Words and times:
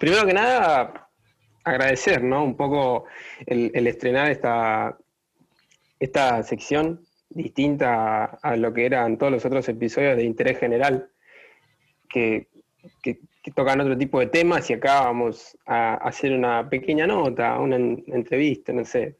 primero 0.00 0.26
que 0.26 0.32
nada, 0.32 1.10
agradecer, 1.62 2.24
¿no? 2.24 2.42
Un 2.42 2.56
poco 2.56 3.04
el, 3.46 3.86
estrenar 3.86 4.30
esta, 4.30 4.96
esta 6.00 6.42
sección 6.42 7.04
distinta 7.28 8.24
a, 8.42 8.56
lo 8.56 8.72
que 8.72 8.86
eran 8.86 9.18
todos 9.18 9.30
los 9.30 9.44
otros 9.44 9.68
episodios 9.68 10.16
de 10.16 10.24
interés 10.24 10.58
general, 10.58 11.10
que, 12.08 12.48
tocan 13.54 13.80
otro 13.80 13.96
tipo 13.96 14.20
de 14.20 14.26
temas 14.26 14.68
y 14.70 14.74
acá 14.74 15.02
vamos 15.02 15.56
a 15.66 15.94
hacer 15.94 16.32
una 16.32 16.68
pequeña 16.68 17.06
nota, 17.06 17.58
una 17.58 17.76
entrevista, 17.76 18.72
no 18.72 18.84
sé. 18.84 19.16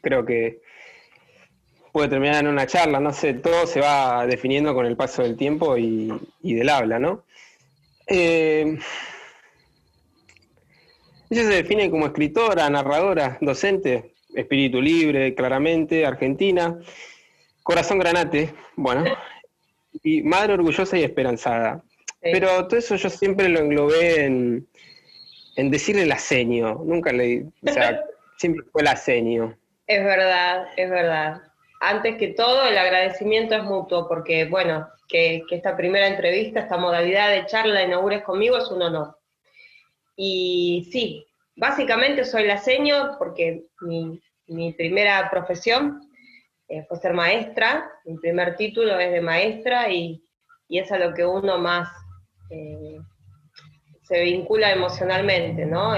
Creo 0.00 0.24
que 0.24 0.60
puede 1.92 2.08
terminar 2.08 2.44
en 2.44 2.48
una 2.48 2.66
charla, 2.66 2.98
no 3.00 3.12
sé, 3.12 3.34
todo 3.34 3.66
se 3.66 3.80
va 3.80 4.26
definiendo 4.26 4.74
con 4.74 4.86
el 4.86 4.96
paso 4.96 5.22
del 5.22 5.36
tiempo 5.36 5.76
y, 5.76 6.10
del 6.42 6.68
habla, 6.68 6.98
¿no? 6.98 7.24
Eh, 8.06 8.78
ella 11.30 11.42
se 11.42 11.62
define 11.62 11.90
como 11.90 12.06
escritora, 12.06 12.68
narradora, 12.70 13.38
docente, 13.40 14.14
espíritu 14.34 14.80
libre, 14.80 15.34
claramente, 15.34 16.06
argentina, 16.06 16.78
corazón 17.62 17.98
granate, 17.98 18.54
bueno, 18.76 19.04
y 20.02 20.22
madre 20.22 20.54
orgullosa 20.54 20.98
y 20.98 21.02
esperanzada. 21.02 21.82
Pero 22.20 22.66
todo 22.66 22.78
eso 22.78 22.96
yo 22.96 23.08
siempre 23.08 23.48
lo 23.48 23.60
englobé 23.60 24.24
en, 24.24 24.66
en 25.56 25.70
decirle 25.70 26.06
la 26.06 26.18
seño, 26.18 26.82
nunca 26.84 27.12
le, 27.12 27.44
o 27.62 27.72
sea, 27.72 28.00
siempre 28.36 28.64
fue 28.72 28.82
la 28.82 28.96
seño. 28.96 29.56
Es 29.86 30.02
verdad, 30.02 30.66
es 30.76 30.90
verdad 30.90 31.42
antes 31.80 32.16
que 32.16 32.28
todo, 32.28 32.64
el 32.64 32.78
agradecimiento 32.78 33.54
es 33.54 33.62
mutuo, 33.62 34.08
porque, 34.08 34.46
bueno, 34.46 34.88
que, 35.08 35.42
esta 35.50 35.76
primera 35.76 36.06
entrevista, 36.06 36.60
esta 36.60 36.76
modalidad 36.76 37.30
de 37.30 37.46
charla 37.46 37.82
inaugures 37.82 38.22
conmigo 38.22 38.56
es 38.56 38.70
un 38.70 38.82
honor. 38.82 39.16
Y 40.16 40.88
sí, 40.90 41.26
básicamente 41.54 42.24
soy 42.24 42.46
la 42.46 42.58
seño 42.58 43.16
porque 43.18 43.66
mi, 43.80 44.20
primera 44.72 45.28
profesión 45.30 46.00
eh, 46.68 46.84
fue 46.88 46.98
ser 46.98 47.12
maestra, 47.12 47.90
mi 48.04 48.16
primer 48.18 48.56
título 48.56 48.98
es 48.98 49.12
de 49.12 49.20
maestra 49.20 49.90
y, 49.90 50.22
es 50.68 50.90
a 50.90 50.98
lo 50.98 51.14
que 51.14 51.24
uno 51.24 51.58
más 51.58 51.88
eh, 52.50 52.98
se 54.02 54.20
vincula 54.22 54.72
emocionalmente, 54.72 55.64
¿no? 55.64 55.94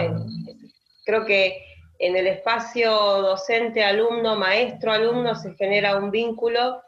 creo 1.06 1.25
que 1.25 1.64
en 1.98 2.16
el 2.16 2.27
espacio 2.27 2.92
docente, 2.92 3.82
alumno, 3.82 4.36
maestro, 4.36 4.92
alumno, 4.92 5.34
se 5.34 5.55
genera 5.55 5.97
un 5.97 6.10
vínculo 6.10 6.82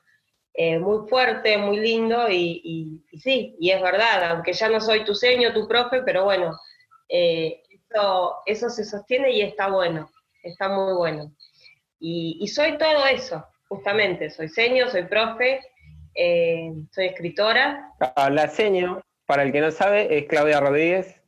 eh, 0.54 0.78
muy 0.78 1.08
fuerte, 1.08 1.56
muy 1.58 1.80
lindo, 1.80 2.28
y, 2.30 3.02
sí, 3.18 3.56
y 3.58 3.70
es 3.70 3.80
verdad, 3.80 4.30
aunque 4.30 4.52
ya 4.52 4.68
no 4.68 4.80
soy 4.80 5.04
tu 5.04 5.14
seño, 5.14 5.52
tu 5.52 5.66
profe, 5.66 6.02
pero 6.02 6.24
bueno, 6.24 6.56
eh, 7.10 7.62
eso, 8.46 8.70
se 8.70 8.84
sostiene 8.84 9.32
y 9.32 9.42
está 9.42 9.68
bueno, 9.68 10.10
está 10.42 10.68
muy 10.68 10.94
bueno. 10.94 11.32
Y, 11.98 12.46
soy 12.48 12.78
todo 12.78 13.06
eso, 13.06 13.44
justamente, 13.68 14.30
soy 14.30 14.48
seño, 14.48 14.88
soy 14.88 15.04
profe, 15.04 15.60
eh, 16.14 16.72
soy 16.92 17.06
escritora. 17.06 17.92
Ah, 18.16 18.30
la 18.30 18.48
seño, 18.48 19.02
para 19.26 19.42
el 19.42 19.52
que 19.52 19.60
no 19.60 19.70
sabe, 19.70 20.16
es 20.16 20.26
Claudia 20.26 20.60
Rodríguez, 20.60 21.20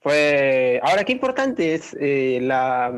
fue. 0.00 0.80
Ahora, 0.82 1.04
qué 1.04 1.12
importante 1.12 1.74
es 1.74 1.96
eh, 1.98 2.38
la, 2.42 2.92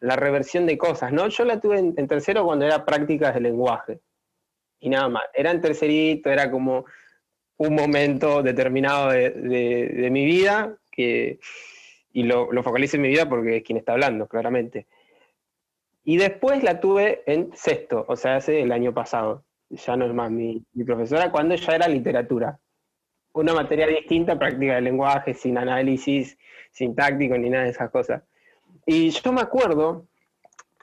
la, 0.00 0.16
reversión 0.16 0.66
de 0.66 0.78
cosas, 0.78 1.12
¿no? 1.12 1.28
Yo 1.28 1.44
la 1.44 1.60
tuve 1.60 1.78
en, 1.78 2.08
tercero 2.08 2.44
cuando 2.44 2.64
era 2.64 2.84
prácticas 2.84 3.34
de 3.34 3.40
lenguaje. 3.40 4.00
Y 4.80 4.88
nada 4.88 5.08
más. 5.08 5.24
Era 5.34 5.50
en 5.50 5.60
tercerito, 5.60 6.30
era 6.30 6.50
como 6.50 6.84
un 7.56 7.74
momento 7.74 8.42
determinado 8.42 9.10
de, 9.10 10.08
mi 10.10 10.24
vida 10.24 10.76
que, 10.90 11.38
y 12.12 12.24
lo, 12.24 12.52
lo 12.52 12.62
focalizo 12.62 12.96
en 12.96 13.02
mi 13.02 13.08
vida 13.08 13.28
porque 13.28 13.58
es 13.58 13.62
quien 13.62 13.78
está 13.78 13.92
hablando, 13.92 14.26
claramente. 14.26 14.86
Y 16.04 16.18
después 16.18 16.62
la 16.62 16.80
tuve 16.80 17.22
en 17.26 17.50
sexto, 17.54 18.04
o 18.06 18.14
sea, 18.14 18.36
hace 18.36 18.60
el 18.60 18.72
año 18.72 18.92
pasado. 18.92 19.42
Ya 19.70 19.96
no 19.96 20.04
es 20.04 20.12
más 20.12 20.30
mi, 20.30 20.62
profesora, 20.84 21.32
cuando 21.32 21.54
ya 21.54 21.74
era 21.74 21.88
literatura 21.88 22.58
una 23.32 23.52
materia 23.52 23.88
distinta, 23.88 24.38
práctica 24.38 24.76
del 24.76 24.84
lenguaje, 24.84 25.34
sin 25.34 25.58
análisis 25.58 26.38
sintáctico 26.70 27.36
ni 27.36 27.50
nada 27.50 27.64
de 27.64 27.70
esas 27.70 27.90
cosas. 27.90 28.22
Y 28.86 29.10
yo 29.10 29.32
me 29.32 29.40
acuerdo 29.40 30.06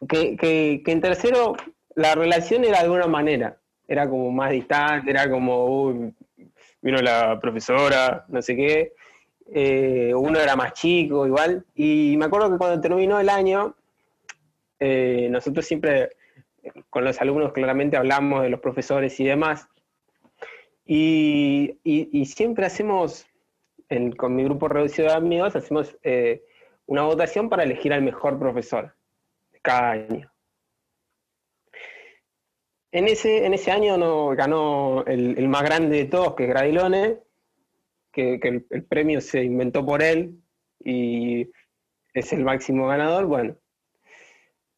que, 0.10 0.81
en 0.86 1.02
tercero 1.02 1.56
la 1.96 2.14
relación 2.16 2.66
era 2.66 2.84
de 2.84 2.90
una 2.90 3.08
manera, 3.08 3.58
era 3.88 4.10
como 4.10 4.31
más 4.31 4.52
distante, 4.52 5.12
era 5.12 5.30
como, 5.30 6.12
vino 6.81 6.97
la 7.00 7.40
profesora, 7.40 8.25
no 8.28 8.42
sé 8.42 8.56
qué, 8.56 8.94
eh, 9.53 10.14
uno 10.16 10.40
era 10.40 10.56
más 10.56 10.74
chico 10.74 11.25
igual, 11.25 11.66
y 11.75 12.16
me 12.18 12.25
acuerdo 12.25 12.52
que 12.52 12.58
cuando 12.58 12.81
terminó 12.81 13.19
el 13.19 13.30
año, 13.30 13.75
eh, 14.80 15.28
nosotros 15.30 15.66
siempre 15.66 16.09
con 16.90 17.03
los 17.03 17.19
alumnos 17.22 17.53
claramente 17.53 17.97
hablamos 17.97 18.44
de 18.44 18.50
los 18.50 18.59
profesores 18.59 19.19
y 19.19 19.25
demás, 19.25 19.68
y, 20.86 22.25
siempre 22.25 22.66
hacemos, 22.66 23.25
con 24.18 24.36
mi 24.36 24.44
grupo 24.44 24.68
reducido 24.68 25.09
de 25.09 25.13
amigos, 25.13 25.56
hacemos 25.56 25.98
eh, 26.03 26.44
una 26.86 27.03
votación 27.03 27.50
para 27.50 27.63
elegir 27.63 27.94
al 27.94 28.02
mejor 28.02 28.38
profesor 28.38 28.94
cada 29.62 29.92
año. 29.92 30.31
En 32.91 33.07
ese, 33.07 33.46
en 33.46 33.53
ese 33.53 33.72
año 33.72 33.97
no, 33.97 34.29
ganó 34.29 35.06
el, 35.06 35.47
más 35.47 35.63
grande 35.63 35.97
de 35.97 36.06
todos, 36.06 36.35
que 36.35 36.44
es 36.44 36.50
Gradilone, 36.50 37.19
que, 38.12 38.40
el, 38.44 38.84
premio 38.84 39.22
se 39.22 39.44
inventó 39.44 39.85
por 39.85 40.03
él 40.03 40.41
y 40.79 41.50
es 42.13 42.34
el 42.34 42.44
máximo 42.44 42.88
ganador. 42.88 43.25
Bueno, 43.25 43.56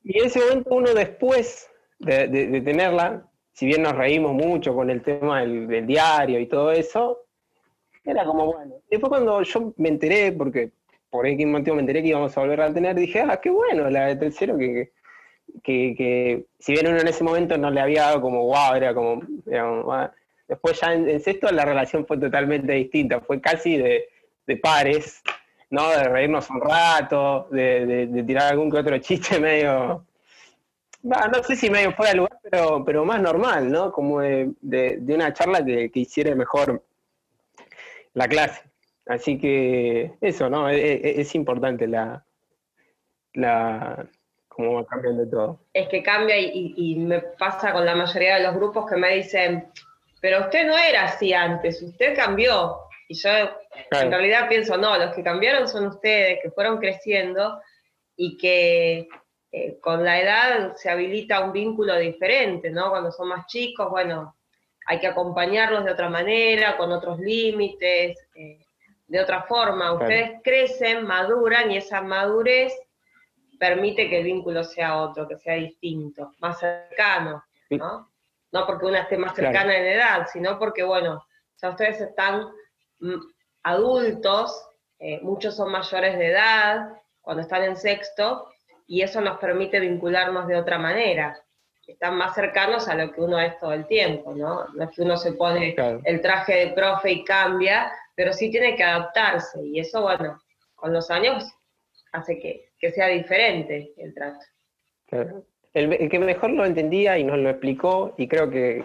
y 0.03 0.19
en 0.19 0.25
ese 0.25 0.40
momento 0.40 0.75
uno 0.75 0.94
después 0.94 1.69
de 2.00 2.62
tenerla, 2.62 3.28
si 3.53 3.68
bien 3.68 3.84
nos 3.84 3.96
reímos 3.96 4.34
mucho 4.34 4.73
con 4.73 4.90
el 4.90 5.02
tema 5.02 5.41
del, 5.41 5.85
diario 5.85 6.40
y 6.40 6.47
todo 6.47 6.72
eso, 6.72 7.25
era 8.03 8.25
como 8.25 8.52
bueno. 8.53 8.75
Después 8.90 9.09
cuando 9.09 9.41
yo 9.44 9.73
me 9.78 9.90
enteré, 9.90 10.31
porque 10.31 10.72
por 11.09 11.28
X 11.28 11.47
motivo 11.47 11.75
me 11.75 11.81
enteré 11.81 12.02
que 12.02 12.09
íbamos 12.09 12.35
a 12.35 12.41
volver 12.41 12.62
a 12.62 12.73
tener, 12.73 12.96
dije, 12.96 13.22
ah, 13.22 13.40
qué 13.41 13.52
bueno, 13.52 13.90
la 13.90 14.07
de 14.07 14.16
tercero, 14.16 14.57
que, 14.57 14.73
que, 14.73 14.91
si 15.64 16.72
bien 16.72 16.88
uno 16.88 17.00
en 17.00 17.08
ese 17.08 17.24
momento 17.24 17.58
no 17.58 17.69
le 17.69 17.81
había 17.81 18.03
dado 18.03 18.22
como 18.22 18.46
wow, 18.46 18.75
era 18.75 18.94
como, 18.94 19.22
después 20.47 20.80
ya 20.80 20.94
en, 20.94 21.19
sexto 21.19 21.52
la 21.52 21.66
relación 21.66 22.06
fue 22.06 22.18
totalmente 22.18 22.74
distinta, 22.74 23.22
fue 23.22 23.40
casi 23.40 23.78
de, 23.78 24.08
pares, 24.62 25.22
¿no? 25.69 25.90
De 25.90 26.03
reírnos 26.03 26.50
un 26.50 26.62
rato, 26.62 27.47
de, 27.52 28.08
de 28.08 28.24
tirar 28.24 28.52
algún 28.52 28.69
que 28.69 28.78
otro 28.78 28.97
chiste 29.00 29.40
medio 29.40 30.06
no 31.03 31.44
sé 31.44 31.56
si 31.56 31.70
medio 31.70 31.91
fuera 31.91 32.12
de 32.12 32.18
lugar, 32.18 32.40
pero, 32.41 32.84
pero 32.85 33.06
más 33.06 33.22
normal, 33.22 33.70
¿no? 33.70 33.91
Como 33.91 34.22
de, 34.22 34.53
una 35.08 35.34
charla 35.34 35.64
que, 35.64 35.91
hiciera 35.94 36.34
mejor 36.34 36.84
la 38.14 38.28
clase. 38.28 38.64
Así 39.06 39.38
que 39.38 40.14
eso, 40.22 40.50
¿no? 40.50 40.70
E, 40.70 40.78
e, 40.78 41.22
es, 41.22 41.35
importante 41.35 41.88
la, 41.88 42.25
la 43.34 44.08
cómo 44.53 44.75
va 44.75 44.86
cambiando 44.86 45.28
todo. 45.28 45.59
Es 45.74 45.88
que 45.90 46.03
cambia 46.03 46.38
y, 46.38 46.96
me 46.96 47.19
pasa 47.19 47.74
con 47.74 47.86
la 47.86 47.96
mayoría 47.96 48.38
de 48.38 48.44
los 48.44 48.56
grupos 48.56 48.90
que 48.90 48.96
me 48.96 49.16
dicen, 49.16 49.68
pero 50.22 50.41
usted 50.41 50.66
no 50.66 50.78
era 50.78 51.06
así 51.06 51.34
antes, 51.34 51.81
usted 51.81 52.16
cambió. 52.16 52.78
Y 53.09 53.16
yo 53.16 53.30
en 53.30 54.12
realidad 54.12 54.47
pienso, 54.47 54.78
no, 54.78 54.97
los 54.97 55.14
que 55.14 55.24
cambiaron 55.24 55.68
son 55.68 55.88
ustedes, 55.88 56.40
que 56.41 56.52
fueron 56.52 56.78
creciendo 56.78 57.62
y 58.16 58.38
que 58.38 59.08
eh, 59.52 59.80
con 59.81 60.03
la 60.03 60.19
edad 60.19 60.75
se 60.75 60.90
habilita 60.90 61.41
un 61.41 61.52
vínculo 61.52 61.97
diferente, 61.97 62.70
¿no? 62.70 62.90
Cuando 62.90 63.12
son 63.12 63.28
más 63.28 63.46
chicos, 63.47 63.90
bueno, 63.90 64.35
hay 64.85 65.00
que 65.00 65.08
acompañarlos 65.08 65.85
de 65.85 65.91
otra 65.91 66.09
manera, 66.09 66.78
con 66.78 66.91
otros 66.91 67.20
límites, 67.20 68.18
eh, 68.35 68.59
de 69.08 69.20
otra 69.20 69.44
forma. 69.44 69.94
Ustedes 69.94 70.41
crecen, 70.44 71.05
maduran 71.05 71.72
y 71.72 71.78
esa 71.78 72.02
madurez 72.02 72.73
permite 73.64 74.10
que 74.10 74.18
el 74.18 74.26
vínculo 74.26 74.62
sea 74.62 74.98
otro, 74.98 75.26
que 75.26 75.38
sea 75.38 75.54
distinto, 75.54 76.34
más 76.40 76.60
cercano, 76.60 77.46
¿no? 77.70 78.12
No 78.52 78.66
porque 78.68 78.88
una 78.88 79.04
esté 79.04 79.18
más 79.18 79.34
cercana 79.34 79.78
en 79.78 79.86
edad, 79.86 80.28
sino 80.34 80.60
porque, 80.60 80.84
bueno, 80.84 81.26
ya 81.62 81.70
ustedes 81.70 82.02
están 82.02 82.50
mm, 83.00 83.22
adultos, 83.64 84.68
eh, 85.00 85.22
muchos 85.22 85.56
son 85.56 85.72
mayores 85.72 86.20
de 86.20 86.28
edad, 86.28 86.90
cuando 87.22 87.42
están 87.42 87.64
en 87.64 87.78
sexto, 87.78 88.50
y 88.86 89.02
eso 89.02 89.22
nos 89.22 89.40
permite 89.40 89.80
vincularnos 89.80 90.46
de 90.46 90.58
otra 90.58 90.78
manera. 90.78 91.42
Están 91.88 92.18
más 92.18 92.36
cercanos 92.36 92.90
a 92.90 92.96
lo 92.96 93.14
que 93.14 93.22
uno 93.22 93.40
es 93.40 93.58
todo 93.62 93.72
el 93.72 93.88
tiempo, 93.88 94.36
¿no? 94.36 94.68
No 94.74 94.84
es 94.84 94.90
que 94.94 95.04
uno 95.04 95.16
se 95.16 95.32
pone 95.32 95.74
el 96.04 96.22
traje 96.22 96.66
de 96.66 96.74
profe 96.74 97.12
y 97.14 97.24
cambia, 97.24 97.94
pero 98.14 98.34
sí 98.34 98.52
tiene 98.52 98.76
que 98.76 98.84
adaptarse 98.84 99.64
y 99.64 99.80
eso, 99.80 100.02
bueno, 100.02 100.42
con 100.76 100.92
los 100.92 101.10
años 101.10 101.46
hace 102.12 102.40
que, 102.40 102.72
sea 102.91 103.08
diferente 103.08 103.94
el 103.97 104.14
trato. 104.14 104.46
El, 105.74 106.09
que 106.09 106.20
mejor 106.20 106.52
lo 106.52 106.66
entendía 106.66 107.18
y 107.18 107.24
nos 107.24 107.38
lo 107.40 107.50
explicó, 107.50 108.14
y 108.18 108.28
creo 108.28 108.50
que, 108.50 108.84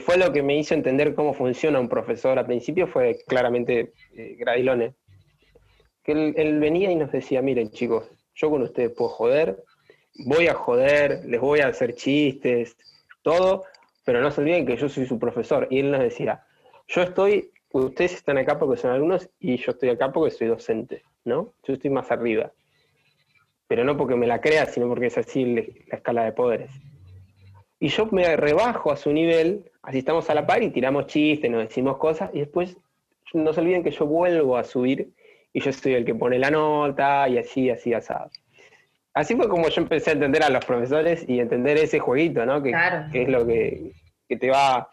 fue 0.00 0.16
lo 0.16 0.32
que 0.32 0.42
me 0.42 0.58
hizo 0.58 0.74
entender 0.74 1.14
cómo 1.14 1.34
funciona 1.34 1.78
un 1.78 1.88
profesor 1.88 2.38
al 2.38 2.46
principio, 2.46 2.86
fue 2.86 3.18
claramente 3.26 3.92
eh, 4.16 4.36
que 6.02 6.12
él, 6.12 6.58
venía 6.60 6.90
y 6.90 6.96
nos 6.96 7.10
decía, 7.10 7.42
miren 7.42 7.70
chicos, 7.70 8.10
yo 8.34 8.50
con 8.50 8.62
ustedes 8.62 8.92
puedo 8.92 9.10
joder, 9.10 9.62
voy 10.24 10.46
a 10.46 10.54
joder, 10.54 11.24
les 11.26 11.40
voy 11.40 11.60
a 11.60 11.68
hacer 11.68 11.94
chistes, 11.94 12.76
todo, 13.22 13.64
pero 14.04 14.20
no 14.20 14.30
se 14.30 14.40
olviden 14.40 14.66
que 14.66 14.76
yo 14.76 14.88
soy 14.88 15.04
su 15.06 15.18
profesor. 15.18 15.66
Y 15.70 15.80
él 15.80 15.90
nos 15.90 16.00
decía, 16.00 16.44
yo 16.86 17.02
estoy, 17.02 17.50
ustedes 17.72 18.14
están 18.14 18.38
acá 18.38 18.58
porque 18.58 18.80
son 18.80 18.92
alumnos 18.92 19.28
y 19.40 19.56
yo 19.56 19.72
estoy 19.72 19.88
acá 19.90 20.12
porque 20.12 20.30
soy 20.30 20.46
docente, 20.46 21.02
¿no? 21.26 21.52
Yo 21.64 21.74
estoy 21.74 21.90
más 21.90 22.10
arriba. 22.10 22.52
Pero 23.68 23.84
no 23.84 23.96
porque 23.96 24.14
me 24.14 24.26
la 24.26 24.40
crea, 24.40 24.66
sino 24.66 24.88
porque 24.88 25.06
es 25.06 25.18
así 25.18 25.44
la 25.44 25.96
escala 25.96 26.24
de 26.24 26.32
poderes. 26.32 26.70
Y 27.78 27.88
yo 27.88 28.06
me 28.06 28.36
rebajo 28.36 28.90
a 28.90 28.96
su 28.96 29.12
nivel, 29.12 29.70
así 29.82 29.98
estamos 29.98 30.30
a 30.30 30.34
la 30.34 30.46
par 30.46 30.62
y 30.62 30.70
tiramos 30.70 31.06
chistes, 31.06 31.50
nos 31.50 31.68
decimos 31.68 31.98
cosas, 31.98 32.30
y 32.32 32.40
después 32.40 32.76
no 33.34 33.52
se 33.52 33.60
olviden 33.60 33.82
que 33.82 33.90
yo 33.90 34.06
vuelvo 34.06 34.56
a 34.56 34.64
subir 34.64 35.12
y 35.52 35.60
yo 35.60 35.72
soy 35.72 35.94
el 35.94 36.04
que 36.04 36.14
pone 36.14 36.38
la 36.38 36.50
nota 36.50 37.28
y 37.28 37.38
así, 37.38 37.68
así, 37.70 37.92
asado. 37.92 38.30
Así 39.14 39.34
fue 39.34 39.48
como 39.48 39.68
yo 39.68 39.80
empecé 39.80 40.10
a 40.10 40.12
entender 40.12 40.42
a 40.42 40.50
los 40.50 40.64
profesores 40.64 41.24
y 41.26 41.40
entender 41.40 41.78
ese 41.78 41.98
jueguito, 41.98 42.44
¿no? 42.44 42.62
Que, 42.62 42.74
es 43.14 43.28
lo 43.28 43.46
que, 43.46 43.92
te 44.28 44.50
va 44.50 44.90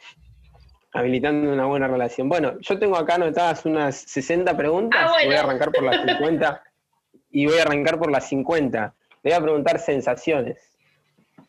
habilitando 0.94 1.51
una 1.51 1.66
buena 1.66 1.88
relación. 1.88 2.30
Bueno, 2.30 2.60
yo 2.60 2.78
tengo 2.78 2.95
acá 2.98 3.16
anotadas 3.16 3.66
unas 3.66 3.95
60 3.95 4.56
preguntas, 4.56 5.12
ah, 5.12 5.25
voy 5.25 5.34
a 5.34 5.42
arrancar 5.42 5.72
por 5.72 5.84
las 5.84 6.06
50 6.06 6.63
y 7.31 7.48
voy 7.48 7.57
a 7.57 7.63
arrancar 7.63 7.98
por 7.98 8.12
las 8.12 8.30
50. 8.30 8.95
Le 9.24 9.31
voy 9.31 9.38
a 9.38 9.42
preguntar 9.42 9.80
sensaciones. 9.80 10.72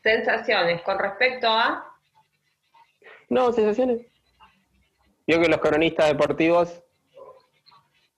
Sensaciones, 0.02 0.82
con 0.82 0.99
respecto 0.99 1.49
a... 1.49 1.94
No, 3.29 3.52
sensaciones. 3.52 4.06
Yo 5.26 5.41
que 5.41 5.49
los 5.49 5.58
cronistas 5.58 6.08
deportivos, 6.08 6.82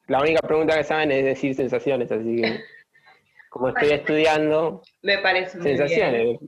la 0.06 0.20
única 0.20 0.40
pregunta 0.40 0.76
que 0.76 0.84
saben 0.84 1.11
es 1.11 1.25
decir 1.25 1.55
sensaciones, 1.55 2.11
así 2.11 2.37
que 2.37 2.61
como 3.50 3.69
estoy 3.69 3.90
estudiando, 3.90 4.82
me 5.02 5.19
parece 5.19 5.61
sensaciones. 5.61 6.38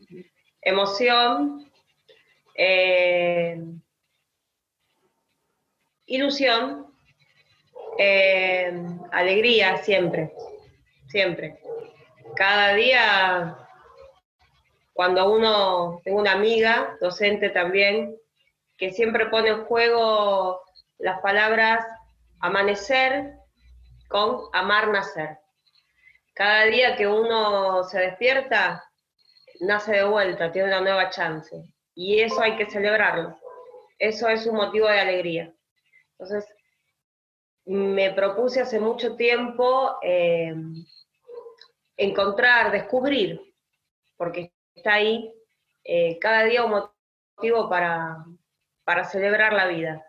Emoción, 0.61 1.71
eh, 2.55 3.63
ilusión, 6.08 6.87
eh, 7.99 8.72
alegría 9.12 9.78
siempre, 9.78 10.32
siempre. 11.08 11.60
Cada 12.34 12.75
día, 12.75 13.56
cuando 14.94 15.31
uno, 15.31 16.00
tengo 16.05 16.19
una 16.19 16.32
amiga, 16.32 16.96
docente 17.00 17.50
también, 17.50 18.16
que 18.76 18.90
siempre 18.90 19.26
pone 19.26 19.50
en 19.50 19.64
juego 19.64 20.62
las 20.99 21.20
palabras 21.20 21.84
amanecer 22.40 23.34
con 24.08 24.43
amar 24.52 24.88
nacer. 24.88 25.38
Cada 26.34 26.64
día 26.64 26.96
que 26.96 27.06
uno 27.06 27.82
se 27.84 28.00
despierta, 28.00 28.84
nace 29.60 29.93
de 29.93 30.05
vuelta, 30.05 30.52
tiene 30.52 30.69
una 30.69 30.81
nueva 30.81 31.10
chance. 31.10 31.56
Y 31.94 32.20
eso 32.20 32.40
hay 32.40 32.56
que 32.56 32.70
celebrarlo. 32.70 33.37
Eso 33.99 34.28
es 34.28 34.46
un 34.46 34.55
motivo 34.55 34.87
de 34.87 35.00
alegría. 35.00 35.52
Entonces, 36.19 36.53
me 37.65 38.11
propuse 38.12 38.61
hace 38.61 38.81
mucho 38.81 39.15
tiempo 39.15 39.99
eh, 40.03 40.55
encontrar, 41.97 42.73
descubrir, 42.73 43.41
porque 44.17 44.53
está 44.75 44.94
ahí 44.94 45.32
eh, 45.85 46.19
cada 46.19 46.44
día 46.44 46.65
un 46.65 46.88
motivo 47.37 47.69
para, 47.69 48.25
para 48.85 49.05
celebrar 49.05 49.53
la 49.53 49.67
vida. 49.67 50.05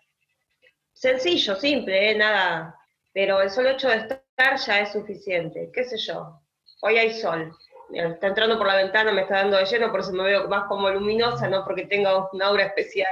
Sencillo, 0.94 1.56
simple, 1.56 2.12
¿eh? 2.12 2.16
nada, 2.16 2.76
pero 3.14 3.42
el 3.42 3.52
solo 3.52 3.70
hecho 3.70 3.90
de 3.90 3.98
estar 3.98 4.58
ya 4.58 4.80
es 4.80 4.92
suficiente, 4.92 5.70
qué 5.72 5.84
sé 5.84 5.98
yo. 5.98 6.42
Hoy 6.82 6.98
hay 6.98 7.14
sol, 7.14 7.56
está 7.94 8.28
entrando 8.28 8.58
por 8.58 8.68
la 8.68 8.78
ventana, 8.78 9.12
me 9.12 9.22
está 9.22 9.38
dando 9.38 9.58
de 9.58 9.66
lleno, 9.66 9.92
por 9.92 10.00
eso 10.00 10.12
me 10.14 10.24
veo 10.24 10.48
más 10.48 10.66
como 10.68 10.90
luminosa, 10.90 11.48
no 11.48 11.64
porque 11.66 11.86
tenga 11.86 12.30
una 12.32 12.48
aura 12.48 12.64
especial. 12.64 13.12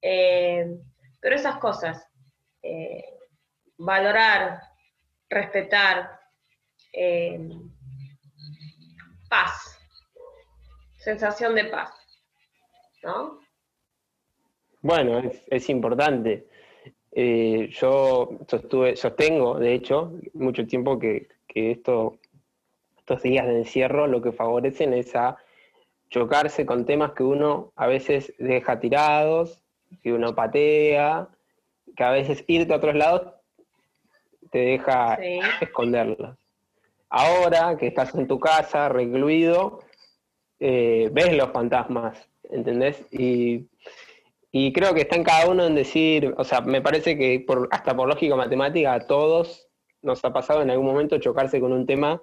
Pero 0.00 1.34
esas 1.34 1.58
cosas, 1.58 2.05
eh, 2.66 3.04
valorar, 3.78 4.60
respetar, 5.28 6.20
paz, 9.28 9.78
sensación 10.98 11.54
de 11.54 11.64
paz, 11.66 11.90
¿no? 13.02 13.40
Bueno, 14.82 15.20
es, 15.48 15.68
importante. 15.68 16.46
Eh, 17.12 17.68
yo 17.70 18.38
sostuve, 18.48 18.96
sostengo, 18.96 19.58
de 19.58 19.74
hecho, 19.74 20.12
mucho 20.34 20.66
tiempo 20.66 20.98
que, 20.98 21.28
esto, 21.54 22.18
estos 22.96 23.22
días 23.22 23.46
de 23.46 23.58
encierro 23.58 24.06
lo 24.06 24.20
que 24.20 24.32
favorecen 24.32 24.92
es 24.94 25.16
a 25.16 25.36
chocarse 26.10 26.66
con 26.66 26.84
temas 26.84 27.12
que 27.12 27.22
uno 27.22 27.72
a 27.74 27.86
veces 27.86 28.32
deja 28.38 28.78
tirados, 28.78 29.62
que 30.02 30.12
uno 30.12 30.34
patea, 30.34 31.28
que 31.96 32.04
a 32.04 32.10
veces 32.10 32.44
irte 32.46 32.72
a 32.72 32.76
otros 32.76 32.94
lados 32.94 33.32
te 34.50 34.58
deja 34.58 35.18
esconderlos. 35.60 36.36
Ahora 37.08 37.76
que 37.78 37.86
estás 37.86 38.14
en 38.14 38.26
tu 38.26 38.38
casa, 38.38 38.88
recluido, 38.88 39.80
eh, 40.60 41.08
ves 41.12 41.36
los 41.36 41.50
fantasmas, 41.50 42.28
¿entendés? 42.50 43.00
Y 43.12 43.66
y 44.58 44.72
creo 44.72 44.94
que 44.94 45.02
está 45.02 45.16
en 45.16 45.22
cada 45.22 45.50
uno 45.50 45.66
en 45.66 45.74
decir, 45.74 46.34
o 46.38 46.42
sea, 46.42 46.62
me 46.62 46.80
parece 46.80 47.18
que 47.18 47.44
por, 47.46 47.68
hasta 47.70 47.94
por 47.94 48.08
lógica 48.08 48.36
matemática 48.36 48.94
a 48.94 49.06
todos 49.06 49.68
nos 50.00 50.24
ha 50.24 50.32
pasado 50.32 50.62
en 50.62 50.70
algún 50.70 50.86
momento 50.86 51.18
chocarse 51.18 51.60
con 51.60 51.74
un 51.74 51.84
tema 51.84 52.22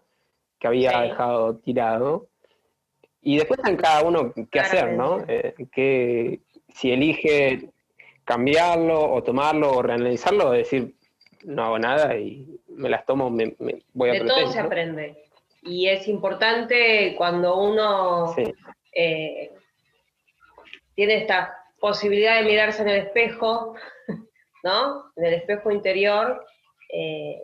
que 0.58 0.66
había 0.66 1.00
dejado 1.02 1.58
tirado. 1.58 2.30
Y 3.22 3.38
después 3.38 3.60
está 3.60 3.70
en 3.70 3.78
cada 3.78 4.02
uno 4.02 4.34
qué 4.50 4.60
hacer, 4.60 4.94
¿no? 4.94 5.24
Eh, 5.28 5.54
que 5.72 6.40
si 6.74 6.92
elige 6.92 7.70
cambiarlo 8.26 9.12
o 9.12 9.24
tomarlo 9.24 9.72
o 9.72 9.82
reanalizarlo, 9.82 10.50
o 10.50 10.52
decir, 10.52 10.96
no 11.44 11.66
hago 11.66 11.80
nada 11.80 12.16
y 12.18 12.60
me 12.70 12.90
las 12.90 13.06
tomo, 13.06 13.30
me, 13.30 13.56
voy 13.94 14.10
a 14.10 14.14
De 14.14 14.20
todo 14.22 14.48
se 14.48 14.60
aprende. 14.60 15.24
Y 15.62 15.88
es 15.88 16.08
importante 16.08 17.16
cuando 17.18 17.58
uno 17.58 18.36
eh, 18.94 19.52
tiene 20.96 21.16
esta 21.16 21.58
posibilidad 21.80 22.38
de 22.38 22.44
mirarse 22.44 22.82
en 22.82 22.90
el 22.90 23.02
espejo, 23.08 23.76
¿no? 24.64 25.12
En 25.16 25.26
el 25.26 25.34
espejo 25.36 25.72
interior, 25.72 26.46
eh, 26.90 27.42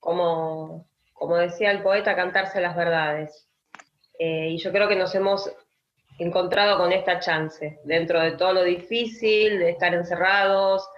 como, 0.00 0.86
como 1.12 1.36
decía 1.36 1.70
el 1.70 1.82
poeta, 1.82 2.16
cantarse 2.16 2.60
las 2.60 2.76
verdades. 2.76 3.48
Eh, 4.18 4.48
y 4.50 4.58
yo 4.58 4.72
creo 4.72 4.88
que 4.88 4.96
nos 4.96 5.14
hemos 5.14 5.54
encontrado 6.18 6.78
con 6.78 6.92
esta 6.92 7.18
chance, 7.20 7.78
dentro 7.84 8.20
de 8.20 8.32
todo 8.32 8.54
lo 8.54 8.62
difícil, 8.64 9.58
de 9.58 9.70
estar 9.70 9.94
encerrados, 9.94 10.88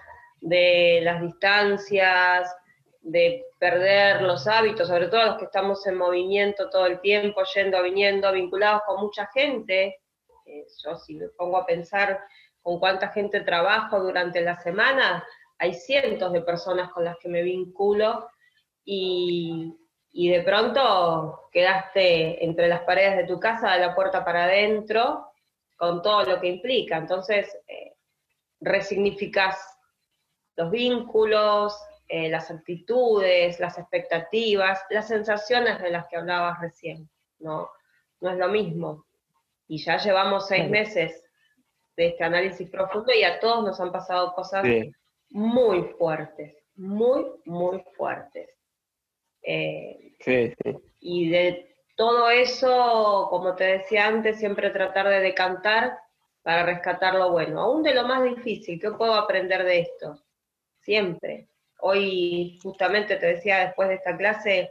de 0.40 1.00
las 1.02 1.20
distancias, 1.20 2.54
de 3.00 3.44
perder 3.58 4.22
los 4.22 4.46
hábitos, 4.46 4.88
sobre 4.88 5.08
todo 5.08 5.24
los 5.24 5.38
que 5.38 5.46
estamos 5.46 5.86
en 5.86 5.96
movimiento 5.96 6.70
todo 6.70 6.86
el 6.86 7.00
tiempo, 7.00 7.42
yendo, 7.54 7.82
viniendo, 7.82 8.32
vinculados 8.32 8.82
con 8.86 9.00
mucha 9.00 9.26
gente, 9.34 9.98
yo 10.84 10.96
si 10.96 11.14
me 11.14 11.28
pongo 11.28 11.58
a 11.58 11.66
pensar 11.66 12.20
con 12.62 12.78
cuánta 12.78 13.08
gente 13.08 13.40
trabajo 13.40 14.00
durante 14.00 14.40
la 14.40 14.60
semana, 14.60 15.24
hay 15.58 15.74
cientos 15.74 16.32
de 16.32 16.42
personas 16.42 16.92
con 16.92 17.04
las 17.04 17.16
que 17.18 17.28
me 17.28 17.42
vinculo 17.42 18.28
y, 18.84 19.74
de 20.26 20.42
pronto 20.42 21.48
quedaste 21.52 22.44
entre 22.44 22.66
las 22.66 22.80
paredes 22.80 23.18
de 23.18 23.24
tu 23.24 23.38
casa, 23.38 23.74
de 23.74 23.86
la 23.86 23.94
puerta 23.94 24.24
para 24.24 24.44
adentro, 24.44 25.30
con 25.76 26.02
todo 26.02 26.24
lo 26.24 26.40
que 26.40 26.48
implica. 26.48 26.96
Entonces, 26.96 27.56
eh, 27.68 27.94
resignificas 28.60 29.78
los 30.56 30.72
vínculos, 30.72 31.80
eh, 32.08 32.28
las 32.28 32.50
actitudes, 32.50 33.60
las 33.60 33.78
expectativas, 33.78 34.84
las 34.90 35.06
sensaciones 35.06 35.80
de 35.80 35.90
las 35.90 36.08
que 36.08 36.16
hablabas 36.16 36.60
recién. 36.60 37.08
No, 37.38 37.70
no 38.20 38.30
es 38.30 38.36
lo 38.38 38.48
mismo 38.48 39.06
y 39.68 39.78
ya 39.78 39.98
llevamos 39.98 40.48
seis 40.48 40.68
meses 40.68 41.22
de 41.96 42.08
este 42.08 42.24
análisis 42.24 42.68
profundo 42.70 43.12
y 43.12 43.22
a 43.22 43.38
todos 43.38 43.64
nos 43.64 43.80
han 43.80 43.92
pasado 43.92 44.32
cosas 44.32 44.64
muy 45.30 45.82
fuertes, 45.98 46.56
muy, 46.74 47.26
muy 47.44 47.84
fuertes. 47.96 48.48
Eh, 49.50 50.12
sí, 50.20 50.52
sí. 50.62 50.76
Y 51.00 51.30
de 51.30 51.74
todo 51.96 52.28
eso, 52.28 53.28
como 53.30 53.54
te 53.54 53.64
decía 53.64 54.06
antes, 54.06 54.38
siempre 54.38 54.68
tratar 54.70 55.08
de 55.08 55.20
decantar 55.20 55.98
para 56.42 56.66
rescatar 56.66 57.14
lo 57.14 57.30
bueno, 57.30 57.62
aún 57.62 57.82
de 57.82 57.94
lo 57.94 58.06
más 58.06 58.22
difícil, 58.24 58.78
¿qué 58.78 58.90
puedo 58.90 59.14
aprender 59.14 59.64
de 59.64 59.80
esto? 59.80 60.22
Siempre. 60.80 61.48
Hoy, 61.80 62.58
justamente 62.62 63.16
te 63.16 63.26
decía 63.26 63.60
después 63.60 63.88
de 63.88 63.94
esta 63.94 64.16
clase, 64.16 64.70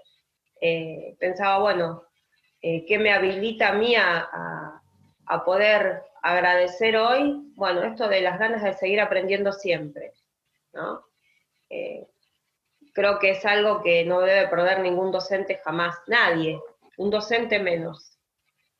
eh, 0.62 1.16
pensaba, 1.20 1.58
bueno, 1.60 2.04
eh, 2.62 2.86
¿qué 2.86 3.00
me 3.00 3.12
habilita 3.12 3.70
a 3.70 3.74
mí 3.74 3.96
a, 3.96 4.30
a 5.26 5.44
poder 5.44 6.04
agradecer 6.22 6.98
hoy, 6.98 7.52
bueno, 7.56 7.84
esto 7.84 8.08
de 8.08 8.22
las 8.22 8.38
ganas 8.38 8.62
de 8.64 8.74
seguir 8.74 9.00
aprendiendo 9.00 9.52
siempre, 9.52 10.14
¿no? 10.74 11.02
Eh, 11.70 12.08
creo 12.98 13.20
que 13.20 13.30
es 13.30 13.46
algo 13.46 13.84
que 13.84 14.04
no 14.06 14.22
debe 14.22 14.48
perder 14.48 14.80
ningún 14.80 15.12
docente 15.12 15.62
jamás, 15.64 15.96
nadie, 16.08 16.60
un 16.98 17.12
docente 17.12 17.60
menos. 17.60 18.18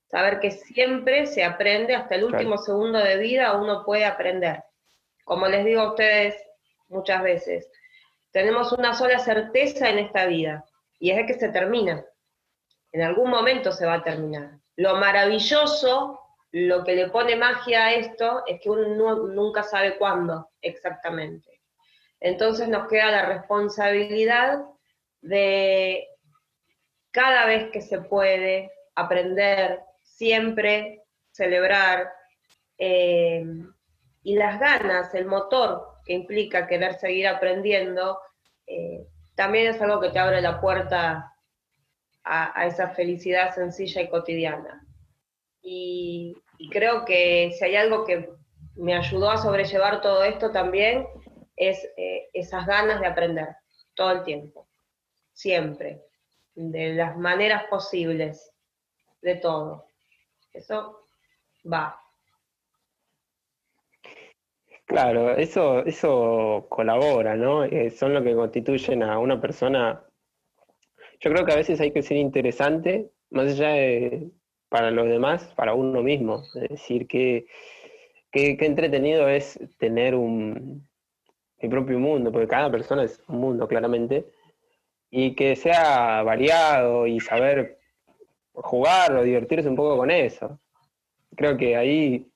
Saber 0.08 0.40
que 0.40 0.50
siempre 0.50 1.28
se 1.28 1.44
aprende, 1.44 1.94
hasta 1.94 2.16
el 2.16 2.24
último 2.24 2.58
segundo 2.58 2.98
de 2.98 3.18
vida 3.18 3.56
uno 3.56 3.86
puede 3.86 4.06
aprender. 4.06 4.64
Como 5.24 5.46
les 5.48 5.64
digo 5.64 5.82
a 5.82 5.90
ustedes 5.90 6.36
muchas 6.88 7.22
veces, 7.22 7.70
tenemos 8.32 8.72
una 8.72 8.96
sola 8.96 9.20
certeza 9.20 9.88
en 9.88 10.00
esta 10.00 10.26
vida, 10.26 10.66
y 10.98 11.12
es 11.12 11.18
de 11.18 11.28
que 11.28 11.36
se 11.36 11.50
termina. 11.50 12.04
En 12.94 13.04
algún 13.04 13.30
momento 13.30 13.72
se 13.72 13.86
va 13.86 13.96
a 13.96 14.04
terminar. 14.04 14.50
Lo 14.78 14.96
maravilloso, 14.96 16.20
lo 16.54 16.84
que 16.84 16.96
le 16.96 17.12
pone 17.12 17.36
magia 17.36 17.86
a 17.86 17.94
esto, 17.94 18.42
es 18.48 18.60
que 18.62 18.72
uno 18.72 19.28
nunca 19.28 19.62
sabe 19.62 19.96
cuándo 20.00 20.50
exactamente. 20.60 21.57
Entonces 22.20 22.68
nos 22.68 22.88
queda 22.88 23.12
la 23.12 23.26
responsabilidad 23.26 24.64
de 25.22 26.08
cada 27.12 27.46
vez 27.46 27.72
que 27.72 27.82
se 27.82 28.02
puede 28.02 28.72
aprender, 28.96 29.82
siempre 30.04 31.04
celebrar, 31.32 32.12
eh, 32.78 33.46
y 34.24 34.36
las 34.36 34.60
ganas, 34.60 35.14
el 35.16 35.26
motor 35.26 35.88
que 36.06 36.14
implica 36.14 36.68
querer 36.68 36.96
seguir 36.96 37.28
aprendiendo, 37.28 38.20
eh, 38.66 39.08
también 39.36 39.68
es 39.68 39.82
algo 39.82 40.02
que 40.02 40.10
te 40.10 40.20
abre 40.20 40.42
la 40.42 40.60
puerta 40.60 41.34
a, 42.24 42.66
esa 42.66 42.90
felicidad 42.90 43.56
sencilla 43.56 44.02
y 44.02 44.10
cotidiana. 44.10 44.86
Y, 45.62 46.36
creo 46.72 47.06
que 47.06 47.54
si 47.58 47.66
hay 47.66 47.76
algo 47.76 48.04
que 48.04 48.30
me 48.76 48.96
ayudó 48.96 49.30
a 49.30 49.38
sobrellevar 49.38 50.02
todo 50.02 50.24
esto 50.24 50.52
también, 50.52 51.08
es 51.58 51.84
eh, 51.98 52.30
esas 52.34 52.66
ganas 52.66 53.02
de 53.02 53.08
aprender 53.08 53.50
todo 53.96 54.12
el 54.12 54.24
tiempo, 54.24 54.68
siempre, 55.34 56.04
de 56.56 56.94
las 56.94 57.18
maneras 57.18 57.64
posibles, 57.70 58.54
de 59.22 59.36
todo. 59.36 59.88
Eso 60.54 61.08
va. 61.72 62.00
Claro, 64.86 65.36
eso, 65.36 65.86
eso 65.86 66.68
colabora, 66.70 67.36
¿no? 67.36 67.66
Eh, 67.66 67.90
son 67.90 68.14
lo 68.14 68.24
que 68.24 68.36
constituyen 68.36 69.04
a 69.04 69.20
una 69.20 69.42
persona. 69.42 70.02
Yo 71.20 71.32
creo 71.32 71.46
que 71.46 71.52
a 71.52 71.58
veces 71.58 71.82
hay 71.82 71.92
que 71.92 72.04
ser 72.04 72.18
interesante, 72.18 73.12
más 73.32 73.48
allá 73.48 73.70
de 73.70 74.32
para 74.70 74.92
los 74.92 75.08
demás, 75.08 75.54
para 75.56 75.74
uno 75.74 76.02
mismo. 76.02 76.44
Es 76.56 76.70
decir, 76.70 77.08
que, 77.08 77.48
qué 78.32 78.58
entretenido 78.62 79.28
es 79.28 79.60
tener 79.78 80.16
un, 80.16 80.87
mi 81.62 81.70
propio 81.70 82.00
mundo, 82.00 82.32
porque 82.32 82.48
cada 82.48 82.70
persona 82.70 83.04
es 83.04 83.22
un 83.28 83.40
mundo, 83.40 83.68
claramente, 83.68 84.26
y 85.10 85.36
que 85.36 85.56
sea 85.56 86.22
variado 86.24 87.08
y 87.08 87.20
saber 87.20 87.80
jugar 88.54 89.16
o 89.16 89.24
divertirse 89.24 89.70
un 89.70 89.76
poco 89.76 89.98
con 89.98 90.12
eso. 90.12 90.60
Creo 91.36 91.58
que 91.58 91.76
ahí 91.76 92.28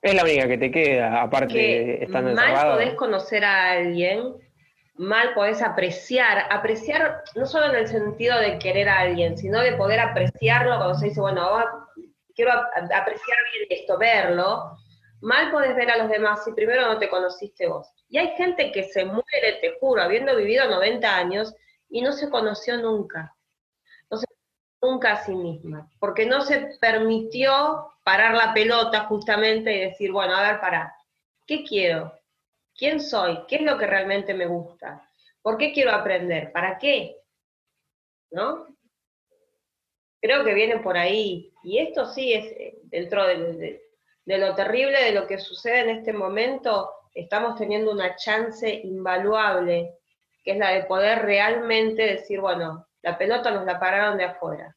es 0.00 0.14
la 0.14 0.22
única 0.22 0.46
que 0.46 0.58
te 0.58 0.70
queda, 0.70 1.22
aparte 1.22 1.54
de 1.54 2.04
estando 2.04 2.34
Mal 2.34 2.72
podés 2.72 2.94
conocer 2.94 3.44
a 3.44 3.72
alguien, 3.72 4.34
mal 4.94 5.34
podés 5.34 5.62
apreciar, 5.62 6.46
apreciar 6.50 7.22
no 7.34 7.46
solo 7.46 7.66
en 7.66 7.76
el 7.76 7.88
sentido 7.88 8.38
de 8.38 8.58
querer 8.58 8.88
a 8.88 9.00
alguien, 9.00 9.36
sino 9.36 9.60
de 9.60 9.72
poder 9.72 10.00
apreciarlo 10.00 10.76
cuando 10.76 10.94
se 10.94 11.06
dice, 11.06 11.20
bueno, 11.20 11.48
quiero 12.34 12.52
apreciar 12.52 13.38
bien 13.52 13.66
esto, 13.70 13.98
verlo. 13.98 14.76
Mal 15.20 15.50
podés 15.50 15.74
ver 15.74 15.90
a 15.90 15.98
los 15.98 16.08
demás 16.08 16.44
si 16.44 16.52
primero 16.52 16.82
no 16.82 16.98
te 16.98 17.08
conociste 17.08 17.66
vos. 17.66 17.88
Y 18.08 18.18
hay 18.18 18.36
gente 18.36 18.70
que 18.72 18.84
se 18.84 19.04
muere, 19.04 19.58
te 19.60 19.76
juro, 19.80 20.02
habiendo 20.02 20.36
vivido 20.36 20.68
90 20.68 21.16
años 21.16 21.54
y 21.88 22.02
no 22.02 22.12
se 22.12 22.30
conoció 22.30 22.76
nunca. 22.76 23.34
No 24.10 24.16
se 24.16 24.26
nunca 24.80 25.12
a 25.12 25.24
sí 25.24 25.34
misma, 25.34 25.90
porque 25.98 26.24
no 26.24 26.42
se 26.42 26.78
permitió 26.80 27.92
parar 28.04 28.34
la 28.34 28.54
pelota 28.54 29.04
justamente 29.04 29.74
y 29.74 29.80
decir, 29.80 30.12
bueno, 30.12 30.36
a 30.36 30.42
ver, 30.42 30.60
para, 30.60 30.94
¿qué 31.46 31.64
quiero? 31.64 32.12
¿Quién 32.76 33.00
soy? 33.00 33.40
¿Qué 33.48 33.56
es 33.56 33.62
lo 33.62 33.76
que 33.76 33.86
realmente 33.86 34.34
me 34.34 34.46
gusta? 34.46 35.10
¿Por 35.42 35.58
qué 35.58 35.72
quiero 35.72 35.92
aprender? 35.92 36.52
¿Para 36.52 36.78
qué? 36.78 37.16
¿No? 38.30 38.66
Creo 40.20 40.44
que 40.44 40.54
viene 40.54 40.78
por 40.78 40.96
ahí. 40.96 41.52
Y 41.62 41.78
esto 41.78 42.06
sí 42.06 42.32
es 42.32 42.44
eh, 42.52 42.78
dentro 42.84 43.26
de, 43.26 43.82
de 44.28 44.36
lo 44.36 44.54
terrible 44.54 45.02
de 45.04 45.12
lo 45.12 45.26
que 45.26 45.38
sucede 45.38 45.80
en 45.80 45.88
este 45.88 46.12
momento, 46.12 46.92
estamos 47.14 47.58
teniendo 47.58 47.90
una 47.90 48.14
chance 48.14 48.68
invaluable, 48.84 49.94
que 50.44 50.50
es 50.50 50.58
la 50.58 50.72
de 50.72 50.84
poder 50.84 51.22
realmente 51.22 52.02
decir, 52.02 52.38
bueno, 52.38 52.86
la 53.00 53.16
pelota 53.16 53.50
nos 53.50 53.64
la 53.64 53.80
pararon 53.80 54.18
de 54.18 54.24
afuera. 54.24 54.76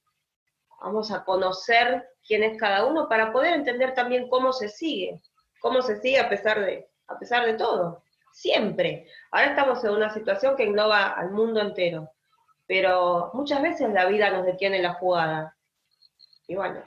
Vamos 0.80 1.12
a 1.12 1.26
conocer 1.26 2.12
quién 2.26 2.44
es 2.44 2.58
cada 2.58 2.86
uno 2.86 3.10
para 3.10 3.34
poder 3.34 3.56
entender 3.56 3.94
también 3.94 4.30
cómo 4.30 4.54
se 4.54 4.70
sigue, 4.70 5.22
cómo 5.60 5.82
se 5.82 6.00
sigue 6.00 6.22
a 6.22 6.30
pesar 6.30 6.62
de, 6.62 6.90
a 7.08 7.20
pesar 7.20 7.46
de 7.46 7.56
todo. 7.56 8.06
Siempre. 8.32 9.06
Ahora 9.32 9.50
estamos 9.50 9.84
en 9.84 9.92
una 9.92 10.14
situación 10.14 10.56
que 10.56 10.64
engloba 10.64 11.10
al 11.10 11.32
mundo 11.32 11.60
entero, 11.60 12.10
pero 12.68 13.32
muchas 13.34 13.62
veces 13.62 13.90
la 13.90 14.06
vida 14.06 14.30
nos 14.30 14.46
detiene 14.46 14.82
la 14.82 14.94
jugada. 14.94 15.58
Y 16.48 16.56
bueno. 16.56 16.82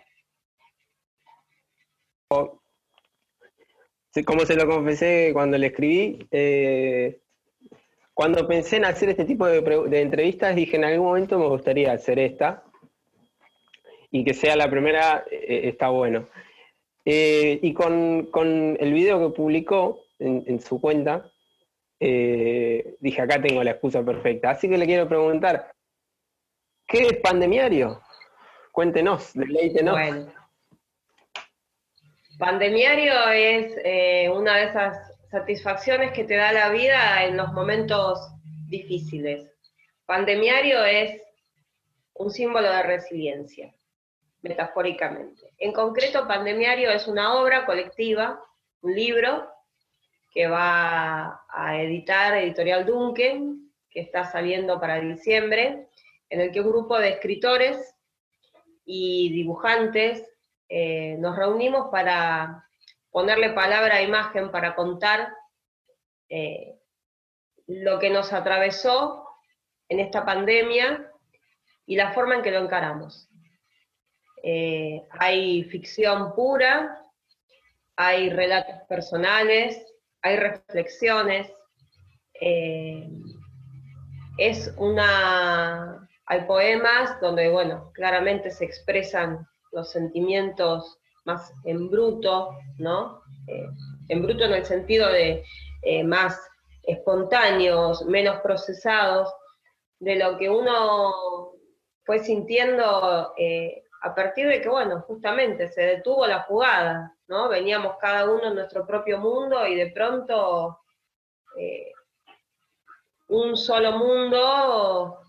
Como 4.24 4.46
se 4.46 4.54
lo 4.54 4.68
confesé 4.68 5.30
cuando 5.32 5.58
le 5.58 5.66
escribí, 5.68 6.28
eh, 6.30 7.20
cuando 8.12 8.46
pensé 8.46 8.76
en 8.76 8.84
hacer 8.84 9.08
este 9.08 9.24
tipo 9.24 9.44
de, 9.46 10.00
entrevistas, 10.00 10.54
dije 10.54 10.76
en 10.76 10.84
algún 10.84 11.08
momento 11.08 11.38
me 11.38 11.48
gustaría 11.48 11.92
hacer 11.92 12.20
esta, 12.20 12.62
y 14.12 14.24
que 14.24 14.32
sea 14.32 14.54
la 14.54 14.70
primera 14.70 15.24
eh, 15.28 15.62
está 15.64 15.88
bueno. 15.88 16.28
Eh, 17.04 17.58
y 17.60 17.74
con, 17.74 18.28
el 18.78 18.92
video 18.92 19.18
que 19.18 19.36
publicó 19.36 19.98
en, 20.20 20.60
su 20.60 20.80
cuenta, 20.80 21.28
dije, 21.98 23.20
acá 23.20 23.42
tengo 23.42 23.64
la 23.64 23.72
excusa 23.72 24.04
perfecta. 24.04 24.50
Así 24.50 24.68
que 24.68 24.78
le 24.78 24.86
quiero 24.86 25.08
preguntar, 25.08 25.72
¿qué 26.86 26.98
es 27.02 27.16
pandemiario? 27.20 28.00
Cuéntenos, 28.70 29.32
deleítenos. 29.34 29.94
Bueno. 29.94 30.33
Pandemiario 32.38 33.28
es 33.30 34.30
una 34.32 34.56
de 34.56 34.64
esas 34.64 35.12
satisfacciones 35.30 36.12
que 36.12 36.24
te 36.24 36.36
da 36.36 36.52
la 36.52 36.70
vida 36.70 37.24
en 37.24 37.36
los 37.36 37.52
momentos 37.52 38.18
difíciles. 38.66 39.50
Pandemiario 40.06 40.84
es 40.84 41.22
un 42.14 42.30
símbolo 42.30 42.70
de 42.70 42.82
resiliencia 42.82 43.74
metafóricamente. 44.42 45.52
En 45.58 45.72
concreto, 45.72 46.26
Pandemiario 46.28 46.90
es 46.90 47.06
una 47.06 47.34
obra 47.34 47.64
colectiva, 47.64 48.40
un 48.82 48.94
libro 48.94 49.48
que 50.32 50.46
va 50.46 51.44
a 51.48 51.80
editar 51.80 52.36
Editorial 52.36 52.84
Duncan, 52.84 53.70
que 53.90 54.00
está 54.00 54.24
saliendo 54.24 54.80
para 54.80 55.00
diciembre, 55.00 55.88
en 56.28 56.40
el 56.40 56.50
que 56.50 56.60
un 56.60 56.70
grupo 56.70 56.98
de 56.98 57.10
escritores 57.10 57.94
y 58.84 59.32
dibujantes 59.32 60.28
eh, 60.76 61.14
nos 61.20 61.36
reunimos 61.36 61.88
para 61.92 62.66
ponerle 63.12 63.50
palabra 63.50 63.94
a 63.94 64.02
imagen, 64.02 64.50
para 64.50 64.74
contar 64.74 65.32
eh, 66.28 66.80
lo 67.68 68.00
que 68.00 68.10
nos 68.10 68.32
atravesó 68.32 69.24
en 69.88 70.00
esta 70.00 70.24
pandemia 70.24 71.12
y 71.86 71.94
la 71.94 72.12
forma 72.12 72.34
en 72.34 72.42
que 72.42 72.50
lo 72.50 72.58
encaramos. 72.58 73.28
Eh, 74.42 75.06
hay 75.10 75.62
ficción 75.62 76.34
pura, 76.34 77.00
hay 77.94 78.30
relatos 78.30 78.82
personales, 78.88 79.80
hay 80.22 80.38
reflexiones. 80.38 81.52
Es 84.38 84.74
una. 84.76 86.08
Hay 86.26 86.40
poemas 86.46 87.20
donde, 87.20 87.48
bueno, 87.48 87.92
claramente 87.92 88.50
se 88.50 88.64
expresan 88.64 89.46
los 89.74 89.90
sentimientos 89.90 90.98
más 91.24 91.52
en 91.64 91.90
bruto, 91.90 92.50
¿no? 92.78 93.22
Eh, 93.48 93.66
en 94.08 94.22
bruto 94.22 94.44
en 94.44 94.52
el 94.52 94.64
sentido 94.64 95.08
de 95.08 95.42
más 96.04 96.40
espontáneos, 96.84 98.06
menos 98.06 98.40
procesados, 98.40 99.30
de 99.98 100.16
lo 100.16 100.38
que 100.38 100.48
uno 100.48 101.52
fue 102.04 102.20
sintiendo 102.20 103.34
a 104.04 104.14
partir 104.14 104.46
de 104.46 104.60
que, 104.60 104.68
bueno, 104.68 105.00
justamente 105.00 105.68
se 105.68 105.80
detuvo 105.80 106.26
la 106.26 106.42
jugada, 106.42 107.16
¿no? 107.26 107.48
Veníamos 107.48 107.96
cada 107.98 108.30
uno 108.30 108.48
en 108.48 108.54
nuestro 108.54 108.86
propio 108.86 109.18
mundo 109.18 109.66
y 109.66 109.74
de 109.76 109.90
pronto 109.92 110.78
eh, 111.56 111.90
un 113.28 113.56
solo 113.56 113.92
mundo 113.92 115.20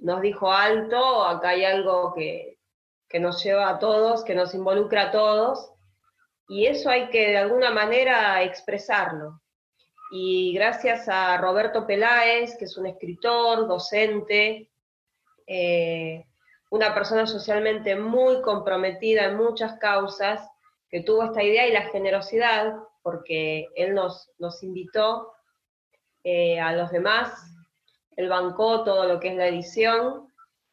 nos 0.00 0.20
dijo 0.20 0.52
alto, 0.52 1.24
acá 1.24 1.50
hay 1.50 1.64
algo 1.64 2.12
que, 2.12 2.57
que 3.08 3.20
nos 3.20 3.42
lleva 3.42 3.68
a 3.68 3.78
todos, 3.78 4.24
que 4.24 4.34
nos 4.34 4.54
involucra 4.54 5.04
a 5.04 5.10
todos, 5.10 5.72
y 6.48 6.66
eso 6.66 6.90
hay 6.90 7.08
que 7.10 7.28
de 7.28 7.38
alguna 7.38 7.70
manera 7.70 8.42
expresarlo. 8.42 9.40
y 10.10 10.54
gracias 10.54 11.06
a 11.08 11.36
Roberto 11.36 11.86
Peláez, 11.86 12.56
que 12.56 12.64
es 12.64 12.78
un 12.78 12.86
escritor, 12.86 13.68
docente, 13.68 14.70
eh, 15.46 16.24
una 16.70 16.94
persona 16.94 17.26
socialmente 17.26 17.94
muy 17.96 18.40
comprometida 18.40 19.24
en 19.24 19.36
muchas 19.36 19.78
causas, 19.78 20.48
que 20.90 21.02
tuvo 21.02 21.24
esta 21.24 21.42
idea 21.42 21.66
y 21.66 21.72
la 21.72 21.90
generosidad, 21.90 22.74
porque 23.02 23.68
él 23.76 23.94
nos, 23.94 24.30
nos 24.38 24.62
invitó 24.62 25.32
eh, 26.24 26.58
a 26.58 26.72
los 26.72 26.90
demás, 26.90 27.32
él 28.16 28.28
bancó 28.28 28.84
todo 28.84 29.06
lo 29.06 29.20
que 29.20 29.28
es 29.28 29.36
la 29.36 29.46
edición 29.46 30.32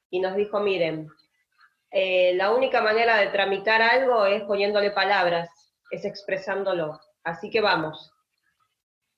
y 0.09 0.19
nos 0.19 0.35
dijo, 0.35 0.59
miren, 0.59 1.09
eh, 1.97 2.33
la 2.35 2.51
única 2.51 2.81
manera 2.81 3.15
de 3.15 3.27
tramitar 3.27 3.81
algo 3.81 4.25
es 4.25 4.43
poniéndole 4.43 4.91
palabras, 4.91 5.49
es 5.89 6.03
expresándolo. 6.03 6.99
Así 7.23 7.49
que 7.49 7.61
vamos. 7.61 8.11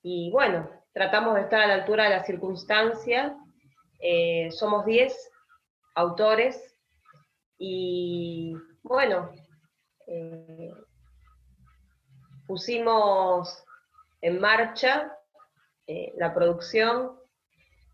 Y 0.00 0.30
bueno, 0.30 0.70
tratamos 0.92 1.34
de 1.34 1.40
estar 1.40 1.60
a 1.60 1.66
la 1.66 1.74
altura 1.74 2.04
de 2.04 2.10
la 2.10 2.24
circunstancia. 2.24 3.36
Eh, 3.98 4.52
somos 4.52 4.86
10 4.86 5.12
autores 5.96 6.78
y 7.58 8.54
bueno, 8.84 9.32
eh, 10.06 10.72
pusimos 12.46 13.64
en 14.20 14.40
marcha 14.40 15.16
la 16.16 16.32
producción 16.32 17.18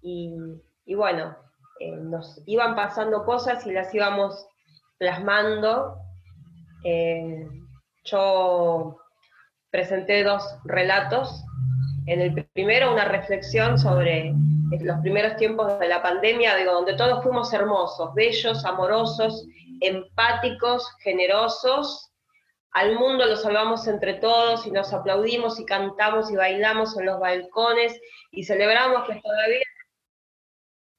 y, 0.02 0.36
y 0.84 0.94
bueno, 0.94 1.38
nos 1.80 2.42
iban 2.44 2.74
pasando 2.74 3.24
cosas 3.24 3.64
y 3.66 3.72
las 3.72 3.94
íbamos 3.94 4.46
plasmando. 4.98 5.96
yo 8.04 8.98
presenté 9.70 10.22
dos 10.22 10.44
relatos 10.64 11.44
en 12.06 12.20
el 12.20 12.46
primero 12.52 12.92
una 12.92 13.06
reflexión 13.06 13.78
sobre 13.78 14.34
los 14.80 15.00
primeros 15.00 15.36
tiempos 15.36 15.78
de 15.78 15.88
la 15.88 16.02
pandemia, 16.02 16.56
digo, 16.56 16.72
donde 16.72 16.94
todos 16.94 17.22
fuimos 17.22 17.52
hermosos, 17.52 18.12
bellos, 18.14 18.64
amorosos, 18.64 19.46
empáticos, 19.80 20.88
generosos. 21.02 22.10
Al 22.72 22.96
mundo 22.96 23.24
lo 23.24 23.36
salvamos 23.36 23.86
entre 23.86 24.14
todos 24.14 24.66
y 24.66 24.70
nos 24.70 24.92
aplaudimos 24.92 25.60
y 25.60 25.64
cantamos 25.64 26.30
y 26.30 26.36
bailamos 26.36 26.96
en 26.98 27.06
los 27.06 27.20
balcones 27.20 27.98
y 28.32 28.44
celebramos 28.44 29.06
que 29.06 29.20
todavía 29.20 29.64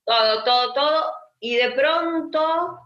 todo, 0.05 0.43
todo, 0.43 0.73
todo. 0.73 1.03
Y 1.39 1.57
de 1.57 1.71
pronto, 1.71 2.79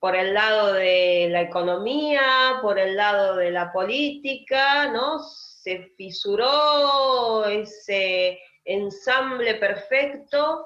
por 0.00 0.16
el 0.16 0.32
lado 0.34 0.72
de 0.72 1.28
la 1.30 1.42
economía, 1.42 2.58
por 2.62 2.78
el 2.78 2.96
lado 2.96 3.36
de 3.36 3.50
la 3.50 3.70
política, 3.70 4.90
¿no? 4.90 5.20
se 5.62 5.90
fisuró 5.96 7.44
ese 7.44 8.38
ensamble 8.64 9.56
perfecto 9.56 10.64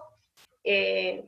eh, 0.63 1.25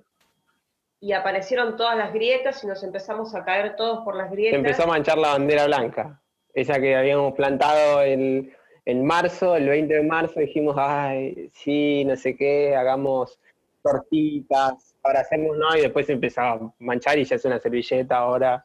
y 1.00 1.12
aparecieron 1.12 1.76
todas 1.76 1.96
las 1.96 2.12
grietas 2.12 2.62
y 2.62 2.68
nos 2.68 2.82
empezamos 2.84 3.34
a 3.34 3.44
caer 3.44 3.74
todos 3.74 4.04
por 4.04 4.14
las 4.14 4.30
grietas. 4.30 4.58
empezó 4.58 4.84
a 4.84 4.86
manchar 4.86 5.18
la 5.18 5.32
bandera 5.32 5.66
blanca, 5.66 6.22
esa 6.54 6.80
que 6.80 6.94
habíamos 6.94 7.34
plantado 7.34 8.02
en, 8.02 8.54
en 8.84 9.04
marzo, 9.04 9.56
el 9.56 9.68
20 9.68 9.94
de 9.94 10.02
marzo, 10.04 10.38
dijimos, 10.38 10.76
ay, 10.78 11.50
sí, 11.52 12.04
no 12.04 12.14
sé 12.14 12.36
qué, 12.36 12.76
hagamos 12.76 13.40
tortitas, 13.82 14.85
ahora 15.06 15.20
hacemos 15.20 15.56
no, 15.56 15.76
y 15.76 15.82
después 15.82 16.08
empezó 16.10 16.40
a 16.40 16.72
manchar 16.78 17.18
y 17.18 17.24
ya 17.24 17.36
es 17.36 17.44
una 17.44 17.58
servilleta 17.58 18.16
ahora. 18.18 18.64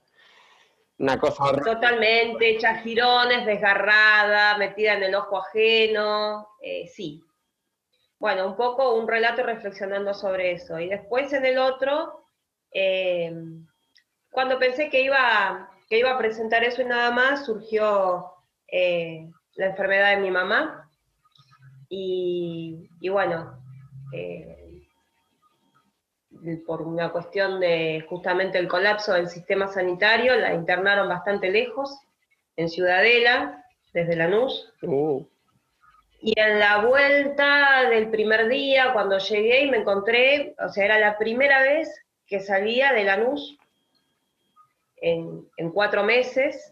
Una 0.98 1.20
cosa 1.20 1.44
Totalmente, 1.64 2.52
hecha 2.52 2.76
girones, 2.76 3.46
desgarrada, 3.46 4.58
metida 4.58 4.94
en 4.94 5.04
el 5.04 5.16
ojo 5.16 5.40
ajeno, 5.40 6.48
eh, 6.62 6.88
sí. 6.88 7.24
Bueno, 8.20 8.46
un 8.46 8.56
poco 8.56 8.94
un 8.94 9.08
relato 9.08 9.42
reflexionando 9.42 10.14
sobre 10.14 10.52
eso. 10.52 10.80
Y 10.80 10.90
después 10.90 11.34
en 11.34 11.44
el 11.46 11.58
otro, 11.58 12.26
eh, 12.72 13.34
cuando 14.30 14.60
pensé 14.60 14.90
que 14.90 15.02
iba, 15.02 15.72
que 15.90 15.98
iba 15.98 16.12
a 16.12 16.20
presentar 16.20 16.64
eso 16.64 16.84
y 16.84 16.86
nada 16.86 17.10
más, 17.10 17.46
surgió 17.46 18.34
eh, 18.68 19.28
la 19.56 19.66
enfermedad 19.66 20.16
de 20.16 20.22
mi 20.22 20.30
mamá. 20.30 20.88
Y, 21.90 22.88
y 23.00 23.10
bueno, 23.10 23.60
por 26.66 26.82
una 26.82 27.12
cuestión 27.12 27.60
de 27.60 28.06
justamente 28.10 28.58
el 28.58 28.68
colapso 28.68 29.14
del 29.14 29.30
sistema 29.30 29.68
sanitario, 29.68 30.36
la 30.36 30.54
internaron 30.54 31.08
bastante 31.08 31.52
lejos, 31.52 32.00
en 32.58 32.70
Ciudadela, 32.70 33.66
desde 33.94 34.16
Lanús. 34.16 34.74
Uh. 34.82 35.26
Y 36.20 36.40
en 36.40 36.60
la 36.60 36.86
vuelta 36.86 37.90
del 37.90 38.10
primer 38.10 38.48
día, 38.48 38.94
cuando 38.94 39.18
llegué 39.18 39.64
y 39.64 39.72
me 39.72 39.78
encontré, 39.78 40.56
o 40.64 40.70
sea, 40.70 40.86
era 40.86 41.00
la 41.00 41.18
primera 41.18 41.62
vez 41.62 41.90
que 42.28 42.40
salía 42.40 42.94
de 42.94 43.04
Lanús 43.04 43.58
en, 44.98 45.48
en 45.58 45.72
cuatro 45.72 46.04
meses, 46.04 46.72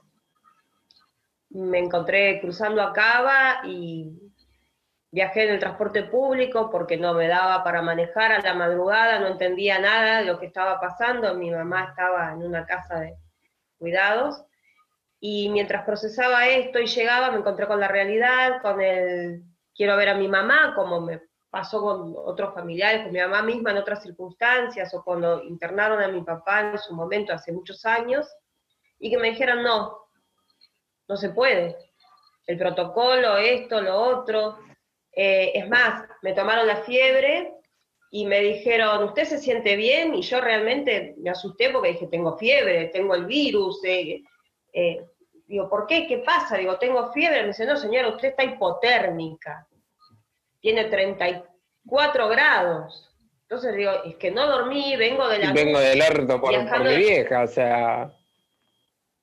me 1.50 1.80
encontré 1.80 2.40
cruzando 2.42 2.82
a 2.82 2.94
Cava 2.94 3.62
y 3.66 4.29
Viajé 5.12 5.44
en 5.44 5.54
el 5.56 5.60
transporte 5.60 6.04
público 6.04 6.70
porque 6.70 6.98
no 6.98 7.14
me 7.14 7.28
daba 7.28 7.64
para 7.64 7.82
manejar 7.82 8.32
a 8.32 8.42
la 8.42 8.54
madrugada, 8.54 9.20
no 9.20 9.28
entendía 9.28 9.80
nada 9.80 10.20
de 10.20 10.26
lo 10.26 10.40
que 10.40 10.46
estaba 10.46 10.80
pasando. 10.80 11.34
Mi 11.34 11.50
mamá 11.50 11.86
estaba 11.90 12.32
en 12.32 12.44
una 12.44 12.66
casa 12.66 13.00
de 13.00 13.16
cuidados. 13.78 14.44
Y 15.20 15.50
mientras 15.50 15.84
procesaba 15.84 16.48
esto 16.48 16.80
y 16.80 16.86
llegaba, 16.86 17.32
me 17.32 17.40
encontré 17.40 17.68
con 17.68 17.80
la 17.80 17.88
realidad, 17.88 18.62
con 18.62 18.82
el 18.82 19.44
quiero 19.76 19.96
ver 19.98 20.10
a 20.10 20.14
mi 20.14 20.28
mamá, 20.28 20.74
como 20.76 21.02
me 21.02 21.22
pasó 21.50 21.82
con 21.82 22.14
otros 22.16 22.54
familiares, 22.54 23.04
con 23.04 23.12
mi 23.12 23.20
mamá 23.20 23.42
misma 23.42 23.72
en 23.72 23.78
otras 23.78 24.04
circunstancias, 24.04 24.94
o 24.94 25.04
cuando 25.04 25.42
internaron 25.44 26.04
a 26.04 26.08
mi 26.08 26.22
papá 26.22 26.72
en 26.72 26.78
su 26.78 26.94
momento 26.94 27.34
hace 27.34 27.52
muchos 27.52 27.86
años, 27.86 28.28
y 29.00 29.10
que 29.10 29.18
me 29.18 29.30
dijeran, 29.30 29.64
no, 29.64 30.10
no 31.08 31.18
se 31.18 31.30
puede. 31.30 31.78
El 32.46 32.58
protocolo, 32.58 33.38
esto, 33.38 33.82
lo 33.82 33.96
otro, 33.96 34.60
eh, 35.22 35.52
es 35.54 35.68
más, 35.68 36.08
me 36.22 36.32
tomaron 36.32 36.66
la 36.66 36.78
fiebre 36.78 37.52
y 38.10 38.26
me 38.26 38.40
dijeron, 38.40 39.04
¿usted 39.04 39.26
se 39.26 39.38
siente 39.38 39.76
bien? 39.76 40.16
Y 40.16 40.22
yo 40.22 40.40
realmente 40.40 41.16
me 41.18 41.30
asusté 41.30 41.72
porque 41.72 41.92
dije, 41.92 42.08
tengo 42.08 42.38
fiebre, 42.38 42.86
tengo 42.86 43.16
el 43.16 43.26
virus. 43.26 43.84
Eh, 43.84 44.24
eh, 44.72 45.04
digo, 45.46 45.70
¿por 45.70 45.88
qué? 45.88 46.08
¿Qué 46.08 46.20
pasa? 46.20 46.56
Digo, 46.56 46.78
tengo 46.78 47.12
fiebre. 47.12 47.42
Me 47.42 47.48
dice, 47.50 47.66
no, 47.66 47.76
señora, 47.76 48.08
usted 48.08 48.30
está 48.30 48.46
hipotérmica. 48.46 49.68
Tiene 50.62 50.86
34 50.86 52.30
grados. 52.30 53.14
Entonces 53.42 53.76
digo, 53.76 53.92
es 54.06 54.16
que 54.16 54.32
no 54.32 54.48
dormí, 54.48 54.96
vengo 54.96 55.28
de 55.28 55.40
la... 55.40 55.52
vengo 55.52 55.80
del 55.80 56.02
orto 56.02 56.40
por, 56.40 56.70
por 56.70 56.84
mi 56.86 56.96
vieja, 56.96 57.44
o 57.44 57.48
sea... 57.48 58.10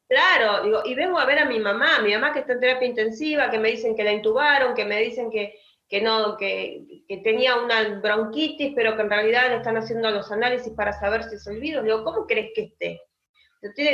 Claro, 0.08 0.62
digo, 0.62 0.82
y 0.84 0.94
vengo 0.94 1.18
a 1.18 1.24
ver 1.24 1.38
a 1.38 1.46
mi 1.46 1.58
mamá, 1.58 2.00
mi 2.00 2.12
mamá 2.12 2.34
que 2.34 2.40
está 2.40 2.52
en 2.52 2.60
terapia 2.60 2.86
intensiva, 2.86 3.50
que 3.50 3.58
me 3.58 3.70
dicen 3.70 3.96
que 3.96 4.04
la 4.04 4.12
intubaron, 4.12 4.74
que 4.74 4.84
me 4.84 5.00
dicen 5.00 5.30
que, 5.30 5.58
que 5.88 6.00
no, 6.00 6.36
que, 6.36 7.04
tenía 7.22 7.56
una 7.56 8.00
bronquitis, 8.00 8.72
pero 8.74 8.96
que 8.96 9.02
en 9.02 9.10
realidad 9.10 9.50
le 9.50 9.56
están 9.56 9.76
haciendo 9.76 10.10
los 10.10 10.30
análisis 10.32 10.72
para 10.72 10.92
saber 10.92 11.24
si 11.24 11.36
es 11.36 11.46
el 11.46 11.60
virus. 11.60 11.84
Le 11.84 11.92
digo, 11.92 12.04
¿cómo 12.04 12.26
crees 12.26 12.52
que 12.54 12.62
esté? 12.62 13.00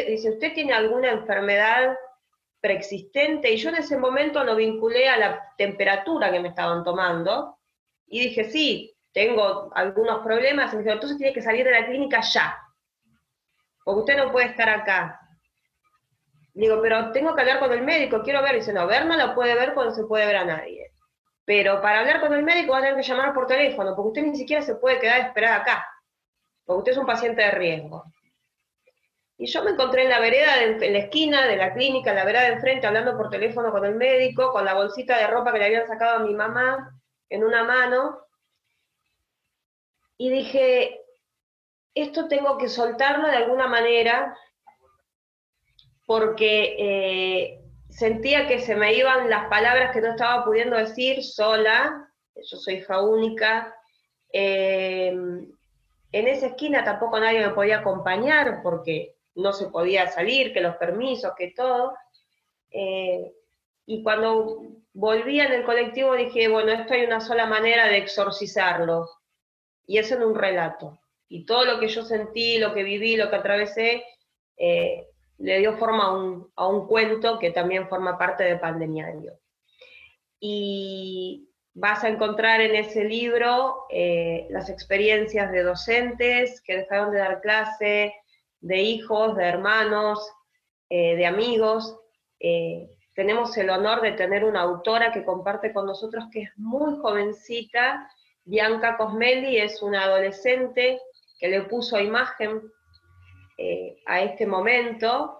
dice, 0.08 0.30
¿usted 0.30 0.52
tiene 0.54 0.72
alguna 0.72 1.10
enfermedad 1.10 1.96
preexistente? 2.60 3.50
Y 3.50 3.56
yo 3.56 3.70
en 3.70 3.76
ese 3.76 3.96
momento 3.96 4.42
lo 4.44 4.56
vinculé 4.56 5.08
a 5.08 5.18
la 5.18 5.54
temperatura 5.56 6.30
que 6.30 6.40
me 6.40 6.48
estaban 6.48 6.82
tomando. 6.84 7.58
Y 8.06 8.20
dije, 8.20 8.50
sí, 8.50 8.94
tengo 9.12 9.70
algunos 9.74 10.22
problemas. 10.22 10.72
Y 10.72 10.76
me 10.76 10.82
dijo, 10.82 10.94
entonces 10.94 11.18
tiene 11.18 11.32
que 11.32 11.42
salir 11.42 11.64
de 11.64 11.72
la 11.72 11.86
clínica 11.86 12.20
ya. 12.20 12.58
Porque 13.84 14.00
usted 14.00 14.16
no 14.16 14.32
puede 14.32 14.46
estar 14.46 14.68
acá. 14.68 15.18
Digo, 16.54 16.80
pero 16.82 17.12
tengo 17.12 17.34
que 17.34 17.40
hablar 17.40 17.58
con 17.58 17.72
el 17.72 17.82
médico, 17.82 18.22
quiero 18.22 18.42
ver. 18.42 18.56
Dice, 18.56 18.72
no, 18.72 18.86
ver 18.86 19.06
no 19.06 19.16
lo 19.16 19.34
puede 19.34 19.54
ver 19.54 19.74
cuando 19.74 19.94
se 19.94 20.04
puede 20.04 20.26
ver 20.26 20.36
a 20.36 20.44
nadie. 20.44 20.91
Pero 21.44 21.80
para 21.80 22.00
hablar 22.00 22.20
con 22.20 22.32
el 22.32 22.42
médico 22.42 22.72
va 22.72 22.78
a 22.78 22.82
tener 22.82 22.96
que 22.96 23.02
llamar 23.02 23.34
por 23.34 23.46
teléfono, 23.46 23.94
porque 23.96 24.08
usted 24.08 24.22
ni 24.22 24.36
siquiera 24.36 24.62
se 24.62 24.76
puede 24.76 25.00
quedar 25.00 25.32
a 25.44 25.56
acá, 25.56 25.86
porque 26.64 26.78
usted 26.78 26.92
es 26.92 26.98
un 26.98 27.06
paciente 27.06 27.42
de 27.42 27.50
riesgo. 27.50 28.04
Y 29.36 29.46
yo 29.46 29.64
me 29.64 29.72
encontré 29.72 30.04
en 30.04 30.10
la 30.10 30.20
vereda, 30.20 30.62
en 30.62 30.92
la 30.92 30.98
esquina 31.00 31.46
de 31.46 31.56
la 31.56 31.72
clínica, 31.72 32.10
en 32.10 32.16
la 32.16 32.24
vereda 32.24 32.42
de 32.42 32.52
enfrente, 32.52 32.86
hablando 32.86 33.16
por 33.16 33.28
teléfono 33.28 33.72
con 33.72 33.84
el 33.84 33.96
médico, 33.96 34.52
con 34.52 34.64
la 34.64 34.74
bolsita 34.74 35.18
de 35.18 35.26
ropa 35.26 35.52
que 35.52 35.58
le 35.58 35.64
habían 35.64 35.86
sacado 35.88 36.18
a 36.18 36.22
mi 36.24 36.32
mamá 36.32 36.96
en 37.28 37.42
una 37.42 37.64
mano. 37.64 38.20
Y 40.16 40.30
dije, 40.30 41.00
esto 41.94 42.28
tengo 42.28 42.56
que 42.56 42.68
soltarlo 42.68 43.26
de 43.26 43.36
alguna 43.36 43.66
manera, 43.66 44.38
porque 46.06 46.76
eh, 46.78 47.61
sentía 47.92 48.48
que 48.48 48.58
se 48.58 48.74
me 48.74 48.94
iban 48.94 49.30
las 49.30 49.48
palabras 49.48 49.92
que 49.92 50.00
no 50.00 50.10
estaba 50.10 50.44
pudiendo 50.44 50.76
decir 50.76 51.22
sola, 51.22 52.08
yo 52.34 52.56
soy 52.56 52.74
hija 52.74 53.00
única. 53.00 53.74
Eh, 54.32 55.08
en 55.10 56.28
esa 56.28 56.46
esquina 56.46 56.84
tampoco 56.84 57.20
nadie 57.20 57.46
me 57.46 57.54
podía 57.54 57.78
acompañar 57.78 58.60
porque 58.62 59.16
no 59.34 59.52
se 59.52 59.68
podía 59.68 60.08
salir, 60.08 60.52
que 60.52 60.60
los 60.60 60.76
permisos, 60.76 61.32
que 61.36 61.52
todo. 61.52 61.94
Eh, 62.70 63.32
y 63.86 64.02
cuando 64.02 64.62
volví 64.94 65.40
en 65.40 65.52
el 65.52 65.64
colectivo 65.64 66.14
dije, 66.14 66.48
bueno, 66.48 66.72
esto 66.72 66.94
hay 66.94 67.04
una 67.04 67.20
sola 67.20 67.46
manera 67.46 67.88
de 67.88 67.98
exorcizarlo, 67.98 69.08
y 69.86 69.98
es 69.98 70.10
en 70.12 70.22
un 70.22 70.34
relato. 70.34 70.98
Y 71.28 71.44
todo 71.46 71.64
lo 71.64 71.80
que 71.80 71.88
yo 71.88 72.04
sentí, 72.04 72.58
lo 72.58 72.74
que 72.74 72.82
viví, 72.82 73.16
lo 73.16 73.30
que 73.30 73.36
atravesé, 73.36 74.04
eh, 74.56 75.06
le 75.42 75.58
dio 75.58 75.76
forma 75.76 76.04
a 76.04 76.12
un, 76.12 76.52
a 76.54 76.68
un, 76.68 76.86
cuento 76.86 77.38
que 77.38 77.50
también 77.50 77.88
forma 77.88 78.16
parte 78.16 78.44
de 78.44 78.56
Pandemiario. 78.56 79.32
Y 80.38 81.48
vas 81.74 82.04
a 82.04 82.08
encontrar 82.08 82.60
en 82.60 82.76
ese 82.76 83.04
libro 83.04 83.86
eh, 83.90 84.46
las 84.50 84.70
experiencias 84.70 85.50
de 85.50 85.64
docentes 85.64 86.60
que 86.60 86.76
dejaron 86.78 87.10
de 87.10 87.18
dar 87.18 87.40
clase, 87.40 88.14
de 88.60 88.82
hijos, 88.82 89.36
de 89.36 89.44
hermanos, 89.44 90.24
eh, 90.88 91.16
de 91.16 91.26
amigos. 91.26 91.98
Eh, 92.38 92.88
tenemos 93.14 93.56
el 93.56 93.70
honor 93.70 94.00
de 94.00 94.12
tener 94.12 94.44
una 94.44 94.60
autora 94.60 95.12
que 95.12 95.24
comparte 95.24 95.72
con 95.72 95.86
nosotros 95.86 96.24
que 96.32 96.42
es 96.42 96.50
muy 96.56 96.96
jovencita. 96.98 98.08
Bianca 98.44 98.96
Cosmelli 98.96 99.58
es 99.58 99.82
una 99.82 100.04
adolescente 100.04 101.00
que 101.40 101.48
le 101.48 101.62
puso 101.62 101.98
imagen 101.98 102.62
a 104.06 104.22
este 104.22 104.46
momento 104.46 105.38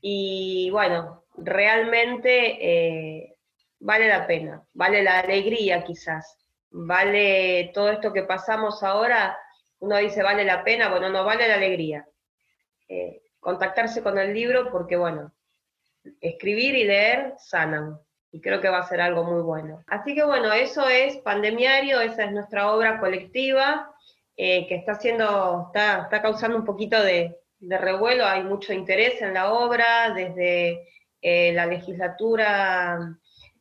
y 0.00 0.70
bueno, 0.70 1.24
realmente 1.36 3.36
vale 3.80 4.08
la 4.08 4.26
pena, 4.26 4.62
vale 4.74 5.02
la 5.02 5.20
alegría 5.20 5.82
quizás, 5.84 6.38
vale 6.70 7.70
todo 7.74 7.90
esto 7.90 8.12
que 8.12 8.22
pasamos 8.22 8.82
ahora, 8.82 9.36
uno 9.80 9.96
dice 9.96 10.22
vale 10.22 10.44
la 10.44 10.62
pena, 10.62 10.90
bueno, 10.90 11.08
no 11.08 11.24
vale 11.24 11.48
la 11.48 11.54
alegría. 11.54 12.06
Eh, 12.88 13.22
contactarse 13.38 14.02
con 14.02 14.18
el 14.18 14.34
libro 14.34 14.70
porque, 14.70 14.96
bueno, 14.96 15.32
escribir 16.20 16.74
y 16.74 16.84
leer 16.84 17.34
sanan 17.38 17.98
y 18.32 18.40
creo 18.40 18.60
que 18.60 18.68
va 18.68 18.78
a 18.78 18.88
ser 18.88 19.00
algo 19.00 19.24
muy 19.24 19.42
bueno. 19.42 19.82
Así 19.86 20.14
que 20.14 20.24
bueno, 20.24 20.52
eso 20.52 20.88
es 20.88 21.16
Pandemiario, 21.18 22.00
esa 22.00 22.24
es 22.24 22.32
nuestra 22.32 22.72
obra 22.72 23.00
colectiva 23.00 23.94
eh, 24.36 24.66
que 24.68 24.74
está 24.74 24.92
haciendo, 24.92 25.68
está, 25.68 26.02
está 26.02 26.20
causando 26.20 26.56
un 26.56 26.64
poquito 26.64 27.02
de, 27.02 27.39
revuelo, 27.60 28.24
hay 28.26 28.42
mucho 28.42 28.72
interés 28.72 29.20
en 29.22 29.34
la 29.34 29.52
obra, 29.52 30.12
desde 30.14 30.88
eh, 31.22 31.52
la 31.52 31.66
legislatura 31.66 33.16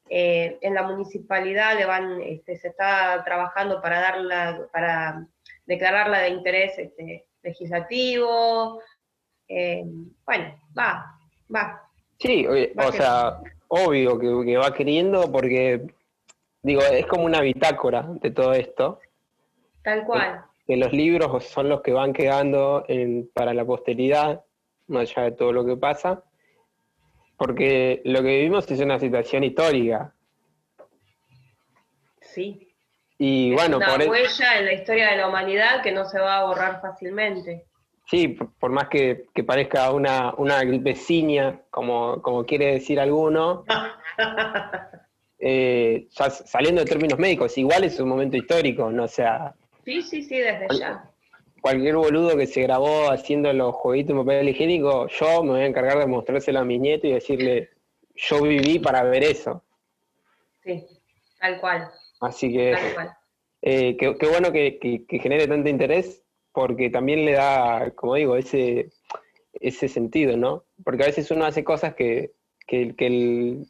eh, 0.09 0.57
en 0.61 0.73
la 0.73 0.83
municipalidad 0.83 1.77
le 1.77 1.85
van, 1.85 2.21
este, 2.21 2.57
se 2.57 2.69
está 2.69 3.21
trabajando 3.23 3.81
para 3.81 3.99
darla, 3.99 4.67
para 4.71 5.27
declararla 5.65 6.19
de 6.19 6.29
interés 6.29 6.77
este, 6.77 7.25
legislativo. 7.43 8.81
Eh, 9.47 9.83
bueno, 10.25 10.59
va, 10.77 11.17
va. 11.53 11.89
Sí, 12.17 12.45
o 12.47 12.91
sea, 12.91 13.39
obvio 13.67 14.17
que, 14.17 14.57
va 14.57 14.73
queriendo 14.73 15.31
porque, 15.31 15.87
digo, 16.61 16.81
es 16.81 17.05
como 17.05 17.25
una 17.25 17.41
bitácora 17.41 18.05
de 18.21 18.31
todo 18.31 18.53
esto. 18.53 18.99
Tal 19.83 20.05
cual. 20.05 20.48
Que, 20.69 20.77
los 20.77 20.93
libros 20.93 21.43
son 21.45 21.67
los 21.67 21.81
que 21.81 21.93
van 21.93 22.13
quedando 22.13 22.85
para 23.33 23.53
la 23.55 23.65
posteridad, 23.65 24.43
más 24.87 25.09
allá 25.11 25.23
de 25.23 25.31
todo 25.31 25.51
lo 25.51 25.65
que 25.65 25.75
pasa 25.75 26.23
porque 27.39 28.01
lo 28.03 28.21
que 28.21 28.35
vivimos 28.35 28.69
es 28.69 28.81
una 28.81 28.99
situación 28.99 29.45
histórica. 29.45 30.13
Sí. 32.19 32.75
Y 33.17 33.53
bueno, 33.53 33.77
una 33.77 33.87
por 33.87 34.09
huella 34.09 34.59
en 34.59 34.65
la 34.65 34.73
historia 34.73 35.11
de 35.11 35.17
la 35.17 35.29
humanidad 35.29 35.81
que 35.81 35.93
no 35.93 36.03
se 36.03 36.19
va 36.19 36.39
a 36.39 36.43
borrar 36.43 36.81
fácilmente. 36.81 37.65
Sí, 38.07 38.27
por, 38.27 38.71
más 38.71 38.89
que, 38.89 39.27
parezca 39.47 39.89
una, 39.91 40.33
una 40.35 40.61
como, 41.69 42.21
como 42.21 42.45
quiere 42.45 42.73
decir 42.73 42.99
alguno, 42.99 43.63
eh, 45.39 46.07
saliendo 46.09 46.81
de 46.81 46.89
términos 46.89 47.17
médicos, 47.17 47.57
igual 47.57 47.85
es 47.85 47.97
un 48.01 48.09
momento 48.09 48.35
histórico, 48.35 48.91
no 48.91 49.07
sea. 49.07 49.53
Sí, 49.85 50.01
sí, 50.01 50.23
sí, 50.23 50.37
desde 50.37 50.67
ya 50.77 51.09
cualquier 51.59 51.95
boludo 51.95 52.37
que 52.37 52.47
se 52.47 52.61
grabó 52.61 53.11
haciendo 53.11 53.51
los 53.53 53.75
jueguitos 53.75 54.11
en 54.11 54.25
papel 54.25 54.49
higiénico, 54.49 55.07
yo 55.07 55.43
me 55.43 55.51
voy 55.51 55.61
a 55.61 55.65
encargar 55.65 55.99
de 55.99 56.07
mostrárselo 56.07 56.59
a 56.59 56.65
mis 56.65 56.79
nietos 56.79 57.09
y 57.09 57.13
decirle, 57.13 57.69
yo 58.15 58.41
viví 58.41 58.79
para 58.79 59.03
ver 59.03 59.23
eso. 59.23 59.63
Sí, 60.63 60.85
tal 61.39 61.59
cual. 61.59 61.89
Así 62.21 62.51
que, 62.51 62.75
eh, 63.61 63.97
qué, 63.97 64.27
bueno 64.27 64.51
que, 64.51 65.05
genere 65.09 65.47
tanto 65.47 65.69
interés, 65.69 66.23
porque 66.51 66.89
también 66.89 67.25
le 67.25 67.33
da, 67.33 67.91
como 67.91 68.15
digo, 68.15 68.35
ese, 68.35 68.89
ese 69.53 69.87
sentido, 69.87 70.37
¿no? 70.37 70.65
Porque 70.83 71.03
a 71.03 71.07
veces 71.07 71.31
uno 71.31 71.45
hace 71.45 71.63
cosas 71.63 71.95
que, 71.95 72.31
que 72.67 72.93
el, 72.99 73.65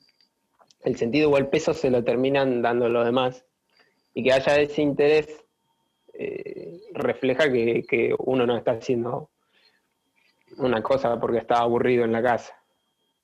el 0.83 0.97
sentido 0.97 1.29
o 1.29 1.37
el 1.37 1.47
peso 1.47 1.73
se 1.73 1.89
lo 1.89 2.03
terminan 2.03 2.61
dando 2.61 2.89
los 2.89 3.05
demás. 3.05 3.45
Y 4.13 4.23
que 4.23 4.33
haya 4.33 4.59
ese 4.59 4.81
interés 4.81 5.45
eh, 6.21 6.81
refleja 6.91 7.49
que, 7.49 8.13
uno 8.17 8.45
no 8.45 8.57
está 8.57 8.71
haciendo 8.71 9.29
una 10.57 10.83
cosa 10.83 11.17
porque 11.17 11.37
está 11.37 11.59
aburrido 11.59 12.03
en 12.03 12.11
la 12.11 12.21
casa. 12.21 12.53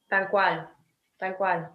Tal 0.08 0.29
cual, 0.29 0.69
tal 1.17 1.36
cual. 1.36 1.71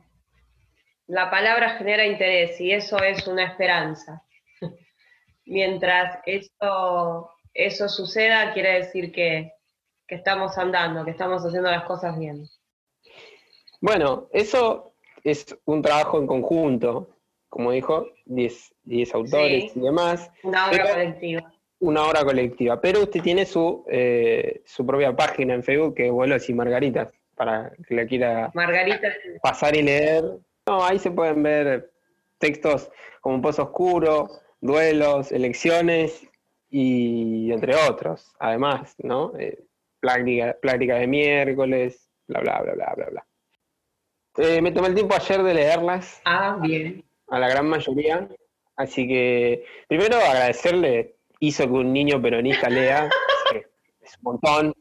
La 1.08 1.30
palabra 1.30 1.76
genera 1.76 2.06
interés 2.06 2.58
y 2.58 2.72
eso 2.72 3.02
es 3.02 3.26
una 3.26 3.44
esperanza. 3.44 4.22
Mientras 5.44 6.20
eso, 6.24 7.30
eso 7.52 7.88
suceda, 7.90 8.54
quiere 8.54 8.78
decir 8.78 9.12
que, 9.12 9.52
que 10.08 10.14
estamos 10.14 10.56
andando, 10.56 11.04
que 11.04 11.10
estamos 11.10 11.44
haciendo 11.44 11.70
las 11.70 11.84
cosas 11.84 12.18
bien. 12.18 12.48
Bueno, 13.82 14.28
eso 14.32 14.94
es 15.22 15.54
un 15.66 15.82
trabajo 15.82 16.18
en 16.18 16.26
conjunto 16.26 17.19
como 17.50 17.72
dijo, 17.72 18.06
10 18.26 19.14
autores 19.14 19.76
y 19.76 19.80
demás. 19.80 20.30
Una 20.44 20.70
obra 20.70 20.92
colectiva. 20.92 21.52
Una 21.80 22.04
obra 22.04 22.24
colectiva. 22.24 22.80
Pero 22.80 23.02
usted 23.02 23.20
tiene 23.20 23.44
su, 23.44 23.84
eh, 23.90 24.62
su 24.64 24.86
propia 24.86 25.14
página 25.14 25.54
en 25.54 25.64
Facebook 25.64 25.96
que 25.96 26.06
es 26.06 26.12
Vuelos 26.12 26.48
y 26.48 26.54
Margaritas, 26.54 27.12
para 27.34 27.72
que 27.86 27.94
la 27.94 28.06
quiera 28.06 28.52
pasar 29.42 29.76
y 29.76 29.82
leer. 29.82 30.24
No, 30.66 30.84
ahí 30.84 30.98
se 30.98 31.10
pueden 31.10 31.42
ver 31.42 31.90
textos 32.38 32.90
como 33.20 33.42
Pozo 33.42 33.64
Oscuro, 33.64 34.28
duelos, 34.60 35.32
elecciones 35.32 36.26
y 36.70 37.50
entre 37.52 37.74
otros, 37.74 38.32
además, 38.38 38.94
¿no? 38.98 39.32
Eh, 39.38 39.58
de 40.00 41.06
miércoles, 41.06 42.08
bla, 42.28 42.40
bla, 42.40 42.62
bla, 42.62 42.74
bla, 42.74 42.94
bla, 42.94 43.06
bla. 43.06 43.26
Eh, 44.36 44.62
me 44.62 44.70
tomé 44.70 44.88
el 44.88 44.94
tiempo 44.94 45.14
ayer 45.14 45.42
de 45.42 45.54
leerlas. 45.54 46.22
Ah, 46.24 46.56
bien 46.62 47.04
a 47.30 47.38
la 47.38 47.48
gran 47.48 47.68
mayoría. 47.68 48.28
Así 48.76 49.06
que, 49.06 49.64
primero 49.88 50.16
agradecerle, 50.16 51.16
hizo 51.38 51.64
que 51.64 51.72
un 51.72 51.92
niño 51.92 52.20
peronista 52.20 52.68
lea, 52.68 53.08
es 54.00 54.16
un 54.18 54.22
montón, 54.22 54.74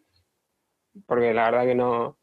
porque 1.05 1.33
la 1.33 1.51
verdad 1.51 1.65
que 1.65 1.75
no, 1.75 2.17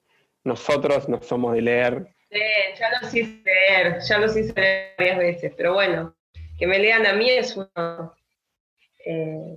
nosotros 0.44 1.08
no 1.08 1.22
somos 1.22 1.54
de 1.54 1.62
leer. 1.62 2.14
Sí, 2.30 2.40
ya 2.78 3.00
los 3.00 3.14
hice 3.14 3.42
leer, 3.44 3.98
ya 4.00 4.18
los 4.18 4.36
hice 4.36 4.52
leer 4.54 4.94
varias 4.98 5.18
veces, 5.18 5.52
pero 5.56 5.74
bueno, 5.74 6.14
que 6.58 6.66
me 6.66 6.78
lean 6.78 7.06
a 7.06 7.12
mí 7.12 7.30
es 7.30 7.56
uno. 7.56 8.14
Eh, 9.04 9.56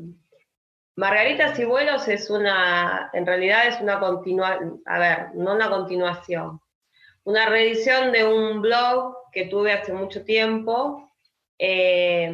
Margaritas 0.96 1.58
y 1.58 1.64
vuelos 1.64 2.10
es 2.10 2.30
una, 2.30 3.10
en 3.14 3.26
realidad 3.26 3.68
es 3.68 3.80
una 3.80 4.02
continuación, 4.02 4.82
a 4.86 5.00
ver, 5.00 5.28
no 5.34 5.56
una 5.56 5.70
continuación, 5.70 6.60
una 7.24 7.46
reedición 7.48 8.12
de 8.12 8.26
un 8.26 8.62
blog 8.62 9.16
que 9.32 9.46
tuve 9.46 9.74
hace 9.74 9.94
mucho 9.94 10.24
tiempo, 10.24 11.10
eh, 11.58 12.32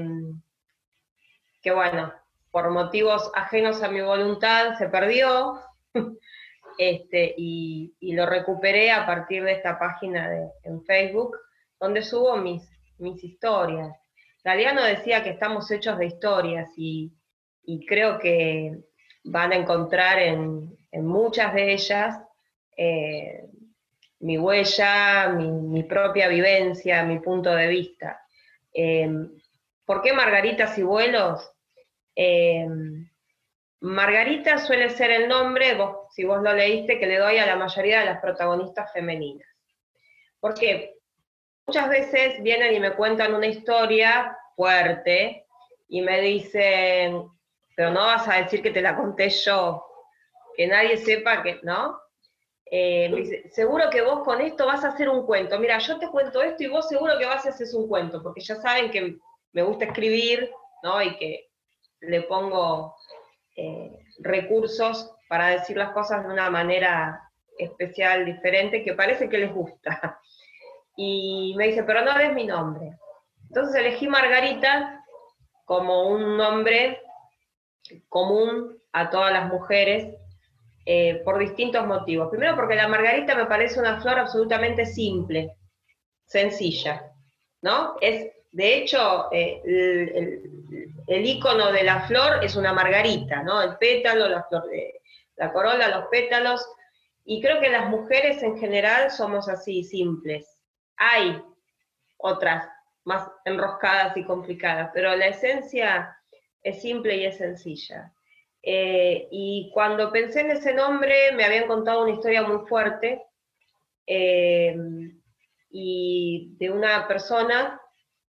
que 1.61 1.71
bueno, 1.71 2.13
por 2.51 2.69
motivos 2.69 3.31
ajenos 3.35 3.83
a 3.83 3.89
mi 3.89 4.01
voluntad 4.01 4.77
se 4.77 4.87
perdió, 4.87 5.59
este, 6.77 7.33
y, 7.37 7.93
lo 8.13 8.25
recuperé 8.25 8.91
a 8.91 9.05
partir 9.05 9.43
de 9.43 9.53
esta 9.53 9.77
página 9.77 10.29
de, 10.29 10.47
en 10.63 10.83
Facebook, 10.85 11.37
donde 11.79 12.01
subo 12.01 12.37
mis, 12.37 12.63
mis 12.97 13.23
historias. 13.23 13.93
Galeano 14.43 14.83
decía 14.83 15.23
que 15.23 15.31
estamos 15.31 15.69
hechos 15.71 15.97
de 15.97 16.05
historias 16.05 16.69
y, 16.77 17.11
creo 17.87 18.19
que 18.19 18.77
van 19.23 19.51
a 19.51 19.55
encontrar 19.55 20.19
en, 20.19 20.77
muchas 20.93 21.53
de 21.53 21.73
ellas 21.73 22.21
eh, 22.77 23.49
mi 24.25 24.39
huella, 24.39 25.29
mi, 25.29 25.83
propia 25.83 26.27
vivencia, 26.27 27.03
mi 27.03 27.19
punto 27.19 27.53
de 27.53 27.67
vista. 27.67 28.25
Em, 28.73 29.29
¿Por 29.85 30.01
qué 30.01 30.13
Margaritas 30.13 30.75
y 30.79 30.83
vuelos? 30.83 31.47
Em, 32.15 33.07
Margarita 33.81 34.57
suele 34.57 34.89
ser 34.89 35.11
el 35.11 35.27
nombre, 35.27 35.77
si 36.09 36.23
vos 36.23 36.41
lo 36.41 36.53
leíste, 36.53 36.97
que 36.97 37.05
le 37.05 37.19
doy 37.19 37.37
a 37.37 37.45
la 37.45 37.55
mayoría 37.55 37.99
de 37.99 38.05
las 38.05 38.19
protagonistas 38.19 38.91
femeninas. 38.91 39.47
Porque 40.39 40.95
muchas 41.67 41.87
veces 41.87 42.41
vienen 42.41 42.73
y 42.73 42.79
me 42.79 42.93
cuentan 42.93 43.35
una 43.35 43.45
historia 43.45 44.35
fuerte 44.55 45.45
y 45.87 46.01
me 46.01 46.19
dicen, 46.21 47.29
pero 47.75 47.91
no 47.91 47.99
vas 48.07 48.27
a 48.27 48.41
decir 48.41 48.63
que 48.63 48.71
te 48.71 48.81
la 48.81 48.95
conté 48.95 49.29
yo, 49.29 49.85
que 50.57 50.65
nadie 50.65 50.97
sepa 50.97 51.43
que, 51.43 51.59
¿no? 51.61 51.99
Eh, 52.71 53.09
me 53.09 53.17
dice, 53.17 53.49
seguro 53.51 53.89
que 53.91 54.01
vos 54.01 54.23
con 54.23 54.41
esto 54.41 54.65
vas 54.65 54.83
a 54.83 54.89
hacer 54.89 55.07
un 55.09 55.25
cuento. 55.25 55.59
Mira, 55.59 55.77
yo 55.77 55.99
te 55.99 56.09
cuento 56.09 56.41
esto 56.41 56.63
y 56.63 56.67
vos 56.67 56.87
seguro 56.87 57.17
que 57.17 57.25
vas 57.25 57.45
a 57.45 57.49
hacer 57.49 57.67
un 57.75 57.87
cuento, 57.87 58.23
porque 58.23 58.41
ya 58.41 58.55
saben 58.55 58.89
que 58.91 59.17
me 59.53 59.61
gusta 59.61 59.85
escribir, 59.85 60.51
¿no? 60.83 61.01
Y 61.01 61.15
que 61.17 61.49
le 62.01 62.23
pongo 62.23 62.95
eh, 63.55 63.91
recursos 64.19 65.13
para 65.29 65.49
decir 65.49 65.77
las 65.77 65.91
cosas 65.91 66.25
de 66.25 66.33
una 66.33 66.49
manera 66.49 67.21
especial, 67.57 68.25
diferente, 68.25 68.83
que 68.83 68.93
parece 68.93 69.29
que 69.29 69.37
les 69.37 69.53
gusta. 69.53 70.19
Y 70.97 71.53
me 71.57 71.67
dice, 71.67 71.83
pero 71.83 72.05
no 72.05 72.17
des 72.17 72.31
mi 72.31 72.45
nombre. 72.45 72.97
Entonces 73.49 73.75
elegí 73.75 74.07
Margarita 74.07 75.03
como 75.65 76.07
un 76.07 76.37
nombre 76.37 77.01
común 78.07 78.81
a 78.93 79.09
todas 79.09 79.33
las 79.33 79.49
mujeres 79.49 80.15
eh, 80.87 81.21
por 81.25 81.39
distintos 81.39 81.85
motivos. 81.87 82.29
Primero 82.29 82.55
porque 82.55 82.75
la 82.75 82.87
margarita 82.87 83.33
me 83.35 83.47
parece 83.47 83.79
una 83.79 83.99
flor 83.99 84.19
absolutamente 84.19 84.85
simple, 84.85 85.55
sencilla, 86.25 87.11
¿no? 87.61 87.95
Es, 87.99 88.31
de 88.51 88.77
hecho, 88.77 89.29
eh, 89.31 89.61
el, 91.07 91.25
icono 91.25 91.71
de 91.71 91.83
la 91.83 92.01
flor 92.01 92.43
es 92.43 92.55
una 92.55 92.71
margarita, 92.71 93.41
¿no? 93.41 93.63
El 93.63 93.77
pétalo, 93.77 94.29
la 94.29 94.43
flor 94.43 94.67
de 94.67 95.01
la 95.37 95.51
corola, 95.51 95.87
los 95.89 96.05
pétalos, 96.09 96.63
y 97.23 97.41
creo 97.41 97.59
que 97.59 97.69
las 97.69 97.89
mujeres 97.89 98.43
en 98.43 98.57
general 98.59 99.09
somos 99.09 99.49
así, 99.49 99.83
simples. 99.83 100.61
Hay 100.97 101.41
otras 102.17 102.69
más 103.05 103.27
enroscadas 103.43 104.15
y 104.17 104.23
complicadas, 104.23 104.91
pero 104.93 105.15
la 105.15 105.27
esencia 105.27 106.15
es 106.61 106.79
simple 106.79 107.17
y 107.17 107.25
es 107.25 107.37
sencilla. 107.37 108.13
Eh, 108.67 109.27
y 109.29 109.69
cuando 109.71 110.11
pensé 110.11 110.41
en 110.41 110.49
ese 110.49 110.73
nombre, 110.73 111.31
me 111.33 111.45
habían 111.45 111.67
contado 111.67 112.01
una 112.01 112.13
historia 112.13 112.41
muy 112.41 112.65
fuerte 112.65 113.21
eh, 114.07 114.75
y 115.69 116.55
de 116.57 116.71
una 116.71 117.07
persona 117.07 117.79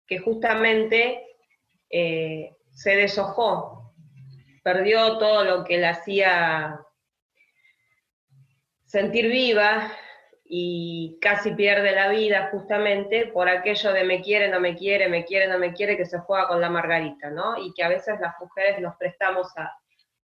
que 0.07 0.19
justamente 0.19 1.25
eh, 1.89 2.55
se 2.71 2.97
deshojó, 2.97 3.95
perdió 4.63 5.17
todo 5.17 5.43
lo 5.43 5.65
que 5.65 5.79
le 5.79 5.87
hacía 5.87 6.83
sentir 8.85 9.29
viva 9.29 9.91
y 10.45 11.19
casi 11.23 11.53
pierde 11.53 11.93
la 11.93 12.11
vida 12.11 12.51
justamente 12.53 13.29
por 13.29 13.49
aquello 13.49 13.91
de 13.95 14.05
me 14.05 14.21
quiere, 14.21 14.49
no 14.49 14.61
me 14.61 14.77
quiere, 14.77 15.09
me 15.09 15.25
quiere, 15.25 15.49
no 15.49 15.59
me 15.59 15.73
quiere, 15.73 15.97
que 15.97 16.05
se 16.05 16.19
juega 16.19 16.47
con 16.47 16.61
la 16.61 16.69
margarita, 16.69 17.31
¿no? 17.31 17.57
Y 17.57 17.73
que 17.73 17.83
a 17.83 17.89
veces 17.89 18.21
las 18.21 18.35
mujeres 18.39 18.79
nos 18.81 18.97
prestamos 18.97 19.49
a, 19.57 19.73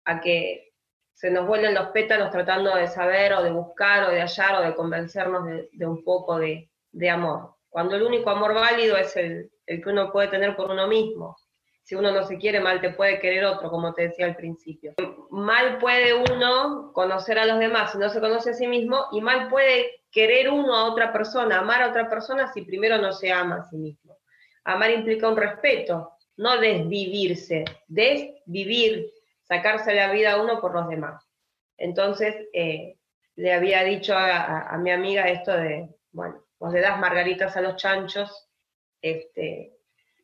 a 0.05 0.19
que 0.19 0.71
se 1.13 1.29
nos 1.29 1.45
vuelven 1.45 1.75
los 1.75 1.89
pétalos 1.89 2.31
tratando 2.31 2.75
de 2.75 2.87
saber 2.87 3.33
o 3.33 3.43
de 3.43 3.51
buscar 3.51 4.05
o 4.05 4.11
de 4.11 4.21
hallar 4.21 4.55
o 4.55 4.65
de 4.65 4.75
convencernos 4.75 5.45
de, 5.71 5.85
un 5.85 6.03
poco 6.03 6.39
de, 6.39 6.69
amor. 7.09 7.55
Cuando 7.69 7.95
el 7.95 8.03
único 8.03 8.29
amor 8.31 8.53
válido 8.55 8.97
es 8.97 9.15
el, 9.15 9.51
el, 9.65 9.83
que 9.83 9.89
uno 9.89 10.11
puede 10.11 10.29
tener 10.29 10.55
por 10.55 10.71
uno 10.71 10.87
mismo. 10.87 11.37
Si 11.83 11.95
uno 11.95 12.11
no 12.11 12.23
se 12.23 12.37
quiere, 12.37 12.59
mal 12.59 12.81
te 12.81 12.91
puede 12.91 13.19
querer 13.19 13.45
otro, 13.45 13.69
como 13.69 13.93
te 13.93 14.07
decía 14.07 14.25
al 14.25 14.35
principio. 14.35 14.93
Mal 15.29 15.77
puede 15.77 16.13
uno 16.13 16.91
conocer 16.93 17.37
a 17.37 17.45
los 17.45 17.59
demás 17.59 17.91
si 17.91 17.97
no 17.97 18.09
se 18.09 18.19
conoce 18.19 18.51
a 18.51 18.53
sí 18.53 18.67
mismo, 18.67 19.05
y 19.11 19.21
mal 19.21 19.47
puede 19.47 20.01
querer 20.11 20.49
uno 20.49 20.75
a 20.75 20.85
otra 20.85 21.13
persona, 21.13 21.59
amar 21.59 21.83
a 21.83 21.89
otra 21.89 22.09
persona 22.09 22.51
si 22.51 22.63
primero 22.63 22.97
no 22.97 23.11
se 23.11 23.31
ama 23.31 23.57
a 23.57 23.69
sí 23.69 23.77
mismo. 23.77 24.17
Amar 24.63 24.91
implica 24.91 25.29
un 25.29 25.37
respeto, 25.37 26.13
no 26.37 26.59
desvivirse, 26.59 27.63
desvivir 27.87 29.11
sacarse 29.51 29.93
la 29.93 30.09
vida 30.13 30.31
a 30.31 30.41
uno 30.41 30.61
por 30.61 30.73
los 30.73 30.87
demás. 30.87 31.27
Entonces, 31.77 32.47
eh, 32.53 32.95
le 33.35 33.53
había 33.53 33.83
dicho 33.83 34.13
a, 34.15 34.77
mi 34.77 34.91
amiga 34.91 35.27
esto 35.27 35.51
de, 35.51 35.89
bueno, 36.13 36.45
vos 36.57 36.71
le 36.71 36.79
das 36.79 36.97
margaritas 36.97 37.57
a 37.57 37.61
los 37.61 37.75
chanchos, 37.75 38.49
este, 39.01 39.73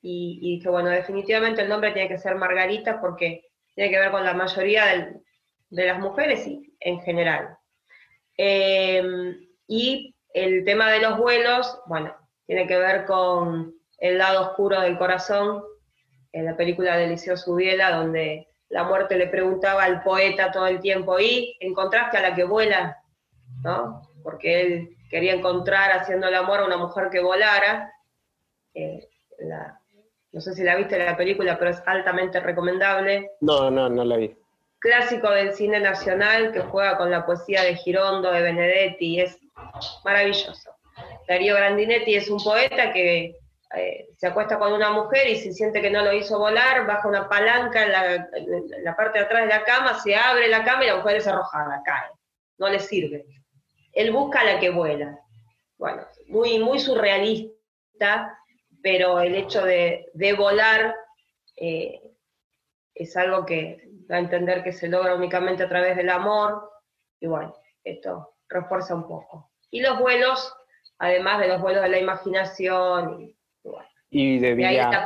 y, 0.01 0.55
dije, 0.55 0.69
bueno, 0.69 0.89
definitivamente 0.89 1.61
el 1.61 1.67
nombre 1.67 1.91
tiene 1.91 2.07
que 2.07 2.17
ser 2.17 2.35
Margarita 2.35 3.01
porque 3.01 3.49
tiene 3.75 3.91
que 3.91 3.99
ver 3.99 4.11
con 4.11 4.23
la 4.23 4.33
mayoría 4.33 4.85
de 5.69 5.85
las 5.85 5.99
mujeres 5.99 6.47
y 6.47 6.73
en 6.79 7.01
general. 7.01 7.57
Em, 8.37 9.45
y 9.67 10.15
el 10.33 10.63
tema 10.63 10.89
de 10.89 11.01
los 11.01 11.17
vuelos, 11.17 11.81
bueno, 11.87 12.15
tiene 12.45 12.65
que 12.65 12.77
ver 12.77 13.03
con 13.05 13.75
el 13.97 14.19
lado 14.19 14.51
oscuro 14.51 14.79
del 14.79 14.97
corazón, 14.97 15.63
en 16.31 16.45
la 16.45 16.55
película 16.55 16.95
de 16.95 17.05
Eliseo 17.05 17.35
Subiela, 17.35 17.91
donde 17.91 18.47
la 18.69 18.83
muerte 18.83 19.17
le 19.17 19.27
preguntaba 19.27 19.83
al 19.83 20.03
poeta 20.03 20.51
todo 20.51 20.67
el 20.67 20.79
tiempo, 20.79 21.19
¿y 21.19 21.55
encontraste 21.59 22.17
a 22.17 22.21
la 22.21 22.35
que 22.35 22.43
vuela? 22.43 22.97
¿No? 23.63 24.01
Porque 24.23 24.61
él 24.61 24.97
quería 25.09 25.33
encontrar 25.33 25.91
haciendo 25.91 26.27
el 26.27 26.35
amor 26.35 26.59
a 26.59 26.65
una 26.65 26.77
mujer 26.77 27.09
que 27.09 27.21
volara. 27.21 27.93
Eh, 28.73 29.07
no 30.31 30.41
sé 30.41 30.53
si 30.53 30.63
la 30.63 30.75
viste 30.75 31.03
la 31.03 31.15
película, 31.15 31.57
pero 31.57 31.71
es 31.71 31.81
altamente 31.85 32.39
recomendable. 32.39 33.31
No, 33.41 33.71
no, 33.71 33.89
no 33.89 34.03
la 34.03 34.17
vi. 34.17 34.35
Clásico 34.79 35.31
del 35.31 35.53
cine 35.53 35.79
nacional 35.79 36.51
que 36.51 36.59
juega 36.59 36.97
con 36.97 37.09
la 37.09 37.25
poesía 37.25 37.63
de 37.63 37.75
Girondo, 37.75 38.31
de 38.31 38.41
Benedetti, 38.41 39.21
es 39.21 39.39
maravilloso. 40.03 40.75
Darío 41.27 41.55
Grandinetti 41.55 42.15
es 42.15 42.29
un 42.29 42.43
poeta 42.43 42.93
que 42.93 43.35
eh, 43.75 44.07
se 44.17 44.27
acuesta 44.27 44.57
con 44.57 44.71
una 44.71 44.91
mujer 44.91 45.27
y 45.27 45.35
si 45.35 45.51
siente 45.53 45.81
que 45.81 45.89
no 45.89 46.01
lo 46.01 46.13
hizo 46.13 46.39
volar, 46.39 46.87
baja 46.87 47.07
una 47.07 47.27
palanca 47.27 47.83
en 47.83 47.91
la, 48.83 48.95
parte 48.95 49.19
de 49.19 49.25
atrás 49.25 49.41
de 49.41 49.49
la 49.49 49.63
cama, 49.63 49.99
se 49.99 50.15
abre 50.15 50.47
la 50.47 50.63
cama 50.63 50.85
y 50.85 50.87
la 50.87 50.97
mujer 50.97 51.17
es 51.17 51.27
arrojada, 51.27 51.81
cae. 51.83 52.09
No 52.57 52.69
le 52.69 52.79
sirve. 52.79 53.25
Él 53.91 54.11
busca 54.11 54.39
a 54.39 54.45
la 54.45 54.59
que 54.59 54.69
vuela. 54.69 55.19
Bueno, 55.77 56.07
muy, 56.27 56.59
muy 56.59 56.79
surrealista, 56.79 58.39
pero 58.81 59.19
el 59.19 59.35
hecho 59.35 59.63
de, 59.63 60.05
volar 60.37 60.95
eh, 61.57 62.01
es 62.95 63.17
algo 63.17 63.45
que 63.45 63.83
da 64.07 64.15
a 64.15 64.19
entender 64.19 64.63
que 64.63 64.71
se 64.71 64.87
logra 64.87 65.13
únicamente 65.13 65.63
a 65.63 65.69
través 65.69 65.97
del 65.97 66.09
amor, 66.09 66.71
y 67.19 67.27
bueno, 67.27 67.53
esto 67.83 68.35
refuerza 68.47 68.95
un 68.95 69.07
poco. 69.07 69.51
Y 69.69 69.81
los 69.81 69.99
vuelos, 69.99 70.55
además 70.99 71.39
de 71.41 71.49
los 71.49 71.61
vuelos 71.61 71.83
de 71.83 71.89
la 71.89 71.99
imaginación, 71.99 73.36
y 74.09 74.39
de 74.39 74.55
viajes, 74.55 74.99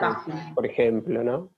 por 0.53 0.65
ejemplo, 0.65 1.23
¿no? 1.23 1.51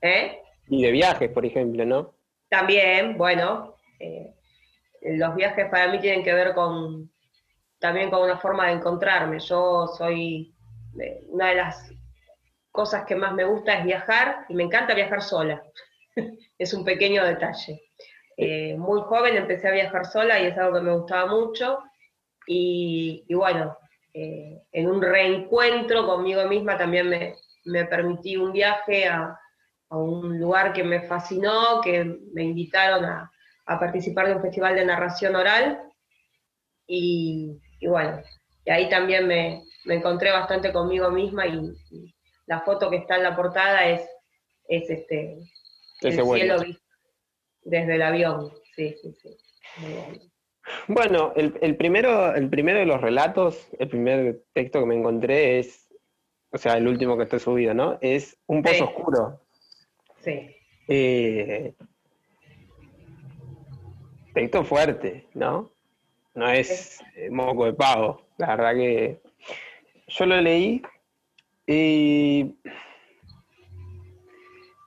¿Eh? 0.00 0.38
Y 0.68 0.82
de 0.82 0.90
viajes, 0.90 1.30
por 1.30 1.44
ejemplo, 1.44 1.84
¿no? 1.84 2.14
También, 2.48 3.16
bueno, 3.16 3.76
eh, 3.98 4.34
los 5.02 5.34
viajes 5.34 5.68
para 5.70 5.88
mí 5.88 6.00
tienen 6.00 6.22
que 6.22 6.32
ver 6.32 6.54
con 6.54 7.10
también 7.78 8.10
con 8.10 8.22
una 8.22 8.38
forma 8.38 8.66
de 8.66 8.74
encontrarme. 8.74 9.40
Yo 9.40 9.88
soy, 9.88 10.54
eh, 11.00 11.24
una 11.28 11.48
de 11.48 11.54
las 11.56 11.92
cosas 12.70 13.04
que 13.04 13.16
más 13.16 13.34
me 13.34 13.44
gusta 13.44 13.74
es 13.74 13.84
viajar 13.84 14.46
y 14.48 14.54
me 14.54 14.62
encanta 14.62 14.94
viajar 14.94 15.20
sola. 15.20 15.62
es 16.58 16.72
un 16.72 16.84
pequeño 16.84 17.24
detalle. 17.24 17.82
Eh, 18.36 18.76
muy 18.78 19.00
joven 19.02 19.36
empecé 19.36 19.68
a 19.68 19.72
viajar 19.72 20.06
sola 20.06 20.40
y 20.40 20.46
es 20.46 20.56
algo 20.56 20.74
que 20.78 20.84
me 20.84 20.96
gustaba 20.96 21.26
mucho. 21.26 21.78
y 22.46 23.34
bueno, 23.34 23.76
eh, 24.14 24.62
en 24.72 24.90
un 24.90 25.00
reencuentro 25.00 26.06
conmigo 26.06 26.46
misma 26.46 26.76
también 26.76 27.08
me, 27.08 27.84
permití 27.86 28.36
un 28.36 28.52
viaje 28.52 29.08
a, 29.08 29.38
un 29.90 30.38
lugar 30.40 30.72
que 30.72 30.82
me 30.82 31.02
fascinó, 31.02 31.80
que 31.82 32.04
me 32.32 32.44
invitaron 32.44 33.04
a, 33.04 33.30
participar 33.66 34.26
de 34.26 34.34
un 34.34 34.42
festival 34.42 34.74
de 34.74 34.84
narración 34.84 35.34
oral. 35.36 35.80
Y, 36.86 37.58
bueno, 37.86 38.22
y 38.64 38.70
ahí 38.70 38.88
también 38.88 39.26
me, 39.26 39.62
encontré 39.86 40.30
bastante 40.30 40.72
conmigo 40.72 41.10
misma 41.10 41.46
y, 41.46 41.74
la 42.46 42.60
foto 42.60 42.90
que 42.90 42.96
está 42.96 43.16
en 43.16 43.22
la 43.22 43.36
portada 43.36 43.86
es, 43.86 44.02
es 44.66 44.90
este, 44.90 45.38
el 46.00 46.12
cielo 46.12 46.56
desde 47.62 47.94
el 47.94 48.02
avión. 48.02 48.52
Sí, 48.74 48.94
sí, 49.00 49.14
sí. 49.22 49.38
Bueno, 49.78 50.31
el, 51.34 51.76
primero, 51.76 52.34
el 52.34 52.48
primero 52.48 52.78
de 52.78 52.86
los 52.86 53.00
relatos, 53.00 53.68
el 53.78 53.88
primer 53.88 54.42
texto 54.52 54.80
que 54.80 54.86
me 54.86 54.96
encontré 54.96 55.58
es, 55.58 55.92
o 56.50 56.58
sea, 56.58 56.76
el 56.76 56.86
último 56.86 57.16
que 57.16 57.24
está 57.24 57.38
subido, 57.38 57.74
¿no? 57.74 57.98
Es 58.00 58.38
Un 58.46 58.62
pozo 58.62 58.84
oscuro. 58.84 59.40
Sí. 60.20 60.56
Eh, 60.88 61.74
texto 64.34 64.64
fuerte, 64.64 65.26
¿no? 65.34 65.70
No 66.34 66.48
es 66.48 67.00
eh, 67.16 67.30
moco 67.30 67.66
de 67.66 67.74
pavo. 67.74 68.22
La 68.38 68.56
verdad 68.56 68.74
que 68.74 69.20
yo 70.08 70.26
lo 70.26 70.40
leí 70.40 70.82
y 71.66 72.54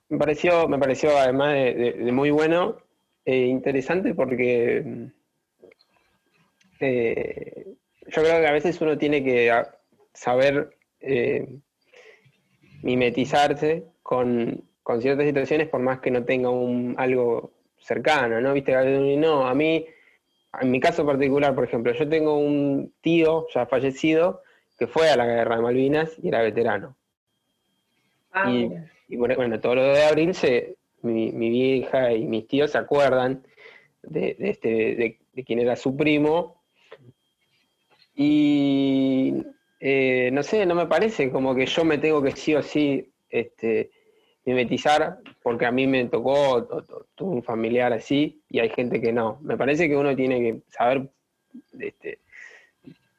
me 0.08 0.18
pareció, 0.18 0.68
me 0.68 0.78
pareció 0.78 1.16
además 1.16 1.54
de, 1.54 2.10
muy 2.12 2.30
bueno 2.30 2.76
e 3.24 3.46
interesante 3.46 4.14
porque 4.14 5.10
eh, 6.80 7.66
yo 8.06 8.22
creo 8.22 8.40
que 8.40 8.46
a 8.46 8.52
veces 8.52 8.80
uno 8.80 8.96
tiene 8.96 9.22
que 9.22 9.52
saber 10.12 10.76
eh, 11.00 11.46
mimetizarse 12.82 13.84
con, 14.02 14.64
ciertas 15.00 15.26
situaciones 15.26 15.68
por 15.68 15.80
más 15.80 16.00
que 16.00 16.10
no 16.10 16.24
tenga 16.24 16.50
un, 16.50 16.94
algo 16.96 17.52
cercano, 17.78 18.40
¿no? 18.40 18.52
Viste, 18.52 18.72
no, 19.16 19.46
a 19.46 19.54
mí, 19.54 19.84
en 20.60 20.70
mi 20.70 20.80
caso 20.80 21.04
particular, 21.04 21.54
por 21.54 21.64
ejemplo, 21.64 21.92
yo 21.92 22.08
tengo 22.08 22.38
un 22.38 22.92
tío 23.00 23.46
ya 23.54 23.66
fallecido 23.66 24.42
que 24.78 24.86
fue 24.86 25.10
a 25.10 25.16
la 25.16 25.26
guerra 25.26 25.56
de 25.56 25.62
Malvinas 25.62 26.16
y 26.22 26.28
era 26.28 26.42
veterano. 26.42 26.96
Ah, 28.32 28.50
y, 29.08 29.16
bueno, 29.16 29.60
todo 29.60 29.76
lo 29.76 29.82
de 29.82 30.04
abril, 30.04 30.34
se, 30.34 30.76
mi, 31.02 31.30
vieja 31.30 32.12
y 32.12 32.24
mis 32.24 32.46
tíos 32.46 32.72
se 32.72 32.78
acuerdan 32.78 33.42
de, 34.02 34.36
este, 34.38 35.18
de, 35.32 35.44
quién 35.44 35.60
era 35.60 35.76
su 35.76 35.96
primo. 35.96 36.55
Y 38.16 39.34
eh, 39.78 40.30
no 40.32 40.42
sé, 40.42 40.64
no 40.66 40.74
me 40.74 40.86
parece 40.86 41.30
como 41.30 41.54
que 41.54 41.66
yo 41.66 41.84
me 41.84 41.98
tengo 41.98 42.22
que 42.22 42.32
sí 42.32 42.54
o 42.54 42.62
sí 42.62 43.12
este, 43.28 43.90
mimetizar, 44.46 45.18
porque 45.42 45.66
a 45.66 45.70
mí 45.70 45.86
me 45.86 46.06
tocó 46.06 46.66
tuve 47.14 47.36
un 47.36 47.42
familiar 47.42 47.92
así 47.92 48.42
y 48.48 48.60
hay 48.60 48.70
gente 48.70 49.00
que 49.00 49.12
no. 49.12 49.38
Me 49.42 49.56
parece 49.56 49.88
que 49.88 49.96
uno 49.96 50.16
tiene 50.16 50.40
que 50.40 50.60
saber 50.70 51.08
este, 51.78 52.20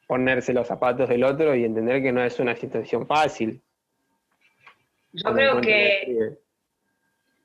ponerse 0.08 0.54
los 0.54 0.66
zapatos 0.66 1.10
del 1.10 1.24
otro 1.24 1.54
y 1.54 1.66
entender 1.66 2.02
que 2.02 2.12
no 2.12 2.24
es 2.24 2.40
una 2.40 2.56
situación 2.56 3.06
fácil. 3.06 3.62
Yo 5.14 5.34
creo 5.34 5.62
que 5.62 6.38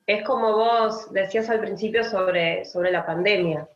es 0.07 0.23
como 0.23 0.53
vos 0.53 1.11
decías 1.13 1.49
al 1.49 1.59
principio 1.59 2.03
sobre, 2.03 2.65
sobre 2.65 2.91
la 2.91 3.05
pandemia. 3.05 3.67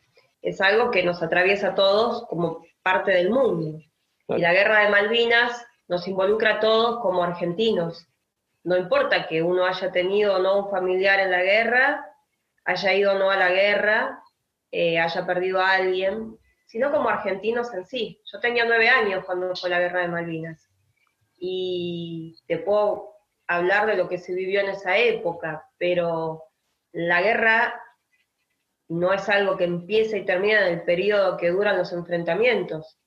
Es 0.41 0.61
algo 0.61 0.91
que 0.91 1.03
nos 1.03 1.21
atraviesa 1.21 1.69
a 1.69 1.75
todos 1.75 2.25
como 2.27 2.65
parte 2.87 3.11
del 3.11 3.29
mundo. 3.29 3.79
Y 4.29 4.37
la 4.37 4.53
guerra 4.53 4.83
de 4.83 4.89
Malvinas 4.89 5.65
nos 5.87 6.07
involucra 6.07 6.55
a 6.55 6.59
todos 6.59 6.99
como 7.01 7.23
argentinos 7.23 8.07
no 8.67 8.75
importa 8.75 9.29
que 9.29 9.41
uno 9.41 9.65
haya 9.65 9.93
tenido 9.93 10.35
o 10.35 10.39
no 10.39 10.65
un 10.65 10.69
familiar 10.69 11.21
en 11.21 11.31
la 11.31 11.41
guerra, 11.41 12.05
haya 12.65 12.93
ido 12.93 13.13
o 13.13 13.17
no 13.17 13.31
a 13.31 13.37
la 13.37 13.49
guerra, 13.49 14.21
eh, 14.71 14.99
haya 14.99 15.25
perdido 15.25 15.61
a 15.61 15.71
alguien, 15.71 16.37
sino 16.65 16.91
como 16.91 17.07
argentinos 17.07 17.73
en 17.73 17.85
sí. 17.85 18.21
Yo 18.29 18.41
tenía 18.41 18.65
nueve 18.65 18.89
años 18.89 19.23
cuando 19.23 19.55
fue 19.55 19.69
la 19.69 19.79
guerra 19.79 20.01
de 20.01 20.09
Malvinas 20.09 20.69
y 21.37 22.35
te 22.45 22.57
puedo 22.57 23.13
hablar 23.47 23.85
de 23.85 23.95
lo 23.95 24.09
que 24.09 24.17
se 24.17 24.33
vivió 24.33 24.59
en 24.59 24.67
esa 24.71 24.97
época, 24.97 25.65
pero 25.77 26.43
la 26.91 27.21
guerra 27.21 27.81
no 28.89 29.13
es 29.13 29.27
algo 29.29 29.57
que 29.57 29.65
empieza 29.65 30.17
y 30.17 30.25
termina 30.25 30.67
en 30.67 30.73
el 30.73 30.83
periodo 30.83 31.37
que 31.37 31.49
duran 31.49 31.77
los 31.77 31.91
enfrentamientos, 31.91 32.97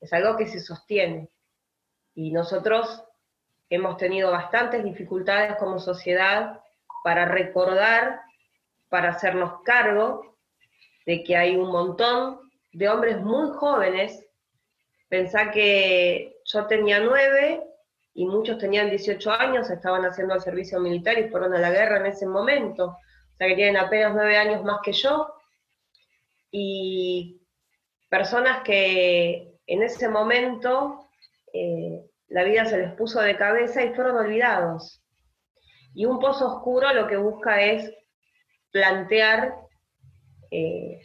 es 0.00 0.12
algo 0.12 0.36
que 0.36 0.46
se 0.46 0.60
sostiene. 0.60 1.28
Y 2.14 2.32
nosotros 2.32 3.04
hemos 3.68 3.96
tenido 3.96 4.30
bastantes 4.30 4.82
dificultades 4.82 5.56
como 5.56 5.78
sociedad 5.78 6.60
para 7.04 7.26
recordar, 7.26 8.20
para 8.88 9.10
hacernos 9.10 9.62
cargo 9.64 10.36
de 11.06 11.22
que 11.22 11.36
hay 11.36 11.56
un 11.56 11.70
montón 11.70 12.40
de 12.72 12.88
hombres 12.88 13.20
muy 13.20 13.50
jóvenes. 13.56 14.26
Pensá 15.08 15.50
que 15.50 16.36
yo 16.44 16.66
tenía 16.66 17.00
nueve 17.00 17.62
y 18.14 18.26
muchos 18.26 18.58
tenían 18.58 18.90
18 18.90 19.30
años, 19.32 19.70
estaban 19.70 20.04
haciendo 20.04 20.34
el 20.34 20.40
servicio 20.40 20.80
militar 20.80 21.18
y 21.18 21.28
fueron 21.28 21.54
a 21.54 21.58
la 21.58 21.70
guerra 21.70 21.98
en 21.98 22.06
ese 22.06 22.26
momento. 22.26 22.96
Que 23.48 23.54
tienen 23.54 23.78
apenas 23.78 24.12
nueve 24.14 24.36
años 24.36 24.62
más 24.64 24.80
que 24.82 24.92
yo. 24.92 25.34
Y 26.50 27.40
personas 28.10 28.62
que 28.62 29.58
en 29.66 29.82
ese 29.82 30.08
momento 30.08 31.08
eh, 31.52 32.04
la 32.28 32.44
vida 32.44 32.66
se 32.66 32.78
les 32.78 32.92
puso 32.92 33.20
de 33.20 33.36
cabeza 33.36 33.82
y 33.82 33.94
fueron 33.94 34.16
olvidados. 34.16 35.02
Y 35.94 36.04
un 36.04 36.18
pozo 36.18 36.46
oscuro 36.46 36.92
lo 36.92 37.08
que 37.08 37.16
busca 37.16 37.62
es 37.62 37.90
plantear 38.70 39.54
eh, 40.50 41.00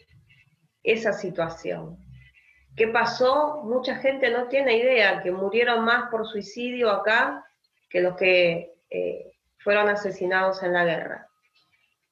esa 0.83 1.13
situación. 1.13 1.97
¿Qué 2.75 2.89
pasó? 2.89 3.61
Mucha 3.63 3.95
gente 3.95 4.29
no 4.29 4.49
tiene 4.49 4.77
idea 4.77 5.23
que 5.23 5.31
murieron 5.31 5.85
más 5.85 6.09
por 6.11 6.27
suicidio 6.27 6.91
acá 6.91 7.45
que 7.89 8.01
los 8.01 8.17
que 8.17 8.73
eh, 8.89 9.31
fueron 9.59 9.87
asesinados 9.87 10.61
en 10.63 10.73
la 10.73 10.83
guerra. 10.83 11.29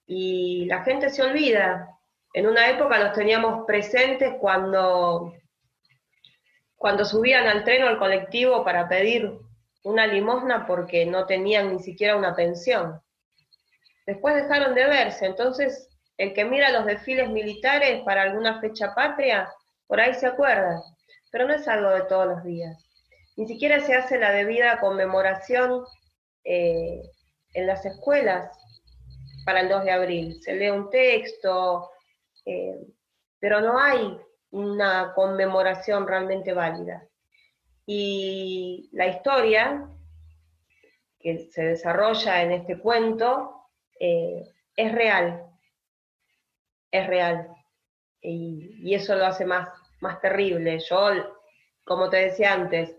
Y 0.05 0.65
la 0.65 0.83
gente 0.83 1.09
se 1.09 1.23
olvida. 1.23 1.89
En 2.33 2.47
una 2.47 2.69
época 2.69 2.99
los 2.99 3.13
teníamos 3.13 3.65
presentes 3.65 4.33
cuando 4.39 5.33
cuando 6.83 7.05
subían 7.05 7.47
al 7.47 7.63
tren 7.63 7.83
o 7.83 7.87
al 7.87 7.97
colectivo 7.97 8.65
para 8.65 8.89
pedir 8.89 9.31
una 9.83 10.05
limosna 10.05 10.65
porque 10.65 11.05
no 11.05 11.25
tenían 11.25 11.71
ni 11.71 11.79
siquiera 11.79 12.17
una 12.17 12.35
pensión. 12.35 13.01
Después 14.05 14.35
dejaron 14.35 14.75
de 14.75 14.85
verse, 14.87 15.25
entonces 15.25 15.87
el 16.17 16.33
que 16.33 16.43
mira 16.43 16.71
los 16.71 16.85
desfiles 16.85 17.29
militares 17.29 18.01
para 18.03 18.23
alguna 18.23 18.59
fecha 18.59 18.93
patria, 18.93 19.49
por 19.87 20.01
ahí 20.01 20.13
se 20.13 20.27
acuerda, 20.27 20.81
pero 21.31 21.47
no 21.47 21.53
es 21.53 21.65
algo 21.69 21.89
de 21.89 22.01
todos 22.01 22.27
los 22.27 22.43
días. 22.43 22.77
Ni 23.37 23.47
siquiera 23.47 23.79
se 23.79 23.95
hace 23.95 24.19
la 24.19 24.31
debida 24.31 24.81
conmemoración 24.81 25.85
eh, 26.43 27.01
en 27.53 27.65
las 27.65 27.85
escuelas 27.85 28.51
para 29.45 29.61
el 29.61 29.69
2 29.69 29.83
de 29.83 29.91
abril. 29.91 30.41
Se 30.41 30.55
lee 30.55 30.69
un 30.69 30.89
texto, 30.89 31.91
eh, 32.45 32.79
pero 33.39 33.61
no 33.61 33.79
hay 33.79 34.17
una 34.51 35.13
conmemoración 35.13 36.07
realmente 36.07 36.53
válida. 36.53 37.03
Y 37.85 38.89
la 38.93 39.07
historia 39.07 39.89
que 41.19 41.49
se 41.51 41.63
desarrolla 41.63 42.41
en 42.43 42.51
este 42.51 42.79
cuento 42.79 43.67
eh, 43.99 44.43
es 44.75 44.91
real, 44.91 45.45
es 46.91 47.07
real. 47.07 47.49
Y, 48.21 48.93
eso 48.93 49.15
lo 49.15 49.25
hace 49.25 49.45
más, 49.45 49.69
más 50.01 50.21
terrible. 50.21 50.79
Yo, 50.79 51.09
como 51.83 52.09
te 52.09 52.17
decía 52.17 52.53
antes, 52.53 52.95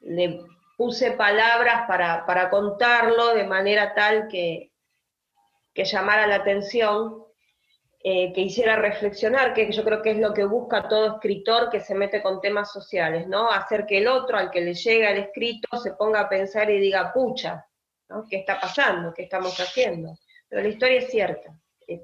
le 0.00 0.40
puse 0.76 1.12
palabras 1.12 1.86
para, 1.86 2.24
para 2.26 2.50
contarlo 2.50 3.34
de 3.34 3.44
manera 3.44 3.94
tal 3.94 4.28
que, 4.28 4.73
que 5.74 5.84
llamara 5.84 6.26
la 6.26 6.36
atención 6.36 7.24
eh, 8.06 8.32
que 8.34 8.42
hiciera 8.42 8.76
reflexionar, 8.76 9.54
que 9.54 9.72
yo 9.72 9.82
creo 9.82 10.02
que 10.02 10.10
es 10.10 10.18
lo 10.18 10.34
que 10.34 10.44
busca 10.44 10.88
todo 10.88 11.14
escritor 11.14 11.70
que 11.70 11.80
se 11.80 11.94
mete 11.94 12.22
con 12.22 12.40
temas 12.42 12.70
sociales, 12.70 13.26
¿no? 13.26 13.50
Hacer 13.50 13.86
que 13.86 13.96
el 13.96 14.08
otro, 14.08 14.36
al 14.36 14.50
que 14.50 14.60
le 14.60 14.74
llega 14.74 15.10
el 15.10 15.18
escrito, 15.18 15.78
se 15.78 15.92
ponga 15.92 16.20
a 16.20 16.28
pensar 16.28 16.70
y 16.70 16.78
diga, 16.78 17.14
pucha, 17.14 17.66
¿no? 18.10 18.26
¿Qué 18.28 18.36
está 18.36 18.60
pasando? 18.60 19.14
¿Qué 19.14 19.22
estamos 19.22 19.58
haciendo? 19.58 20.18
Pero 20.50 20.62
la 20.62 20.68
historia 20.68 20.98
es 20.98 21.10
cierta. 21.10 21.58
Es, 21.86 22.02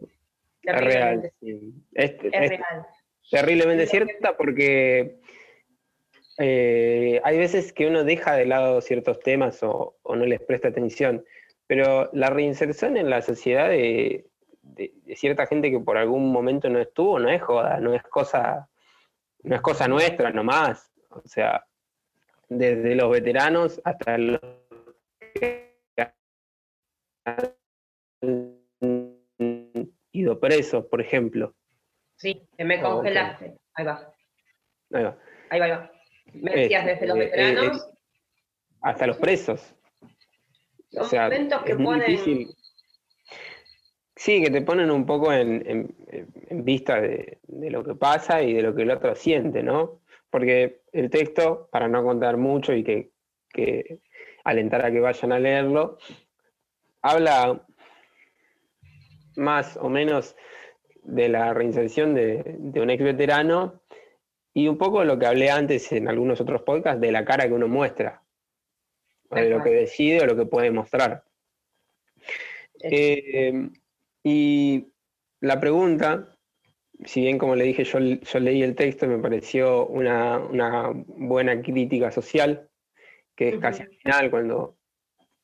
real. 0.63 1.31
Es, 1.93 2.19
real. 2.19 2.87
Terriblemente 3.31 3.87
cierta 3.87 4.37
porque 4.39 5.21
eh, 6.39 7.21
hay 7.23 7.39
veces 7.39 7.75
que 7.75 7.87
uno 7.87 8.05
deja 8.05 8.37
de 8.37 8.47
lado 8.47 8.81
ciertos 8.81 9.21
temas 9.21 9.63
o, 9.63 9.99
o, 10.03 10.17
no 10.17 10.25
les 10.25 10.41
presta 10.41 10.69
atención, 10.69 11.23
pero 11.71 12.11
la 12.15 12.31
reinserción 12.31 12.97
en 12.97 13.09
la 13.09 13.23
sociedad 13.23 13.69
de, 13.69 14.27
de, 14.61 14.93
cierta 15.15 15.47
gente 15.47 15.71
que 15.71 15.79
por 15.79 15.97
algún 15.97 16.33
momento 16.33 16.69
no 16.69 16.81
estuvo, 16.81 17.21
no 17.21 17.31
es 17.31 17.41
joda, 17.41 17.79
no 17.79 17.95
es 17.95 18.03
cosa, 18.03 18.69
no 19.45 19.55
es 19.55 19.61
cosa 19.61 19.87
nuestra 19.87 20.33
nomás. 20.33 20.91
O 21.11 21.23
sea, 21.25 21.65
desde 22.49 22.97
los 22.97 23.09
veteranos 23.13 23.81
hasta 23.85 24.19
los 24.19 24.41
ido 30.11 30.41
presos, 30.41 30.87
por 30.87 31.01
ejemplo. 31.01 31.55
Sí, 32.17 32.49
que 32.59 32.65
me 32.65 32.83
congelaste. 32.83 33.59
Ahí 33.75 33.85
va. 33.85 34.13
Ahí 34.91 35.05
va. 35.05 35.19
Ahí 35.51 35.61
va, 35.61 35.67
ahí 35.67 35.71
va. 35.71 35.93
Me 36.33 36.51
decías 36.51 36.85
desde 36.85 37.07
los 37.07 37.17
eh, 37.17 37.21
eh, 37.21 37.25
veteranos. 37.27 37.91
hasta 38.83 39.07
los 39.07 39.19
presos. 39.19 39.77
O 40.97 41.05
sea, 41.05 41.25
momentos 41.25 41.63
que 41.63 41.73
es 41.73 41.79
difícil 41.79 42.55
Sí, 44.21 44.43
que 44.43 44.51
te 44.51 44.61
ponen 44.61 44.91
un 44.91 45.07
poco 45.07 45.33
en, 45.33 45.95
vista 46.51 47.01
de, 47.01 47.39
lo 47.49 47.83
que 47.83 47.95
pasa 47.95 48.43
y 48.43 48.53
de 48.53 48.61
lo 48.61 48.75
que 48.75 48.83
el 48.83 48.91
otro 48.91 49.15
siente, 49.15 49.63
¿no? 49.63 50.03
Porque 50.29 50.83
el 50.93 51.09
texto, 51.09 51.71
para 51.73 51.89
no 51.89 52.05
contar 52.05 52.37
mucho 52.37 52.75
y 52.75 52.85
que, 52.85 53.13
alentar 54.45 54.85
a 54.85 54.93
que 54.93 55.01
vayan 55.01 55.33
a 55.33 55.39
leerlo, 55.39 55.97
habla 57.01 57.63
más 59.37 59.79
o 59.79 59.89
menos 59.89 60.37
de 61.03 61.31
la 61.31 61.55
reinserción 61.55 62.15
de, 62.15 62.61
un 62.75 62.91
ex 62.91 63.03
veterano 63.03 63.81
y 64.53 64.69
un 64.69 64.77
poco 64.77 65.03
lo 65.03 65.19
que 65.19 65.29
hablé 65.29 65.51
antes 65.51 65.93
en 65.93 66.09
algunos 66.09 66.43
otros 66.43 66.61
podcasts, 66.61 67.01
de 67.01 67.11
la 67.11 67.25
cara 67.25 67.49
que 67.49 67.55
uno 67.55 67.69
muestra, 67.69 68.20
de 69.31 69.51
lo 69.51 69.63
que 69.63 69.71
decide 69.71 70.21
o 70.21 70.27
lo 70.27 70.37
que 70.37 70.47
puede 70.47 70.71
mostrar. 70.71 71.25
Eh, 72.83 73.69
y 74.23 74.87
la 75.41 75.61
pregunta, 75.61 76.37
si 77.05 77.23
bien 77.23 77.39
como 77.39 77.57
le 77.57 77.65
dije, 77.65 77.85
yo, 77.85 77.99
leí 78.41 78.63
el 78.63 78.75
texto 78.75 79.07
y 79.07 79.09
me 79.09 79.19
pareció 79.19 79.87
una, 79.87 80.39
buena 81.07 81.61
crítica 81.63 82.11
social, 82.11 82.69
que 83.35 83.51
es 83.51 83.59
casi 83.59 83.83
al 83.83 83.91
final 83.91 84.31
cuando 84.31 84.77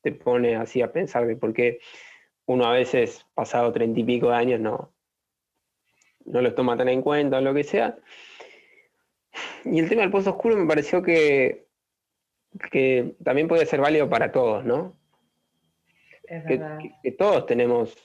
te 0.01 0.11
pone 0.11 0.55
así 0.55 0.81
a 0.81 0.91
pensar 0.91 1.25
de 1.25 1.35
por 1.35 1.53
qué 1.53 1.79
uno 2.45 2.65
a 2.65 2.73
veces, 2.73 3.25
pasado 3.33 3.73
treinta 3.73 3.99
y 3.99 4.03
pico 4.03 4.29
de 4.29 4.35
años, 4.35 4.59
no, 4.59 4.93
no 6.25 6.41
los 6.41 6.55
toma 6.55 6.77
tan 6.77 6.89
en 6.89 7.01
cuenta 7.01 7.37
o 7.37 7.41
lo 7.41 7.53
que 7.53 7.63
sea. 7.63 7.97
Y 9.65 9.79
el 9.79 9.89
tema 9.89 10.01
del 10.01 10.11
pozo 10.11 10.31
oscuro 10.31 10.55
me 10.55 10.65
pareció 10.65 11.01
que, 11.01 11.66
que 12.71 13.15
también 13.23 13.47
puede 13.47 13.65
ser 13.65 13.81
válido 13.81 14.09
para 14.09 14.31
todos, 14.31 14.65
¿no? 14.65 14.95
que, 16.27 17.11
todos 17.17 17.45
tenemos 17.45 17.95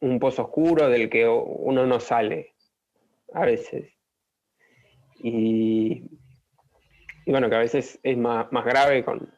un 0.00 0.18
pozo 0.18 0.42
oscuro 0.42 0.88
del 0.88 1.08
que 1.10 1.28
uno 1.28 1.86
no 1.86 2.00
sale 2.00 2.54
a 3.32 3.44
veces. 3.44 3.92
Y, 5.18 6.04
bueno, 7.26 7.48
que 7.48 7.56
a 7.56 7.60
veces 7.60 7.98
es 8.02 8.16
más, 8.16 8.48
grave 8.50 9.04
con, 9.04 9.32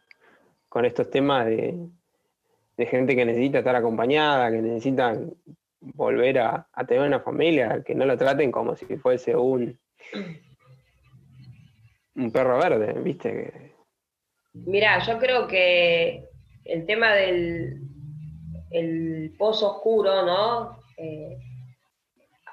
estos 0.85 1.11
temas 1.11 1.47
de, 1.47 1.89
gente 2.79 3.15
que 3.15 3.25
necesita 3.25 3.59
estar 3.59 3.77
acompañada, 3.77 4.51
que 4.51 4.61
necesita 4.63 5.19
volver 5.81 6.39
a, 6.41 6.67
tener 6.87 7.07
una 7.07 7.21
familia, 7.21 7.83
que 7.85 7.95
no 7.95 8.05
lo 8.05 8.17
traten 8.17 8.51
como 8.51 8.75
si 8.77 8.87
fuese 8.97 9.37
un, 9.37 9.79
un 12.17 12.33
perro 12.33 12.59
verde, 12.59 12.95
¿viste? 13.01 13.74
Mira, 14.55 15.01
yo 15.01 15.19
creo 15.19 15.49
que 15.49 16.29
el 16.65 16.87
tema 16.87 17.13
del, 17.13 17.81
el 18.71 19.35
pozo 19.37 19.73
oscuro, 19.73 20.25
¿no? 20.25 20.79
Eh, 20.97 21.37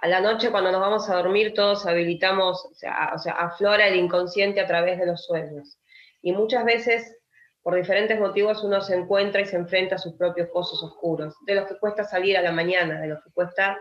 a 0.02 0.08
la 0.08 0.20
noche 0.20 0.49
cuando 0.49 0.72
nos 0.72 0.82
vamos 0.82 1.08
a 1.10 1.16
dormir 1.16 1.54
todos 1.54 1.86
habilitamos, 1.86 2.66
o 2.66 2.74
sea, 2.74 3.14
aflora 3.38 3.88
el 3.88 3.95
inconsciente 3.95 4.60
a 4.60 4.66
través 4.66 4.97
de 4.99 5.06
los 5.06 5.24
sueños. 5.24 5.78
Y 6.24 6.32
muchas 6.32 6.66
veces, 6.66 7.18
por 7.62 7.76
diferentes 7.76 8.20
motivos, 8.20 8.64
uno 8.64 8.82
se 8.82 8.95
encuentra 8.95 9.41
y 9.41 9.45
se 9.45 9.58
enfrenta 9.58 9.95
a 9.95 9.99
sus 9.99 10.16
propios 10.16 10.49
pozos 10.49 10.84
oscuros, 10.84 11.36
de 11.45 11.54
los 11.54 11.68
que 11.68 11.78
cuesta 11.78 12.04
salir 12.04 12.36
a 12.36 12.41
la 12.41 12.52
mañana, 12.52 12.99
de 12.99 13.10
los 13.10 13.24
que 13.24 13.30
cuesta 13.32 13.78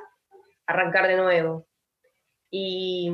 arrancar 0.66 1.08
de 1.08 1.16
nuevo. 1.16 1.66
Y 2.50 3.10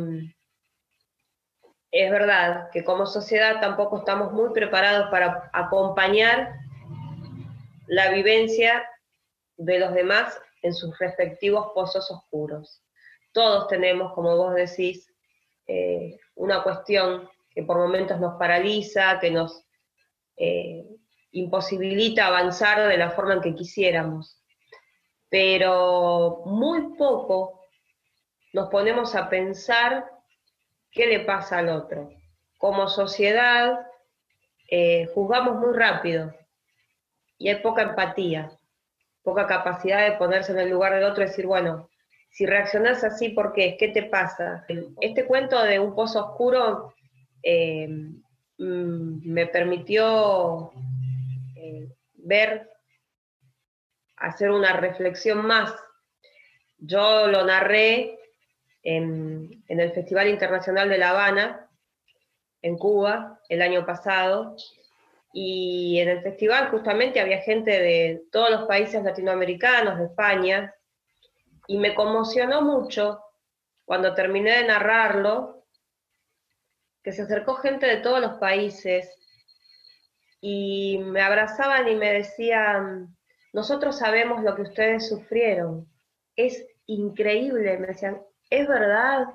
es 1.91 2.11
verdad 2.11 2.70
que 2.72 2.84
como 2.84 3.07
sociedad 3.07 3.61
tampoco 3.61 3.99
estamos 3.99 4.32
muy 4.32 4.51
preparados 4.53 5.09
para 5.11 5.51
acompañar 5.53 6.55
la 7.87 8.11
vivencia 8.11 8.89
de 9.57 9.78
los 9.78 9.95
demás 9.95 10.39
en 10.62 10.74
sus 10.74 10.99
respectivos 10.99 11.68
pozos 11.74 12.11
oscuros. 12.11 12.82
Todos 13.32 13.68
tenemos, 13.68 14.12
como 14.14 14.37
vos 14.37 14.55
decís, 14.55 15.12
eh, 15.66 16.18
una 16.34 16.62
cuestión 16.62 17.28
que 17.51 17.62
por 17.62 17.78
momentos 17.78 18.20
nos 18.20 18.37
paraliza, 18.39 19.18
que 19.18 19.30
nos 19.30 19.64
eh, 20.37 20.84
imposibilita 21.32 22.26
avanzar 22.26 22.89
de 22.89 22.99
la 22.99 23.11
forma 23.11 23.34
en 23.34 23.41
que 23.41 23.55
quisiéramos. 23.55 24.43
Pero 25.28 26.43
muy 26.47 26.97
poco 26.97 27.61
nos 28.53 28.68
ponemos 28.68 29.14
a 29.14 29.28
pensar 29.28 30.15
qué 30.97 31.07
le 31.07 31.20
pasa 31.20 31.59
al 31.59 31.68
otro. 31.68 32.11
Como 32.59 32.88
sociedad 32.88 33.78
eh, 34.68 35.07
juzgamos 35.14 35.57
muy 35.61 35.76
rápido 35.76 36.34
y 37.38 37.51
hay 37.51 37.62
poca 37.62 37.82
empatía 37.82 38.51
poca 39.26 39.49
capacidad 39.49 40.09
de 40.09 40.16
ponerse 40.16 40.53
en 40.53 40.61
el 40.61 40.70
lugar 40.70 40.94
del 40.94 41.03
otro 41.03 41.24
y 41.24 41.26
decir, 41.26 41.47
bueno, 41.47 41.90
si 42.30 42.47
reaccionás 42.47 43.03
así, 43.03 43.30
¿por 43.30 43.53
qué? 43.53 43.76
¿Qué 43.76 43.88
te 43.88 44.05
pasa? 44.05 44.64
Este 45.01 45.24
cuento 45.24 45.61
de 45.64 45.80
un 45.80 45.97
pozo 45.97 46.26
oscuro 46.26 46.94
eh, 47.42 47.88
mm, 47.88 49.28
me 49.28 49.47
permitió 49.49 50.70
eh, 51.57 51.88
ver, 52.14 52.70
hacer 54.16 54.53
una 54.53 54.74
reflexión 54.74 55.44
más. 55.44 55.74
Yo 56.78 57.26
lo 57.26 57.44
narré 57.44 58.16
en, 58.87 59.64
el 59.66 59.93
Festival 59.93 60.28
Internacional 60.28 60.89
de 60.89 60.99
La 60.99 61.11
Habana, 61.11 61.68
en 62.62 62.78
Cuba, 62.78 63.41
el 63.49 63.61
año 63.61 63.84
pasado, 63.84 64.55
y 65.32 65.99
en 65.99 66.09
el 66.09 66.22
festival 66.22 66.70
justamente 66.70 67.20
había 67.20 67.43
gente 67.43 67.72
de 67.72 68.26
todos 68.30 68.49
los 68.49 68.62
países 68.68 69.03
latinoamericanos, 69.03 69.99
de 69.99 70.05
España, 70.05 70.72
y 71.66 71.78
me 71.78 71.97
conmocionó 71.97 72.62
mucho 72.62 73.20
cuando 73.84 74.14
terminé 74.14 74.59
de 74.59 74.68
narrarlo, 74.68 75.64
que 77.03 77.11
se 77.11 77.22
acercó 77.22 77.57
gente 77.57 77.87
de 77.87 77.97
todos 77.97 78.20
los 78.20 78.39
países 78.39 79.12
y 80.41 80.99
me 80.99 81.22
abrazaban 81.22 81.89
y 81.89 81.97
me 81.97 82.12
decían, 82.12 83.16
nosotros 83.53 83.99
sabemos 83.99 84.45
lo 84.45 84.55
que 84.55 84.62
ustedes 84.62 85.09
sufrieron, 85.09 85.89
es 86.37 86.64
increíble, 86.87 87.78
me 87.78 87.89
decían, 87.89 88.22
es 88.51 88.66
verdad, 88.68 89.26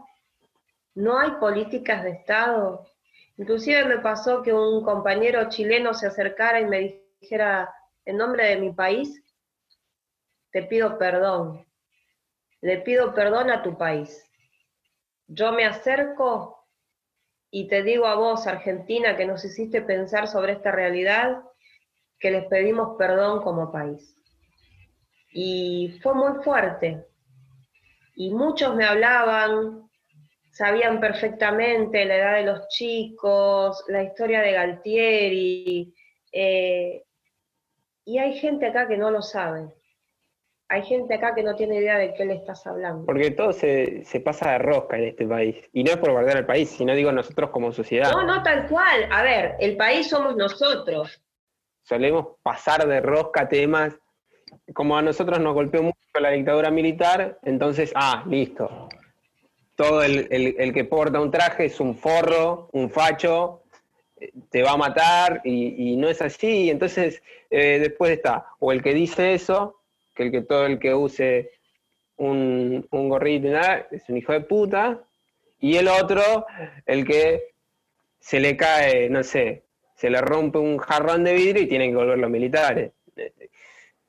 no 0.95 1.20
hay 1.20 1.32
políticas 1.32 2.03
de 2.03 2.12
Estado, 2.12 2.91
Inclusive 3.41 3.86
me 3.86 3.97
pasó 3.97 4.43
que 4.43 4.53
un 4.53 4.84
compañero 4.84 5.49
chileno 5.49 5.95
se 5.95 6.05
acercara 6.05 6.59
y 6.59 6.66
me 6.66 7.01
dijera, 7.20 7.74
en 8.05 8.18
nombre 8.18 8.45
de 8.45 8.57
mi 8.57 8.72
país, 8.72 9.24
te 10.51 10.62
pido 10.62 10.99
perdón, 10.99 11.66
le 12.62 12.78
pido 12.82 13.16
perdón 13.16 13.49
a 13.49 13.64
tu 13.64 13.80
país. 13.80 14.24
Yo 15.26 15.53
me 15.53 15.66
acerco 15.66 16.68
y 17.49 17.68
te 17.68 17.82
digo 17.82 18.05
a 18.05 18.14
vos, 18.14 18.45
Argentina, 18.45 19.18
que 19.18 19.26
nos 19.26 19.43
hiciste 19.43 19.82
pensar 19.82 20.28
sobre 20.28 20.53
esta 20.53 20.72
realidad, 20.72 21.41
que 22.20 22.30
les 22.30 22.45
pedimos 22.45 22.95
perdón 22.95 23.41
como 23.41 23.72
país. 23.72 24.16
Y 25.32 25.97
fue 26.03 26.14
muy 26.14 26.43
fuerte. 26.43 27.07
Y 28.16 28.32
muchos 28.34 28.76
me 28.76 28.86
hablaban 28.86 29.89
sabían 30.51 30.99
perfectamente 30.99 32.05
la 32.05 32.18
edad 32.18 32.36
de 32.36 32.43
los 32.43 32.68
chicos, 32.68 33.84
la 33.88 34.03
historia 34.03 34.41
de 34.41 34.51
Galtieri, 34.51 35.93
eh, 36.32 37.03
y 38.05 38.18
hay 38.18 38.34
gente 38.38 38.68
acá 38.68 38.88
que 38.88 38.97
no 38.97 39.12
lo 39.12 39.22
sabe. 39.22 39.74
Hay 40.68 40.84
gente 40.84 41.16
acá 41.16 41.36
que 41.36 41.43
no 41.43 41.55
tiene 41.55 41.78
idea 41.78 41.97
de 41.97 42.14
qué 42.14 42.26
le 42.26 42.36
estás 42.36 42.66
hablando. 42.66 43.05
Porque 43.05 43.32
todo 43.32 43.51
se, 43.51 44.05
pasa 44.24 44.53
de 44.53 44.57
rosca 44.59 44.97
en 44.97 45.05
este 45.05 45.28
país. 45.28 45.57
Y 45.74 45.84
no 45.84 45.91
es 45.91 45.97
por 45.97 46.12
guardar 46.12 46.38
el 46.38 46.45
país, 46.45 46.70
sino 46.70 46.95
digo 46.95 47.12
nosotros 47.12 47.49
como 47.49 47.74
sociedad. 47.74 48.09
No, 48.12 48.24
no, 48.24 48.41
tal 48.41 48.68
cual. 48.70 49.07
A 49.12 49.22
ver, 49.22 49.55
el 49.59 49.76
país 49.76 50.09
somos 50.09 50.38
nosotros. 50.38 51.22
Solemos 51.84 52.38
pasar 52.41 52.88
de 52.88 53.01
rosca 53.01 53.49
temas. 53.49 53.99
Como 54.74 54.97
a 54.97 55.02
nosotros 55.02 55.39
nos 55.39 55.54
golpeó 55.54 55.84
mucho 55.84 55.97
la 56.20 56.32
dictadura 56.32 56.72
militar, 56.72 57.39
entonces, 57.43 57.91
ah, 57.95 58.24
listo 58.28 58.89
todo 59.82 60.04
el, 60.04 60.74
que 60.74 60.86
porta 60.86 61.20
un 61.20 61.32
traje 61.32 61.66
es 61.66 61.80
un 61.80 61.95
forro, 61.95 62.70
un 62.74 62.91
facho, 62.91 63.64
te 64.52 64.62
va 64.62 64.74
a 64.74 64.78
matar 64.78 65.41
y, 65.43 65.95
no 65.97 66.08
es 66.08 66.22
así. 66.22 66.70
Entonces, 66.70 67.24
eh, 67.49 67.80
después 67.80 68.12
está, 68.12 68.45
o 68.60 68.72
el 68.72 68.84
que 68.84 68.93
dice 68.93 69.34
eso, 69.34 69.82
que 70.14 70.24
el 70.24 70.32
que 70.32 70.41
todo 70.41 70.68
el 70.68 70.78
que 70.78 70.93
use 70.93 71.52
un, 72.18 72.88
un 72.91 73.10
gorrito 73.10 73.47
es 73.89 74.08
un 74.08 74.18
hijo 74.18 74.34
de 74.34 74.41
puta, 74.41 74.99
y 75.60 75.78
el 75.78 75.88
otro, 75.88 76.45
el 76.86 77.04
que 77.04 77.54
se 78.20 78.39
le 78.39 78.56
cae, 78.56 79.10
no 79.10 79.24
sé, 79.24 79.64
se 79.95 80.12
le 80.12 80.22
rompe 80.22 80.60
un 80.60 80.78
jarrón 80.78 81.24
de 81.24 81.34
vidrio 81.34 81.64
y 81.64 81.68
tienen 81.68 81.89
que 81.89 81.97
volver 81.97 82.20
los 82.20 82.30
militares. 82.30 82.91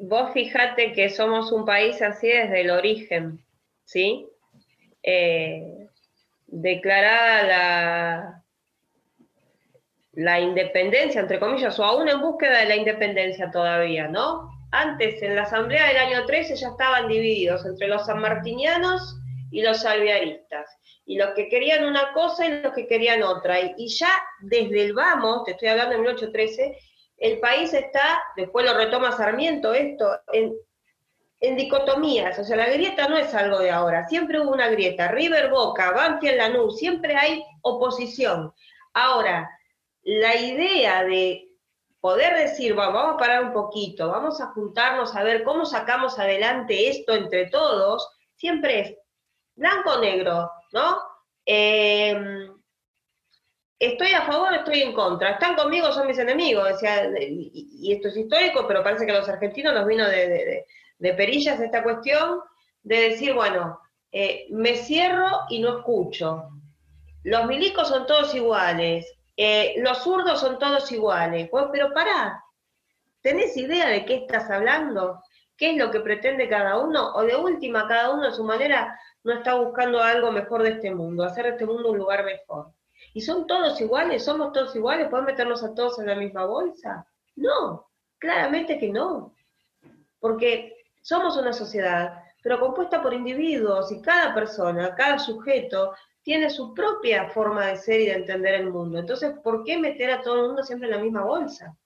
Vos 0.04 0.32
fijate 0.32 0.92
que 0.92 1.08
somos 1.10 1.52
un 1.52 1.64
país 1.64 2.02
así 2.02 2.26
desde 2.26 2.62
el 2.62 2.70
origen, 2.72 3.38
¿sí? 3.84 4.26
Eh, 5.00 5.86
declarada 6.48 7.42
la, 7.44 8.42
la 10.14 10.40
independencia, 10.40 11.20
entre 11.20 11.38
comillas, 11.38 11.78
o 11.78 11.84
aún 11.84 12.08
en 12.08 12.20
búsqueda 12.20 12.58
de 12.58 12.66
la 12.66 12.74
independencia 12.74 13.48
todavía, 13.52 14.08
¿no? 14.08 14.50
Antes, 14.72 15.22
en 15.22 15.36
la 15.36 15.42
asamblea 15.42 15.86
del 15.86 15.98
año 15.98 16.26
13, 16.26 16.56
ya 16.56 16.70
estaban 16.70 17.06
divididos 17.06 17.64
entre 17.64 17.86
los 17.86 18.04
sanmartinianos 18.04 19.20
y 19.52 19.62
los 19.62 19.82
salviaristas, 19.82 20.68
y 21.06 21.16
los 21.16 21.30
que 21.34 21.48
querían 21.48 21.84
una 21.84 22.12
cosa 22.12 22.44
y 22.44 22.60
los 22.60 22.72
que 22.72 22.88
querían 22.88 23.22
otra. 23.22 23.60
Y, 23.60 23.74
y 23.76 23.86
ya 23.86 24.10
desde 24.40 24.82
el 24.82 24.94
vamos, 24.94 25.44
te 25.44 25.52
estoy 25.52 25.68
hablando 25.68 25.92
de 25.92 25.98
1813, 25.98 26.76
el 27.22 27.38
país 27.38 27.72
está, 27.72 28.20
después 28.36 28.66
lo 28.66 28.74
retoma 28.74 29.16
Sarmiento, 29.16 29.72
esto, 29.72 30.20
en, 30.32 31.56
dicotomías, 31.56 32.36
o 32.38 32.44
sea, 32.44 32.56
la 32.56 32.68
grieta 32.68 33.08
no 33.08 33.16
es 33.16 33.32
algo 33.32 33.60
de 33.60 33.70
ahora, 33.70 34.08
siempre 34.08 34.40
hubo 34.40 34.50
una 34.50 34.68
grieta, 34.68 35.08
River 35.08 35.50
Boca, 35.50 35.92
Banfield 35.92 36.36
Lanús, 36.36 36.78
siempre 36.78 37.16
hay 37.16 37.44
oposición. 37.62 38.52
Ahora, 38.92 39.48
la 40.02 40.36
idea 40.36 41.04
de 41.04 41.48
poder 42.00 42.36
decir, 42.36 42.74
vamos 42.74 43.14
a 43.14 43.16
parar 43.16 43.44
un 43.44 43.52
poquito, 43.52 44.08
vamos 44.08 44.40
a 44.40 44.46
juntarnos 44.46 45.14
a 45.14 45.22
ver 45.22 45.44
cómo 45.44 45.64
sacamos 45.64 46.18
adelante 46.18 46.88
esto 46.88 47.14
entre 47.14 47.46
todos, 47.50 48.08
siempre 48.34 48.80
es 48.80 48.96
blanco-negro, 49.54 50.50
¿no? 50.72 50.98
Em, 51.44 52.51
estoy 53.86 54.12
a 54.12 54.22
favor, 54.22 54.54
estoy 54.54 54.82
en 54.82 54.92
contra, 54.92 55.30
están 55.30 55.54
conmigo, 55.56 55.92
son 55.92 56.06
mis 56.06 56.18
enemigos, 56.18 56.82
o 56.82 56.86
y, 57.18 57.92
esto 57.92 58.08
es 58.08 58.16
histórico, 58.16 58.66
pero 58.66 58.82
parece 58.82 59.04
que 59.06 59.12
a 59.12 59.18
los 59.18 59.28
argentinos 59.28 59.74
nos 59.74 59.86
vino 59.86 60.06
de 60.08 60.64
de 61.02 61.14
perillas 61.14 61.60
esta 61.60 61.82
cuestión 61.82 62.42
de 62.84 63.10
decir, 63.10 63.34
bueno, 63.34 63.80
eh, 64.12 64.46
me 64.50 64.76
cierro 64.76 65.26
y 65.50 65.58
no 65.58 65.78
escucho. 65.78 66.48
Los 67.24 67.46
milicos 67.46 67.88
son 67.88 68.06
todos 68.06 68.32
iguales, 68.36 69.12
eh, 69.36 69.74
los 69.78 69.98
zurdos 69.98 70.38
son 70.38 70.60
todos 70.60 70.92
iguales. 70.92 71.50
pero 71.72 71.92
pará, 71.92 72.44
¿tenés 73.20 73.56
idea 73.56 73.88
de 73.88 74.04
qué 74.04 74.14
estás 74.14 74.48
hablando? 74.48 75.20
¿Qué 75.56 75.72
es 75.72 75.76
lo 75.76 75.90
que 75.90 75.98
pretende 75.98 76.48
cada 76.48 76.78
uno? 76.78 77.14
O 77.14 77.22
de 77.24 77.34
última, 77.34 77.88
cada 77.88 78.10
uno 78.10 78.28
a 78.28 78.32
su 78.32 78.44
manera 78.44 78.96
no 79.24 79.32
está 79.32 79.54
buscando 79.54 80.00
algo 80.00 80.30
mejor 80.30 80.62
de 80.62 80.70
este 80.70 80.94
mundo, 80.94 81.24
hacer 81.24 81.46
este 81.46 81.66
mundo 81.66 81.90
un 81.90 81.98
lugar 81.98 82.24
mejor. 82.24 82.68
¿Y 83.14 83.20
son 83.20 83.46
todos 83.46 83.80
iguales? 83.80 84.24
¿Somos 84.24 84.52
todos 84.52 84.74
iguales? 84.74 85.08
¿Podemos 85.08 85.30
meternos 85.30 85.62
a 85.62 85.74
todos 85.74 85.98
en 85.98 86.06
la 86.06 86.14
misma 86.14 86.46
bolsa? 86.46 87.06
No, 87.36 87.90
claramente 88.18 88.78
que 88.78 88.88
no. 88.88 89.34
Porque 90.18 90.76
somos 91.02 91.36
una 91.36 91.52
sociedad, 91.52 92.22
pero 92.42 92.60
compuesta 92.60 93.02
por 93.02 93.12
individuos 93.12 93.92
y 93.92 94.00
cada 94.00 94.34
persona, 94.34 94.94
cada 94.94 95.18
sujeto 95.18 95.94
tiene 96.22 96.48
su 96.48 96.72
propia 96.72 97.28
forma 97.30 97.66
de 97.66 97.76
ser 97.76 98.00
y 98.00 98.06
de 98.06 98.14
entender 98.14 98.54
el 98.54 98.70
mundo. 98.70 98.98
Entonces, 98.98 99.34
¿por 99.42 99.64
qué 99.64 99.76
meter 99.76 100.10
a 100.10 100.22
todo 100.22 100.36
el 100.36 100.46
mundo 100.46 100.62
siempre 100.62 100.88
en 100.88 100.96
la 100.96 101.02
misma 101.02 101.24
bolsa? 101.24 101.76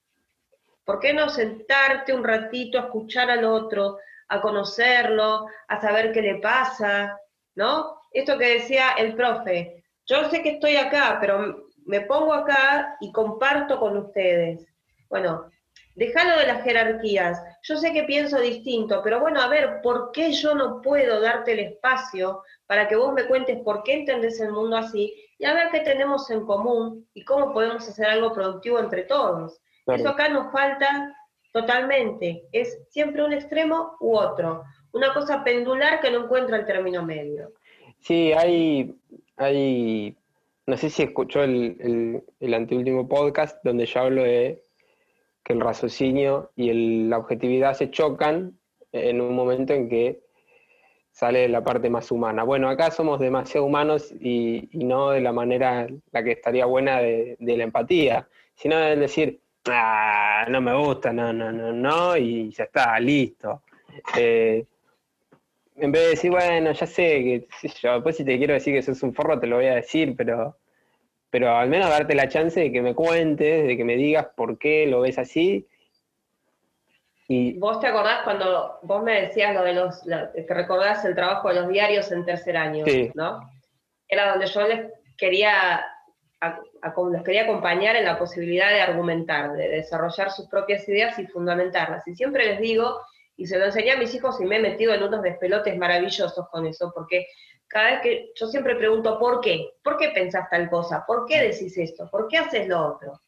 ¿Por 0.85 1.01
qué 1.01 1.13
no 1.13 1.29
sentarte 1.29 2.13
un 2.13 2.23
ratito 2.23 2.79
a 2.79 2.83
escuchar 2.83 3.31
al 3.31 3.45
otro, 3.45 3.99
a 4.29 4.41
conocerlo, 4.41 5.47
a 5.67 5.81
saber 5.81 6.13
qué 6.13 6.23
le 6.23 6.37
pasa, 6.37 7.19
¿no? 7.55 8.01
Esto 8.13 8.39
que 8.39 8.61
decía 8.61 8.93
el 8.93 9.15
profe, 9.15 9.76
yo 10.07 10.31
sé 10.31 10.43
que 10.43 10.51
estoy 10.51 10.77
acá, 10.77 11.19
pero 11.21 11.69
me 11.85 12.01
pongo 12.03 12.33
acá 12.33 12.97
y 13.01 13.13
comparto 13.13 13.79
con 13.79 13.97
ustedes. 13.97 14.67
Bueno, 15.09 15.51
déjalo 15.95 16.39
de 16.39 16.47
las 16.47 16.63
jerarquías. 16.63 17.43
Yo 17.63 17.77
sé 17.77 17.93
que 17.93 18.05
pienso 18.05 18.41
distinto, 18.41 19.01
pero 19.03 19.21
bueno, 19.21 19.41
a 19.41 19.49
ver, 19.49 19.81
¿por 19.83 20.11
qué 20.13 20.33
yo 20.33 20.55
no 20.55 20.81
puedo 20.81 21.21
darte 21.21 21.53
el 21.53 21.61
espacio 21.61 22.43
para 22.67 22.89
que 22.89 22.97
vos 22.97 23.13
me 23.13 23.27
cuentes 23.27 23.61
por 23.63 23.83
qué 23.83 23.95
entendés 23.95 24.41
el 24.41 24.53
mundo 24.53 24.77
así 24.77 25.15
y 25.39 25.45
a 25.45 25.55
ver 25.55 25.69
qué 25.71 25.81
tenemos 25.81 26.31
en 26.31 26.47
común 26.47 27.09
y 27.15 27.25
cómo 27.25 27.53
podemos 27.53 27.89
hacer 27.89 28.07
algo 28.07 28.33
productivo 28.33 28.79
entre 28.79 29.03
todos? 29.05 29.61
Eso 29.87 30.09
acá 30.09 30.29
nos 30.29 30.53
falta 30.53 31.15
totalmente. 31.53 32.45
Es 32.53 32.79
siempre 32.91 33.25
un 33.25 33.33
extremo 33.33 33.97
u 34.01 34.17
otro. 34.17 34.65
Una 34.93 35.15
cosa 35.15 35.45
pendular 35.45 36.01
que 36.01 36.11
no 36.11 36.25
encuentra 36.25 36.57
el 36.57 36.67
término 36.67 37.05
medio. 37.05 37.53
Sí, 38.01 38.33
hay, 38.33 38.95
hay 39.37 40.17
no 40.67 40.77
sé 40.77 40.91
si 40.91 41.05
escuchó 41.05 41.45
el, 41.45 42.23
el, 42.41 42.55
anteúltimo 42.55 43.09
podcast 43.09 43.59
donde 43.63 43.87
yo 43.87 44.01
hablo 44.01 44.25
de 44.25 44.63
que 45.45 45.53
el 45.53 45.61
raciocinio 45.61 46.51
y 46.57 47.07
la 47.09 47.19
objetividad 47.19 47.75
se 47.75 47.91
chocan 47.91 48.59
en 48.91 49.21
un 49.21 49.35
momento 49.37 49.75
en 49.75 49.89
que 49.89 50.21
sale 51.13 51.49
la 51.49 51.63
parte 51.63 51.89
más 51.89 52.11
humana. 52.11 52.43
Bueno, 52.43 52.69
acá 52.69 52.91
somos 52.91 53.21
demasiado 53.21 53.65
humanos 53.65 54.13
y, 54.21 54.69
no 54.73 55.11
de 55.11 55.21
la 55.21 55.33
manera 55.33 55.87
la 56.11 56.25
que 56.25 56.33
estaría 56.33 56.67
buena 56.67 57.01
de, 57.01 57.37
de 57.39 57.57
la 57.57 57.65
empatía, 57.65 58.29
sino 58.57 58.77
de 58.77 58.97
decir, 58.97 59.41
ah, 59.67 60.47
no 60.51 60.61
me 60.61 60.75
gusta, 60.75 61.13
no, 61.13 61.33
no, 61.33 61.53
no, 61.53 61.73
no, 61.73 62.17
y 62.17 62.51
ya 62.51 62.65
está, 62.65 62.99
listo. 62.99 63.63
Eh, 64.17 64.67
en 65.79 65.93
vez 65.93 66.03
de 66.03 66.09
decir, 66.11 66.31
bueno, 66.31 66.73
ya 66.73 66.87
sé 66.87 67.03
que, 67.03 67.49
yo, 67.83 67.95
después 67.95 68.17
si 68.17 68.25
te 68.25 68.39
quiero 68.39 68.55
decir 68.55 68.75
que 68.75 68.83
sos 68.83 69.03
un 69.03 69.15
forro, 69.15 69.39
te 69.39 69.47
lo 69.47 69.57
voy 69.57 69.67
a 69.67 69.75
decir, 69.75 70.15
pero, 70.17 70.57
pero 71.31 71.55
al 71.57 71.69
menos 71.69 71.91
darte 71.91 72.15
la 72.15 72.29
chance 72.29 72.59
de 72.61 72.73
que 72.73 72.83
me 72.83 72.95
cuentes, 72.95 73.67
de 73.67 73.77
que 73.77 73.85
me 73.85 73.97
digas 73.97 74.29
por 74.37 74.59
qué 74.59 74.87
lo 74.87 75.01
ves 75.01 75.19
así. 75.19 75.67
Y... 77.29 77.59
¿Vos 77.59 77.81
te 77.81 77.89
acordás 77.89 78.23
cuando 78.23 78.79
vos 78.83 79.03
me 79.03 79.23
decías 79.23 79.55
lo 79.55 79.65
de 79.65 79.75
los, 79.75 80.03
que 80.03 80.55
recordás 80.55 81.05
el 81.05 81.15
trabajo 81.15 81.49
de 81.49 81.57
los 81.57 81.69
diarios 81.69 82.11
en 82.13 82.25
tercer 82.25 82.57
año, 82.57 82.85
¿no? 83.15 83.51
Era 84.09 84.31
donde 84.31 84.47
yo 84.47 84.67
les 84.67 84.93
quería 85.17 85.85
les 87.13 87.23
quería 87.23 87.43
acompañar 87.43 87.97
en 87.97 88.05
la 88.05 88.19
posibilidad 88.19 88.69
de 88.69 88.81
argumentar, 88.81 89.53
de 89.55 89.69
desarrollar 89.69 90.31
sus 90.31 90.47
propias 90.47 90.89
ideas 90.89 91.19
y 91.19 91.27
fundamentarlas. 91.27 92.07
Y 92.07 92.15
siempre 92.15 92.45
les 92.45 92.61
digo, 92.61 93.01
y 93.37 93.47
se 93.47 93.59
lo 93.59 93.67
enseñé 93.67 93.93
a 93.93 93.99
mis 93.99 94.15
hijos 94.15 94.41
y 94.41 94.45
me 94.45 94.57
he 94.57 94.61
metido 94.61 94.95
en 94.95 95.03
unos 95.03 95.23
despelotes 95.23 95.77
maravillosos 95.77 96.49
con 96.49 96.67
eso, 96.67 96.93
porque 96.95 97.27
cada 97.69 97.93
vez 97.93 98.01
que 98.01 98.33
yo 98.35 98.47
siempre 98.47 98.77
pregunto, 98.77 99.19
¿por 99.19 99.41
qué? 99.41 99.71
¿Por 99.83 99.97
qué 99.97 100.11
pensás 100.11 100.49
tal 100.51 100.71
cosa? 100.71 101.05
¿Por 101.07 101.27
qué 101.27 101.43
decís 101.43 101.77
esto? 101.77 102.09
¿Por 102.11 102.29
qué 102.29 102.39
haces 102.39 102.69
lo 102.69 102.95
otro? 102.95 103.21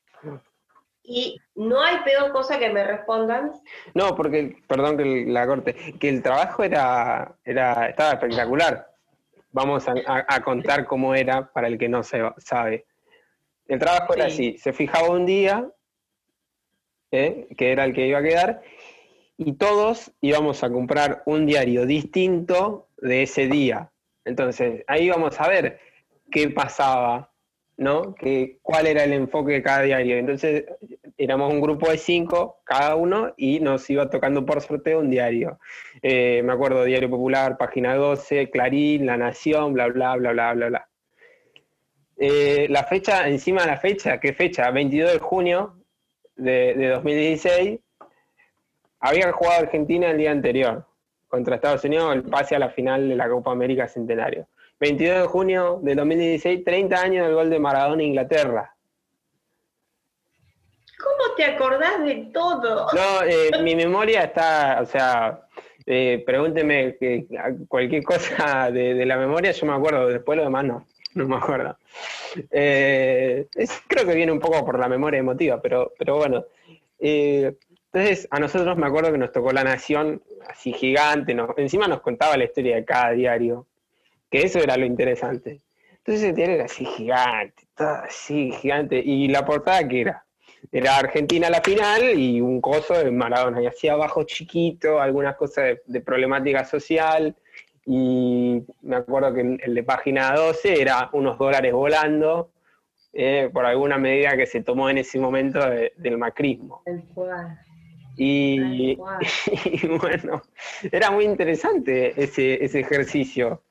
Y 1.02 1.40
no 1.54 1.82
hay 1.82 1.98
peor 2.04 2.32
cosa 2.32 2.58
que 2.58 2.70
me 2.70 2.84
respondan. 2.84 3.52
No, 3.94 4.14
porque, 4.14 4.56
perdón 4.66 4.96
que 4.98 5.24
la 5.26 5.46
corte, 5.46 5.74
que 5.98 6.08
el 6.08 6.22
trabajo 6.22 6.62
era, 6.62 7.34
era 7.44 7.88
estaba 7.88 8.12
espectacular. 8.12 8.88
Vamos 9.50 9.86
a, 9.88 10.40
contar 10.42 10.84
cómo 10.86 11.14
era 11.14 11.50
para 11.50 11.66
el 11.66 11.78
que 11.78 11.88
no 11.88 12.02
se 12.02 12.22
sabe. 12.36 12.84
El 13.66 13.78
trabajo 13.78 14.14
era 14.14 14.26
así, 14.26 14.58
se 14.58 14.72
fijaba 14.72 15.08
un 15.08 15.24
día, 15.24 15.66
¿eh? 17.10 17.48
que 17.56 17.72
era 17.72 17.84
el 17.84 17.94
que 17.94 18.06
iba 18.06 18.18
a 18.18 18.22
quedar, 18.22 18.62
y 19.38 19.54
todos 19.54 20.12
íbamos 20.20 20.62
a 20.64 20.70
comprar 20.70 21.22
un 21.24 21.46
diario 21.46 21.86
distinto 21.86 22.88
de 22.98 23.22
ese 23.22 23.46
día. 23.46 23.90
Entonces, 24.24 24.84
ahí 24.88 25.06
íbamos 25.06 25.40
a 25.40 25.48
ver 25.48 25.80
qué 26.30 26.50
pasaba, 26.50 27.32
¿no? 27.76 28.14
Que, 28.14 28.58
cuál 28.60 28.88
era 28.88 29.04
el 29.04 29.12
enfoque 29.12 29.52
de 29.52 29.62
cada 29.62 29.82
diario. 29.82 30.18
Entonces, 30.18 30.64
éramos 31.16 31.52
un 31.52 31.60
grupo 31.60 31.88
de 31.88 31.98
cinco, 31.98 32.60
cada 32.64 32.96
uno, 32.96 33.32
y 33.36 33.60
nos 33.60 33.88
iba 33.88 34.10
tocando 34.10 34.44
por 34.44 34.60
sorteo 34.60 34.98
un 34.98 35.10
diario. 35.10 35.60
Eh, 36.02 36.42
me 36.44 36.52
acuerdo, 36.52 36.84
Diario 36.84 37.08
Popular, 37.08 37.56
Página 37.56 37.94
12, 37.94 38.50
Clarín, 38.50 39.06
La 39.06 39.16
Nación, 39.16 39.72
bla, 39.72 39.86
bla, 39.86 40.16
bla, 40.16 40.32
bla, 40.32 40.52
bla, 40.52 40.68
bla. 40.68 40.88
Eh, 42.16 42.66
la 42.68 42.82
fecha, 42.82 43.28
encima 43.28 43.62
de 43.62 43.68
la 43.68 43.76
fecha, 43.76 44.18
¿qué 44.18 44.32
fecha? 44.32 44.68
22 44.72 45.12
de 45.12 45.18
junio 45.20 45.78
de, 46.34 46.88
2016, 46.88 47.78
había 49.00 49.32
jugado 49.32 49.62
Argentina 49.62 50.10
el 50.10 50.18
día 50.18 50.30
anterior 50.30 50.84
contra 51.28 51.56
Estados 51.56 51.84
Unidos 51.84 52.14
el 52.14 52.22
pase 52.22 52.56
a 52.56 52.58
la 52.58 52.70
final 52.70 53.08
de 53.08 53.16
la 53.16 53.28
Copa 53.28 53.52
América 53.52 53.88
Centenario. 53.88 54.46
22 54.80 55.22
de 55.22 55.26
junio 55.26 55.80
de 55.82 55.94
2016, 55.94 56.64
30 56.64 57.00
años 57.00 57.26
del 57.26 57.34
gol 57.34 57.50
de 57.50 57.58
Maradona 57.58 58.02
Inglaterra. 58.02 58.74
¿Cómo 60.98 61.34
te 61.36 61.44
acordás 61.44 62.04
de 62.04 62.30
todo? 62.32 62.86
No, 62.92 63.22
eh, 63.24 63.62
mi 63.62 63.74
memoria 63.74 64.24
está, 64.24 64.78
o 64.82 64.86
sea, 64.86 65.42
eh, 65.86 66.22
pregúnteme 66.24 66.96
cualquier 67.68 68.02
cosa 68.04 68.70
de, 68.70 68.94
de, 68.94 69.06
la 69.06 69.16
memoria, 69.16 69.52
yo 69.52 69.66
me 69.66 69.74
acuerdo, 69.74 70.08
después 70.08 70.36
lo 70.36 70.44
demás 70.44 70.64
no 70.64 70.86
no 71.18 71.28
me 71.28 71.36
acuerdo. 71.36 71.76
Eh, 72.50 73.46
creo 73.86 74.06
que 74.06 74.14
viene 74.14 74.32
un 74.32 74.40
poco 74.40 74.64
por 74.64 74.78
la 74.78 74.88
memoria 74.88 75.20
emotiva, 75.20 75.60
pero, 75.60 75.92
pero 75.98 76.16
bueno. 76.16 76.44
Eh, 77.00 77.54
entonces, 77.92 78.28
a 78.30 78.38
nosotros 78.38 78.76
me 78.76 78.86
acuerdo 78.86 79.10
que 79.12 79.18
nos 79.18 79.32
tocó 79.32 79.50
La 79.50 79.64
Nación, 79.64 80.22
así 80.46 80.72
gigante, 80.72 81.34
encima 81.56 81.88
nos 81.88 82.02
contaba 82.02 82.36
la 82.36 82.44
historia 82.44 82.76
de 82.76 82.84
cada 82.84 83.12
diario, 83.12 83.66
que 84.30 84.42
eso 84.42 84.58
era 84.58 84.76
lo 84.76 84.84
interesante. 84.84 85.62
Entonces 85.96 86.24
el 86.24 86.34
diario 86.34 86.54
era 86.56 86.64
así 86.66 86.84
gigante, 86.84 87.66
todo 87.74 87.88
así 87.88 88.52
gigante, 88.52 88.98
y 88.98 89.28
la 89.28 89.44
portada 89.44 89.88
que 89.88 90.02
era, 90.02 90.24
era 90.70 90.98
Argentina 90.98 91.48
la 91.48 91.62
final 91.62 92.18
y 92.18 92.42
un 92.42 92.60
coso 92.60 92.92
de 92.92 93.10
Maradona, 93.10 93.62
y 93.62 93.66
así 93.66 93.88
abajo 93.88 94.24
chiquito, 94.24 95.00
algunas 95.00 95.36
cosas 95.36 95.78
de 95.86 96.00
problemática 96.02 96.66
social, 96.66 97.34
y 97.86 98.62
me 98.82 98.96
acuerdo 98.96 99.32
que 99.32 99.58
el 99.62 99.74
de 99.74 99.82
página 99.82 100.34
12 100.34 100.78
era 100.82 101.08
unos 101.14 101.38
dólares 101.38 101.72
volando 101.72 102.50
eh, 103.14 103.48
por 103.50 103.64
alguna 103.64 103.96
medida 103.96 104.36
que 104.36 104.44
se 104.44 104.62
tomó 104.62 104.90
en 104.90 104.98
ese 104.98 105.18
momento 105.18 105.58
del 105.96 106.18
macrismo. 106.18 106.82
Y, 108.18 108.98
y, 109.64 109.86
bueno, 109.86 110.42
era 110.90 111.10
muy 111.10 111.24
interesante 111.24 112.20
ese, 112.20 112.62
ese 112.62 112.80
ejercicio. 112.80 113.62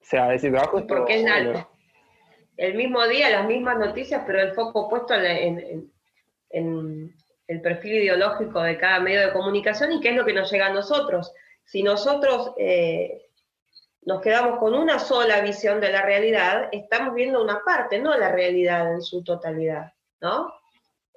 O 0.00 0.04
sea, 0.04 0.34
ese 0.34 0.50
trabajo 0.50 0.86
Porque 0.86 1.20
es 1.20 1.66
el 2.56 2.74
mismo 2.74 3.06
día, 3.06 3.30
las 3.30 3.46
mismas 3.46 3.78
noticias, 3.78 4.22
pero 4.26 4.40
el 4.40 4.52
foco 4.52 4.88
puesto 4.88 5.14
en, 5.14 5.90
en, 6.50 7.14
el 7.48 7.60
perfil 7.60 7.94
ideológico 8.02 8.60
de 8.62 8.78
cada 8.78 8.98
medio 8.98 9.20
de 9.20 9.32
comunicación 9.32 9.92
y 9.92 10.00
qué 10.00 10.10
es 10.10 10.16
lo 10.16 10.24
que 10.24 10.32
nos 10.32 10.50
llega 10.50 10.66
a 10.66 10.72
nosotros. 10.72 11.32
Si 11.64 11.82
nosotros 11.82 12.52
eh, 12.58 13.28
nos 14.02 14.20
quedamos 14.20 14.58
con 14.58 14.74
una 14.74 14.98
sola 14.98 15.40
visión 15.40 15.80
de 15.80 15.90
la 15.92 16.02
realidad, 16.02 16.68
estamos 16.72 17.14
viendo 17.14 17.42
una 17.42 17.62
parte, 17.64 17.98
no 17.98 18.16
la 18.16 18.32
realidad 18.32 18.92
en 18.92 19.02
su 19.02 19.22
totalidad, 19.22 19.92
¿no? 20.20 20.52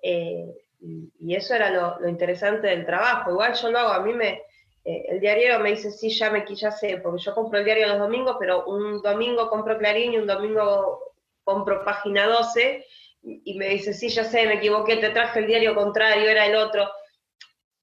Eh, 0.04 0.56
y, 0.82 1.36
eso 1.36 1.54
era 1.56 1.70
lo, 1.70 2.08
interesante 2.08 2.68
del 2.68 2.86
trabajo. 2.86 3.32
Igual 3.32 3.54
yo 3.54 3.72
lo 3.72 3.80
hago, 3.80 3.90
a 3.90 4.02
mí 4.02 4.14
me, 4.14 4.44
eh, 4.86 5.06
el 5.10 5.20
diario 5.20 5.60
me 5.60 5.72
dice, 5.72 5.92
sí, 5.92 6.10
ya 6.10 6.32
me 6.32 6.46
ya 6.48 6.72
sé, 6.72 6.98
porque 6.98 7.22
yo 7.22 7.36
compro 7.36 7.60
el 7.60 7.66
diario 7.66 7.88
los 7.88 8.00
domingos, 8.00 8.38
pero 8.40 8.66
un 8.66 9.02
domingo 9.02 9.50
compro 9.50 9.78
Clarín 9.78 10.14
y 10.14 10.18
un 10.18 10.28
domingo 10.28 11.14
compro 11.44 11.84
Página 11.84 12.28
12, 12.28 12.86
y, 13.22 13.58
me 13.58 13.68
dice, 13.70 13.94
sí, 13.94 14.08
ya 14.10 14.24
sé, 14.24 14.46
me 14.46 14.56
equivoqué, 14.56 14.96
te 14.96 15.10
traje 15.10 15.40
el 15.40 15.48
diario 15.48 15.76
contrario, 15.76 16.30
era 16.30 16.46
el 16.46 16.56
otro. 16.56 16.90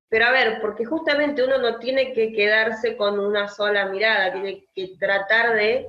Pero 0.09 0.27
a 0.27 0.31
ver, 0.31 0.61
porque 0.63 0.87
justamente 0.87 1.45
uno 1.45 1.59
no 1.59 1.79
tiene 1.79 2.15
que 2.15 2.33
quedarse 2.33 2.97
con 2.97 3.21
una 3.21 3.49
sola 3.49 3.87
mirada, 3.87 4.33
tiene 4.33 4.67
que 4.75 4.97
tratar 4.99 5.55
de, 5.55 5.89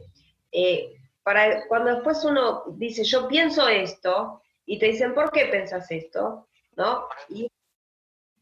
eh, 0.52 0.98
para 1.24 1.66
cuando 1.68 1.94
después 1.96 2.26
uno 2.26 2.64
dice, 2.76 3.04
yo 3.06 3.28
pienso 3.28 3.70
esto, 3.70 4.42
y 4.66 4.80
te 4.80 4.88
dicen, 4.88 5.14
¿por 5.14 5.32
qué 5.32 5.46
pensas 5.46 5.90
esto? 5.92 6.48
¿No? 6.78 7.10
Y 7.28 7.52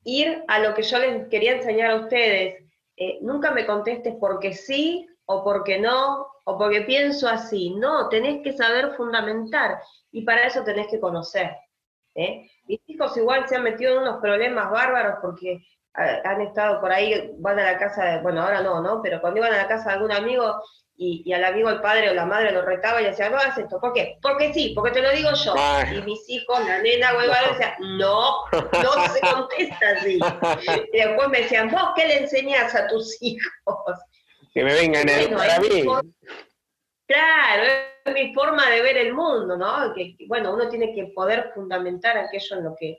ir 0.04 0.44
a 0.48 0.60
lo 0.60 0.74
que 0.76 0.84
yo 0.84 1.00
les 1.00 1.28
quería 1.30 1.54
enseñar 1.54 1.92
a 1.92 1.96
ustedes. 1.96 2.64
Eh, 2.98 3.18
nunca 3.22 3.52
me 3.52 3.66
contestes 3.66 4.16
porque 4.20 4.54
sí 4.54 5.08
o 5.26 5.44
porque 5.44 5.80
no, 5.80 6.28
o 6.46 6.58
porque 6.58 6.82
pienso 6.82 7.28
así. 7.28 7.72
No, 7.72 8.08
tenés 8.10 8.44
que 8.44 8.54
saber 8.54 8.96
fundamentar 8.96 9.80
y 10.12 10.22
para 10.24 10.46
eso 10.46 10.64
tenés 10.64 10.88
que 10.88 11.00
conocer. 11.00 11.58
¿eh? 12.14 12.50
Mis 12.68 12.80
hijos 12.88 13.18
igual 13.18 13.48
se 13.48 13.56
han 13.56 13.64
metido 13.64 13.94
en 13.94 14.04
unos 14.04 14.22
problemas 14.22 14.70
bárbaros 14.72 15.16
porque 15.22 15.66
han 15.94 16.42
estado 16.42 16.82
por 16.82 16.92
ahí, 16.92 17.32
van 17.38 17.58
a 17.58 17.72
la 17.72 17.78
casa, 17.78 18.04
de, 18.06 18.22
bueno, 18.22 18.42
ahora 18.42 18.62
no, 18.62 18.82
¿no? 18.82 19.02
Pero 19.02 19.22
cuando 19.22 19.40
iban 19.40 19.54
a 19.54 19.58
la 19.58 19.68
casa 19.68 19.90
de 19.90 19.96
algún 19.96 20.12
amigo 20.12 20.62
y, 20.98 21.34
al 21.34 21.44
amigo 21.44 21.70
el 21.70 21.82
padre 21.82 22.10
o 22.10 22.14
la 22.14 22.26
madre 22.26 22.52
lo 22.52 22.62
retaba 22.62 23.02
y 23.02 23.06
decía, 23.06 23.30
no 23.30 23.38
hagas 23.38 23.58
esto, 23.58 23.80
¿por 23.80 23.92
qué? 23.94 24.18
Porque 24.22 24.54
sí, 24.54 24.72
porque 24.74 24.92
te 24.92 25.02
lo 25.02 25.12
digo 25.12 25.30
yo. 25.34 25.54
Y 25.94 26.02
mis 26.04 26.30
hijos, 26.30 26.66
la 26.66 26.82
nena 26.82 27.14
o 27.14 27.22
el 27.22 27.28
no. 27.28 27.34
decía, 27.52 27.78
no, 27.80 28.46
no 28.52 29.08
se 29.10 29.20
contesta 29.34 29.90
así. 29.98 30.20
Y 30.94 30.98
después 30.98 31.30
me 31.30 31.42
decían, 31.42 31.70
vos 31.70 31.90
qué 31.96 32.08
le 32.08 32.20
enseñás 32.20 32.74
a 32.76 32.88
tus 32.88 33.22
hijos. 33.22 34.00
Que 34.54 34.64
me 34.64 34.74
vengan 34.74 35.10
a 35.10 35.38
para 35.38 35.60
mí. 35.60 35.84
Claro, 37.08 37.64
es 38.06 38.14
mi 38.14 38.34
forma 38.34 38.70
de 38.70 38.82
ver 38.82 38.98
el 38.98 39.14
mundo, 39.14 39.58
¿no? 39.58 39.94
Que, 39.94 40.16
bueno, 40.28 40.54
uno 40.54 40.70
tiene 40.70 40.94
que 40.94 41.08
poder 41.08 41.52
fundamentar 41.54 42.18
aquello 42.18 42.56
en 42.56 42.64
lo 42.64 42.76
que, 42.76 42.98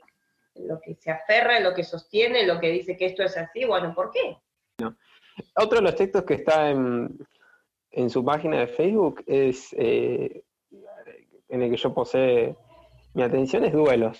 lo 0.53 0.79
que 0.79 0.95
se 0.95 1.09
aferra, 1.09 1.57
en 1.57 1.63
lo 1.63 1.73
que 1.73 1.83
sostiene, 1.83 2.41
en 2.41 2.47
lo 2.47 2.59
que 2.59 2.69
dice 2.69 2.95
que 2.95 3.07
esto 3.07 3.23
es 3.23 3.35
así, 3.35 3.65
bueno, 3.65 3.93
¿por 3.95 4.11
qué? 4.11 4.37
Otro 5.55 5.79
de 5.79 5.83
los 5.83 5.95
textos 5.95 6.23
que 6.23 6.35
está 6.35 6.69
en, 6.69 7.17
su 8.09 8.23
página 8.23 8.59
de 8.59 8.67
Facebook 8.67 9.23
es 9.25 9.73
eh, 9.77 10.43
en 11.49 11.61
el 11.61 11.71
que 11.71 11.77
yo 11.77 11.93
posee 11.93 12.55
mi 13.17 13.23
atención 13.23 13.65
es 13.65 13.73
duelos. 13.73 14.19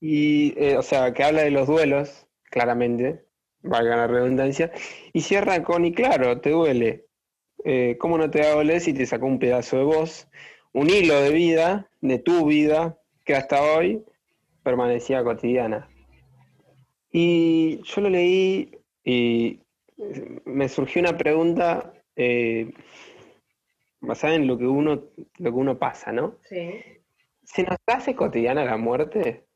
Y, 0.00 0.54
eh, 0.56 0.78
o 0.78 0.82
sea, 0.82 1.12
que 1.12 1.22
habla 1.24 1.42
de 1.42 1.50
los 1.50 1.66
duelos, 1.66 2.26
claramente, 2.50 3.26
valga 3.60 3.96
la 3.96 4.06
redundancia, 4.06 4.72
y 5.12 5.20
cierra 5.20 5.62
con, 5.62 5.84
y 5.84 5.92
claro, 5.92 6.40
te 6.40 6.50
duele, 6.50 7.06
eh, 7.64 7.96
¿cómo 7.98 8.16
no 8.16 8.30
te 8.30 8.40
va 8.40 8.60
a 8.60 8.80
si 8.80 8.94
te 8.94 9.04
sacó 9.04 9.26
un 9.26 9.38
pedazo 9.38 9.76
de 9.76 9.84
voz, 9.84 10.28
un 10.72 10.88
hilo 10.88 11.20
de 11.20 11.30
vida, 11.30 11.90
de 12.00 12.18
tu 12.18 12.46
vida, 12.46 12.98
que 13.24 13.34
hasta 13.34 13.60
hoy 13.62 14.02
permanecía 14.62 15.22
cotidiana? 15.22 15.90
Y 17.10 17.82
yo 17.82 18.00
lo 18.00 18.08
leí 18.08 18.70
y 19.04 19.60
me 20.44 20.68
surgió 20.68 21.00
una 21.00 21.16
pregunta 21.16 21.92
eh, 22.14 22.72
basada 24.00 24.34
en 24.34 24.46
lo 24.46 24.58
que 24.58 24.66
uno, 24.66 25.04
lo 25.38 25.50
que 25.50 25.56
uno 25.56 25.78
pasa, 25.78 26.12
¿no? 26.12 26.38
Sí. 26.48 26.82
¿Se 27.42 27.62
nos 27.62 27.76
hace 27.86 28.14
cotidiana 28.14 28.64
la 28.64 28.76
muerte? 28.76 29.46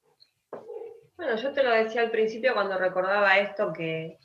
Bueno, 1.16 1.36
yo 1.36 1.52
te 1.52 1.62
lo 1.62 1.70
decía 1.70 2.02
al 2.02 2.10
principio 2.10 2.54
cuando 2.54 2.78
recordaba 2.78 3.38
esto 3.38 3.72
que, 3.72 4.18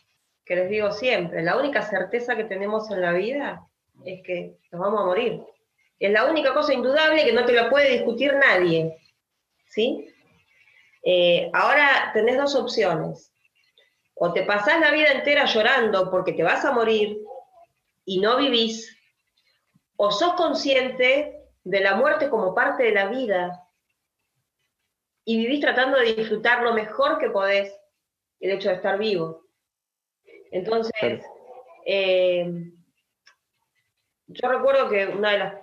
que 0.46 0.56
les 0.56 0.70
digo 0.70 0.92
siempre, 0.92 1.44
la 1.44 1.58
única 1.58 1.82
certeza 1.82 2.36
que 2.36 2.46
tenemos 2.46 2.90
en 2.92 3.02
la 3.02 3.12
vida 3.12 3.66
es 4.06 4.22
que 4.24 4.58
nos 4.72 4.82
vamos 4.82 5.02
a 5.02 5.06
morir. 5.06 5.42
Es 6.00 6.12
la 6.12 6.30
única 6.30 6.54
cosa 6.54 6.74
indudable 6.74 7.26
que 7.26 7.34
no 7.34 7.46
te 7.46 7.54
lo 7.54 7.70
puede 7.70 7.92
discutir 7.92 8.34
nadie. 8.34 8.98
¿Sí? 9.68 10.08
Eh, 11.04 11.50
ahora 11.54 12.12
tenés 12.14 12.38
dos 12.38 12.56
opciones. 12.56 13.32
O 14.16 14.34
te 14.34 14.44
pasás 14.44 14.80
la 14.80 14.92
vida 14.92 15.12
entera 15.12 15.46
llorando 15.46 16.10
porque 16.10 16.34
te 16.34 16.44
vas 16.44 16.64
a 16.66 16.72
morir 16.72 17.20
y 18.06 18.20
no 18.20 18.38
vivís, 18.38 18.98
o 19.98 20.12
sos 20.12 20.34
consciente 20.34 21.36
de 21.64 21.80
la 21.80 21.96
muerte 21.96 22.30
como 22.30 22.54
parte 22.54 22.84
de 22.84 22.92
la 22.92 23.08
vida 23.08 23.62
y 25.26 25.38
vivís 25.38 25.60
tratando 25.60 25.98
de 25.98 26.14
disfrutar 26.14 26.62
lo 26.62 26.74
mejor 26.74 27.18
que 27.18 27.30
podés 27.30 27.76
el 28.40 28.52
hecho 28.52 28.70
de 28.70 28.76
estar 28.76 28.98
vivo. 28.98 29.46
Entonces, 30.52 31.26
eh, 31.86 32.72
yo 34.28 34.50
recuerdo 34.50 34.90
que 34.90 35.08
una 35.08 35.32
de 35.32 35.40
las 35.40 35.56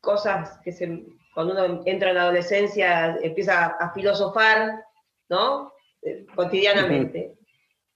cosas 0.00 0.58
que 0.62 0.72
se, 0.72 1.04
cuando 1.34 1.54
uno 1.54 1.82
entra 1.86 2.10
en 2.10 2.16
la 2.16 2.22
adolescencia 2.22 3.16
empieza 3.22 3.66
a 3.66 3.92
filosofar, 3.92 4.84
¿no? 5.28 5.72
Eh, 6.02 6.26
cotidianamente. 6.34 7.27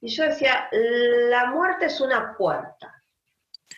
Y 0.02 0.08
yo 0.08 0.24
decía, 0.24 0.68
la 0.72 1.46
muerte 1.46 1.86
es 1.86 2.00
una 2.00 2.36
puerta. 2.36 3.04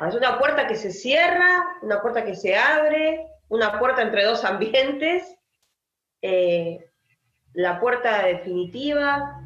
Es 0.08 0.14
una 0.14 0.38
puerta 0.38 0.66
que 0.66 0.74
se 0.74 0.90
cierra, 0.90 1.76
una 1.82 2.00
puerta 2.00 2.24
que 2.24 2.34
se 2.34 2.56
abre, 2.56 3.26
una 3.48 3.78
puerta 3.78 4.00
entre 4.00 4.24
dos 4.24 4.42
ambientes, 4.42 5.36
eh, 6.22 6.90
la 7.52 7.78
puerta 7.78 8.24
definitiva. 8.24 9.38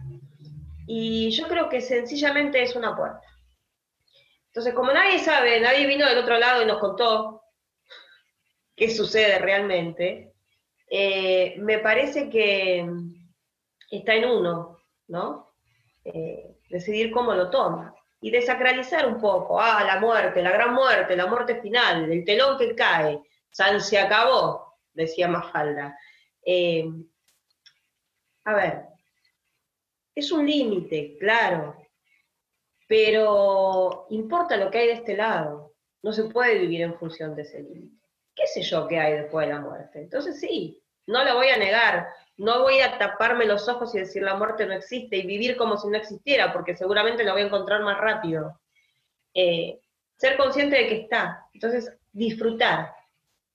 Y 0.87 1.31
yo 1.31 1.49
creo 1.49 1.69
que 1.69 1.81
sencillamente 1.81 2.63
es 2.63 2.77
una 2.77 2.97
puerta. 2.97 3.27
Entonces, 4.47 4.73
como 4.73 4.93
nadie 4.93 5.19
sabe, 5.19 5.61
nadie 5.61 5.85
vino 5.85 6.07
del 6.07 6.19
otro 6.19 6.39
lado 6.39 6.63
y 6.63 6.67
nos 6.67 6.79
contó 6.79 7.43
qué 8.77 8.89
sucede 8.89 9.41
realmente, 9.41 10.33
eh, 10.89 11.57
me 11.59 11.81
parece 11.81 12.31
que 12.31 12.89
está 13.91 14.15
en 14.15 14.27
uno, 14.27 14.79
¿no? 15.09 15.53
Eh, 16.05 16.58
decidir 16.69 17.11
cómo 17.11 17.35
lo 17.35 17.51
toma 17.51 17.95
y 18.21 18.31
desacralizar 18.31 19.07
un 19.07 19.21
poco, 19.21 19.61
ah, 19.61 19.85
la 19.85 20.01
muerte, 20.01 20.43
la 20.43 20.51
gran 20.51 20.75
muerte, 20.75 21.17
la 21.17 21.27
muerte 21.27 21.61
final, 21.61 22.11
el 22.11 22.25
telón 22.25 22.59
que 22.59 22.75
cae, 22.75 23.21
San 23.51 23.81
se 23.81 23.99
acabó, 23.99 24.79
decía 24.93 25.29
Mafalda. 25.29 25.97
Eh, 26.45 26.89
a 28.45 28.55
ver, 28.55 28.83
es 30.15 30.33
un 30.33 30.47
límite, 30.47 31.17
claro, 31.19 31.77
pero 32.89 34.07
importa 34.11 34.57
lo 34.57 34.71
que 34.71 34.79
hay 34.79 34.87
de 34.89 34.93
este 34.95 35.17
lado. 35.17 35.75
No 36.03 36.13
se 36.13 36.25
puede 36.25 36.59
vivir 36.59 36.83
en 36.83 36.99
función 36.99 37.37
de 37.37 37.43
ese 37.43 37.63
límite. 37.63 37.97
¿Qué 38.35 38.47
sé 38.47 38.63
yo 38.63 38.89
qué 38.89 38.99
hay 38.99 39.13
después 39.15 39.47
de 39.47 39.53
la 39.53 39.61
muerte? 39.61 40.01
Entonces 40.01 40.41
sí, 40.41 40.83
no 41.07 41.25
lo 41.25 41.35
voy 41.35 41.49
a 41.49 41.59
negar. 41.59 42.09
No 42.39 42.63
voy 42.63 42.81
a 42.81 42.99
taparme 42.99 43.47
los 43.47 43.69
ojos 43.69 43.95
y 43.95 43.99
decir 43.99 44.23
la 44.23 44.37
muerte 44.37 44.67
no 44.67 44.73
existe 44.73 45.17
y 45.17 45.27
vivir 45.27 45.57
como 45.57 45.77
si 45.77 45.89
no 45.89 45.97
existiera, 45.97 46.53
porque 46.53 46.77
seguramente 46.77 47.25
lo 47.25 47.33
voy 47.33 47.43
a 47.43 47.47
encontrar 47.47 47.83
más 47.83 47.99
rápido. 47.99 48.59
Eh, 49.35 49.81
ser 50.17 50.37
consciente 50.37 50.77
de 50.77 50.89
que 50.89 51.01
está. 51.03 51.47
Entonces, 51.53 51.93
disfrutar. 52.13 52.95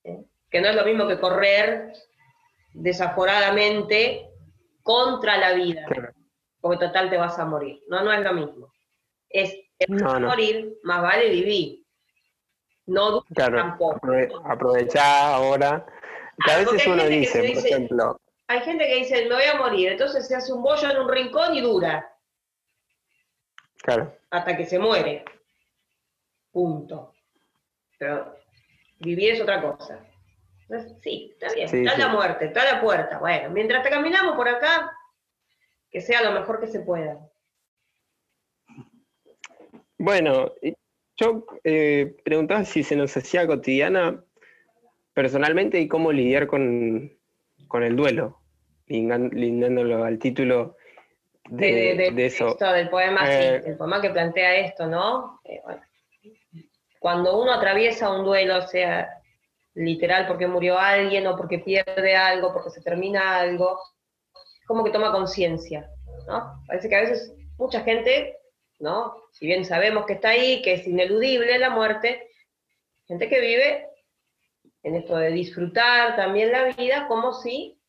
¿eh? 0.04 0.24
Que 0.50 0.62
no 0.62 0.68
es 0.68 0.76
lo 0.76 0.86
mismo 0.86 1.08
que 1.08 1.20
correr 1.20 1.94
desaforadamente 2.74 4.30
contra 4.84 5.38
la 5.38 5.54
vida. 5.54 5.86
Porque 6.62 6.86
total 6.86 7.10
te 7.10 7.18
vas 7.18 7.40
a 7.40 7.46
morir. 7.46 7.82
No, 7.88 8.04
no 8.04 8.14
es 8.14 8.22
lo 8.22 8.34
mismo 8.34 8.74
es, 9.34 9.56
morir, 9.90 10.78
más 10.84 11.02
vale 11.02 11.30
vivir. 11.30 11.84
No 12.86 13.24
tampoco. 13.36 14.00
aprovechar 14.46 15.34
ahora. 15.34 15.86
Que 16.46 16.52
a 16.52 16.58
veces 16.58 16.88
uno 16.88 17.06
dice, 17.06 17.54
por 17.54 17.66
ejemplo. 17.66 18.20
Hay 18.48 18.60
gente 18.62 18.86
que 18.86 18.96
dice, 18.96 19.26
me 19.26 19.36
voy 19.36 19.44
a 19.44 19.58
morir, 19.58 19.89
entonces 19.89 20.28
se 20.28 20.36
hace 20.36 20.52
un 20.52 20.62
bollo 20.62 20.89
en 20.89 20.98
un 20.98 21.10
rincón 21.10 21.56
y 21.56 21.62
dura. 21.62 22.14
Claro. 23.82 24.18
Hasta 24.30 24.58
que 24.58 24.66
se 24.66 24.80
muere. 24.80 25.24
Punto. 26.52 27.14
Pero 27.98 28.36
vivir 29.00 29.34
es 29.34 29.41
otra 29.41 29.62
cosa. 29.62 30.06
sí, 31.02 31.32
está 31.34 31.54
bien, 31.54 31.70
está 31.74 31.98
la 31.98 32.08
muerte, 32.10 32.46
está 32.46 32.64
la 32.66 32.82
puerta. 32.82 33.20
Bueno, 33.20 33.50
mientras 33.50 33.84
te 33.84 33.89
caminamos 33.89 34.36
por 34.36 34.48
acá, 34.48 34.91
que 35.89 36.02
sea 36.02 36.22
lo 36.24 36.32
mejor 36.32 36.60
que 36.60 36.68
se 36.68 36.82
pueda. 36.82 37.20
Bueno, 39.98 40.54
yo 41.18 41.46
eh, 41.64 42.18
preguntaba 42.26 42.66
si 42.66 42.84
se 42.84 42.96
nos 42.96 43.16
hacía 43.16 43.48
cotidiana 43.48 44.24
personalmente 45.14 45.80
y 45.80 45.88
cómo 45.88 46.12
lidiar 46.12 46.48
con, 46.48 47.18
el 47.82 47.96
duelo, 47.96 48.42
lindándolo 48.86 50.04
al 50.04 50.20
título 50.20 50.76
de, 51.50 52.14
eso. 52.26 52.56
del 52.56 52.90
poema, 52.90 53.26
sí, 53.26 53.32
eh, 53.32 53.64
el 53.66 53.78
poema 53.78 54.02
que 54.02 54.12
plantea 54.12 54.58
esto, 54.58 54.86
¿no? 54.86 55.40
Eh, 55.46 55.60
cuando 57.00 57.42
uno 57.42 57.54
atraviesa 57.54 58.12
un 58.12 58.24
duelo, 58.24 58.62
sea 58.68 59.10
literal 59.74 60.28
porque 60.28 60.46
murió 60.46 60.78
alguien 60.78 61.26
o 61.26 61.36
porque 61.36 61.60
pierde 61.60 62.16
algo, 62.16 62.54
porque 62.54 62.70
se 62.70 62.82
termina 62.82 63.40
algo, 63.40 63.80
como 64.68 64.84
que 64.84 64.92
toma 64.92 65.12
conciencia, 65.12 65.90
¿no? 66.28 66.62
Parece 66.68 66.90
que 66.90 66.96
a 66.96 67.02
veces 67.02 67.34
mucha 67.58 67.82
gente 67.82 68.38
¿no? 68.84 69.16
Si 69.32 69.48
bien 69.48 69.66
sabemos 69.66 70.06
que 70.06 70.14
está 70.14 70.30
ahí, 70.30 70.62
que 70.62 70.74
es 70.74 70.86
ineludible 70.86 71.58
la 71.58 71.70
muerte, 71.70 72.30
gente 73.08 73.30
que 73.30 73.40
vive 73.40 73.88
en 74.84 74.96
esto 74.96 75.16
de 75.18 75.32
disfrutar 75.32 76.16
también 76.16 76.52
la 76.52 76.66
vida 76.66 77.08
como 77.08 77.34
si 77.34 77.80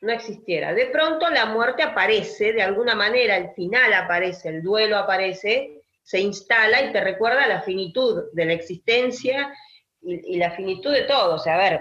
no 0.00 0.12
existiera. 0.12 0.74
De 0.74 0.86
pronto 0.86 1.30
la 1.30 1.46
muerte 1.46 1.82
aparece, 1.82 2.52
de 2.52 2.62
alguna 2.62 2.94
manera, 2.94 3.36
el 3.36 3.50
final 3.54 3.92
aparece, 3.94 4.48
el 4.48 4.62
duelo 4.62 4.98
aparece, 4.98 5.80
se 6.02 6.20
instala 6.20 6.82
y 6.82 6.92
te 6.92 7.00
recuerda 7.00 7.46
la 7.46 7.62
finitud 7.62 8.24
de 8.32 8.44
la 8.44 8.52
existencia 8.52 9.52
y, 10.02 10.36
la 10.36 10.50
finitud 10.50 10.92
de 10.92 11.04
todo. 11.04 11.36
O 11.36 11.38
sea, 11.38 11.54
a 11.54 11.58
ver, 11.58 11.80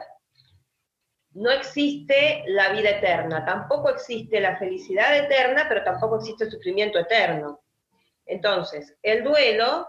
no 1.32 1.51
existe 1.51 2.43
la 2.47 2.70
vida 2.70 2.91
eterna, 2.91 3.43
tampoco 3.43 3.89
existe 3.89 4.39
la 4.39 4.56
felicidad 4.58 5.18
eterna, 5.18 5.66
pero 5.68 5.84
tampoco 5.84 6.18
existe 6.18 6.45
el 6.45 6.51
sufrimiento 6.51 6.99
eterno. 6.99 7.62
Entonces, 8.26 8.95
el 9.01 9.24
duelo 9.24 9.88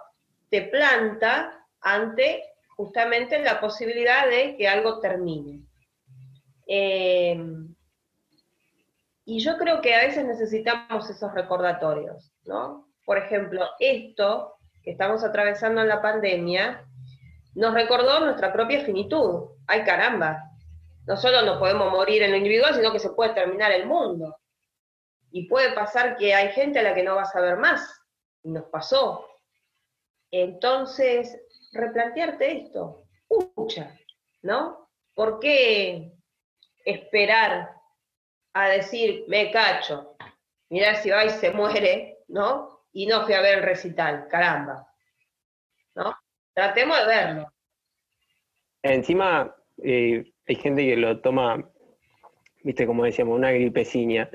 te 0.50 0.62
planta 0.62 1.64
ante 1.80 2.42
justamente 2.76 3.38
la 3.42 3.60
posibilidad 3.60 4.28
de 4.28 4.56
que 4.56 4.68
algo 4.68 5.00
termine. 5.00 5.60
Eh, 6.66 7.38
y 9.24 9.38
yo 9.40 9.56
creo 9.56 9.80
que 9.80 9.94
a 9.94 10.06
veces 10.06 10.24
necesitamos 10.24 11.08
esos 11.08 11.32
recordatorios, 11.32 12.32
¿no? 12.44 12.88
Por 13.04 13.18
ejemplo, 13.18 13.66
esto 13.78 14.56
que 14.82 14.92
estamos 14.92 15.24
atravesando 15.24 15.80
en 15.80 15.88
la 15.88 16.02
pandemia 16.02 16.86
nos 17.54 17.72
recordó 17.72 18.20
nuestra 18.20 18.52
propia 18.52 18.84
finitud. 18.84 19.50
Ay 19.66 19.84
caramba, 19.84 20.42
no 21.06 21.16
solo 21.16 21.42
nos 21.42 21.58
podemos 21.58 21.90
morir 21.90 22.22
en 22.22 22.32
lo 22.32 22.36
individual, 22.36 22.74
sino 22.74 22.92
que 22.92 22.98
se 22.98 23.10
puede 23.10 23.34
terminar 23.34 23.72
el 23.72 23.86
mundo. 23.86 24.36
Y 25.30 25.48
puede 25.48 25.72
pasar 25.72 26.16
que 26.16 26.34
hay 26.34 26.52
gente 26.52 26.78
a 26.78 26.82
la 26.82 26.94
que 26.94 27.02
no 27.02 27.16
vas 27.16 27.34
a 27.34 27.40
ver 27.40 27.56
más. 27.56 28.02
Y 28.42 28.50
nos 28.50 28.64
pasó. 28.64 29.26
Entonces, 30.30 31.36
replantearte 31.74 32.64
esto. 32.64 33.04
Escucha, 33.28 33.94
¿no? 34.42 34.88
¿Por 35.14 35.40
qué 35.40 36.12
esperar 36.84 37.70
a 38.52 38.68
decir, 38.68 39.24
me 39.28 39.50
cacho, 39.50 40.16
mirá 40.70 40.94
si 40.96 41.10
va 41.10 41.24
y 41.24 41.30
se 41.30 41.50
muere, 41.50 42.18
¿no? 42.28 42.84
Y 42.92 43.06
no 43.06 43.24
fui 43.24 43.34
a 43.34 43.40
ver 43.40 43.58
el 43.58 43.64
recital, 43.64 44.28
caramba. 44.28 44.86
¿No? 45.94 46.16
Tratemos 46.52 46.98
de 47.00 47.06
verlo. 47.06 47.52
Encima, 48.82 49.54
eh, 49.82 50.32
hay 50.46 50.54
gente 50.56 50.84
que 50.86 50.96
lo 50.96 51.20
toma, 51.20 51.68
viste, 52.62 52.86
como 52.86 53.04
decíamos, 53.04 53.36
una 53.36 53.50
gripeciña. 53.50 54.30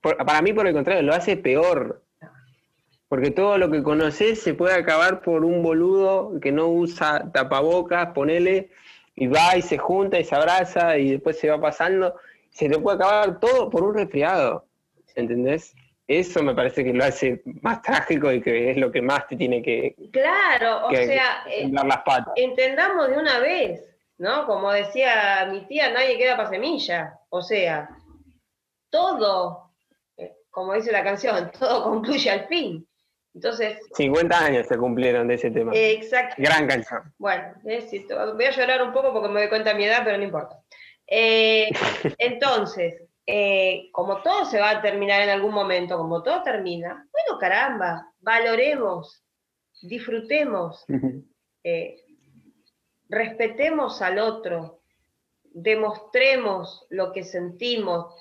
para 0.00 0.42
mí, 0.42 0.52
por 0.52 0.66
el 0.66 0.74
contrario, 0.74 1.02
lo 1.02 1.14
hace 1.14 1.36
peor. 1.36 2.03
Porque 3.14 3.30
todo 3.30 3.58
lo 3.58 3.70
que 3.70 3.84
conoces 3.84 4.42
se 4.42 4.54
puede 4.54 4.74
acabar 4.74 5.22
por 5.22 5.44
un 5.44 5.62
boludo 5.62 6.40
que 6.40 6.50
no 6.50 6.66
usa 6.66 7.30
tapabocas, 7.32 8.08
ponele, 8.08 8.70
y 9.14 9.28
va 9.28 9.56
y 9.56 9.62
se 9.62 9.78
junta 9.78 10.18
y 10.18 10.24
se 10.24 10.34
abraza 10.34 10.98
y 10.98 11.12
después 11.12 11.38
se 11.38 11.48
va 11.48 11.60
pasando 11.60 12.16
se 12.50 12.68
te 12.68 12.76
puede 12.78 12.96
acabar 12.96 13.38
todo 13.38 13.70
por 13.70 13.84
un 13.84 13.94
resfriado, 13.94 14.66
¿entendés? 15.14 15.76
Eso 16.08 16.42
me 16.42 16.56
parece 16.56 16.82
que 16.82 16.92
lo 16.92 17.04
hace 17.04 17.40
más 17.62 17.82
trágico 17.82 18.32
y 18.32 18.42
que 18.42 18.72
es 18.72 18.76
lo 18.76 18.90
que 18.90 19.00
más 19.00 19.28
te 19.28 19.36
tiene 19.36 19.62
que... 19.62 19.94
Claro, 20.12 20.86
o 20.88 20.90
sea, 20.90 21.44
eh, 21.48 21.68
las 21.70 22.02
patas. 22.02 22.32
entendamos 22.34 23.08
de 23.10 23.16
una 23.16 23.38
vez, 23.38 23.96
¿no? 24.18 24.44
Como 24.46 24.72
decía 24.72 25.48
mi 25.52 25.66
tía, 25.66 25.92
nadie 25.92 26.18
queda 26.18 26.36
para 26.36 26.50
semilla. 26.50 27.20
O 27.28 27.42
sea, 27.42 27.88
todo, 28.90 29.70
eh, 30.16 30.32
como 30.50 30.74
dice 30.74 30.92
la 30.92 31.04
canción, 31.04 31.52
todo 31.58 31.84
concluye 31.84 32.28
al 32.28 32.48
fin. 32.48 32.84
Entonces. 33.34 33.78
50 33.94 34.44
años 34.44 34.66
se 34.66 34.78
cumplieron 34.78 35.26
de 35.26 35.34
ese 35.34 35.50
tema. 35.50 35.72
Exacto. 35.74 36.36
Gran 36.38 36.68
canción. 36.68 37.12
Bueno, 37.18 37.54
voy 37.62 38.44
a 38.44 38.50
llorar 38.50 38.82
un 38.82 38.92
poco 38.92 39.12
porque 39.12 39.28
me 39.28 39.40
doy 39.40 39.48
cuenta 39.48 39.70
de 39.70 39.76
mi 39.76 39.84
edad, 39.84 40.02
pero 40.04 40.16
no 40.16 40.24
importa. 40.24 40.62
Eh, 41.06 41.68
entonces, 42.18 43.02
eh, 43.26 43.88
como 43.92 44.22
todo 44.22 44.44
se 44.44 44.60
va 44.60 44.70
a 44.70 44.82
terminar 44.82 45.22
en 45.22 45.30
algún 45.30 45.52
momento, 45.52 45.96
como 45.96 46.22
todo 46.22 46.42
termina, 46.42 47.08
bueno, 47.10 47.40
caramba, 47.40 48.12
valoremos, 48.20 49.24
disfrutemos, 49.82 50.84
eh, 51.64 51.96
respetemos 53.08 54.00
al 54.00 54.18
otro, 54.18 54.82
demostremos 55.42 56.86
lo 56.90 57.12
que 57.12 57.24
sentimos, 57.24 58.14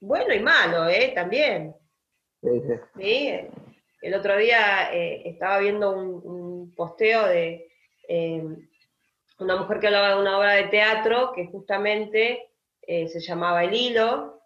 bueno 0.00 0.32
y 0.32 0.40
malo, 0.40 0.88
¿eh? 0.88 1.12
También. 1.14 1.74
Sí, 2.96 3.48
El 4.00 4.14
otro 4.14 4.36
día 4.36 4.90
estaba 4.92 5.58
viendo 5.58 5.92
un 5.92 6.74
posteo 6.74 7.26
de 7.26 7.68
una 9.38 9.56
mujer 9.56 9.80
que 9.80 9.86
hablaba 9.86 10.14
de 10.14 10.20
una 10.20 10.38
obra 10.38 10.52
de 10.52 10.64
teatro 10.64 11.32
que 11.34 11.46
justamente 11.46 12.50
eh, 12.82 13.08
se 13.08 13.20
llamaba 13.20 13.64
El 13.64 13.74
Hilo, 13.74 14.40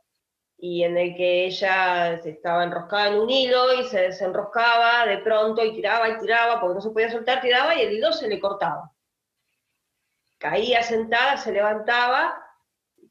y 0.56 0.84
en 0.84 0.96
el 0.96 1.14
que 1.14 1.46
ella 1.46 2.18
se 2.22 2.30
estaba 2.30 2.64
enroscada 2.64 3.08
en 3.08 3.18
un 3.18 3.28
hilo 3.28 3.74
y 3.74 3.84
se 3.84 4.00
desenroscaba 4.00 5.04
de 5.06 5.18
pronto 5.18 5.64
y 5.64 5.74
tiraba 5.74 6.08
y 6.08 6.18
tiraba, 6.18 6.60
porque 6.60 6.76
no 6.76 6.80
se 6.80 6.90
podía 6.90 7.10
soltar, 7.10 7.40
tiraba 7.40 7.74
y 7.74 7.82
el 7.82 7.92
hilo 7.92 8.12
se 8.12 8.28
le 8.28 8.40
cortaba. 8.40 8.90
Caía 10.38 10.82
sentada, 10.82 11.36
se 11.36 11.52
levantaba, 11.52 12.40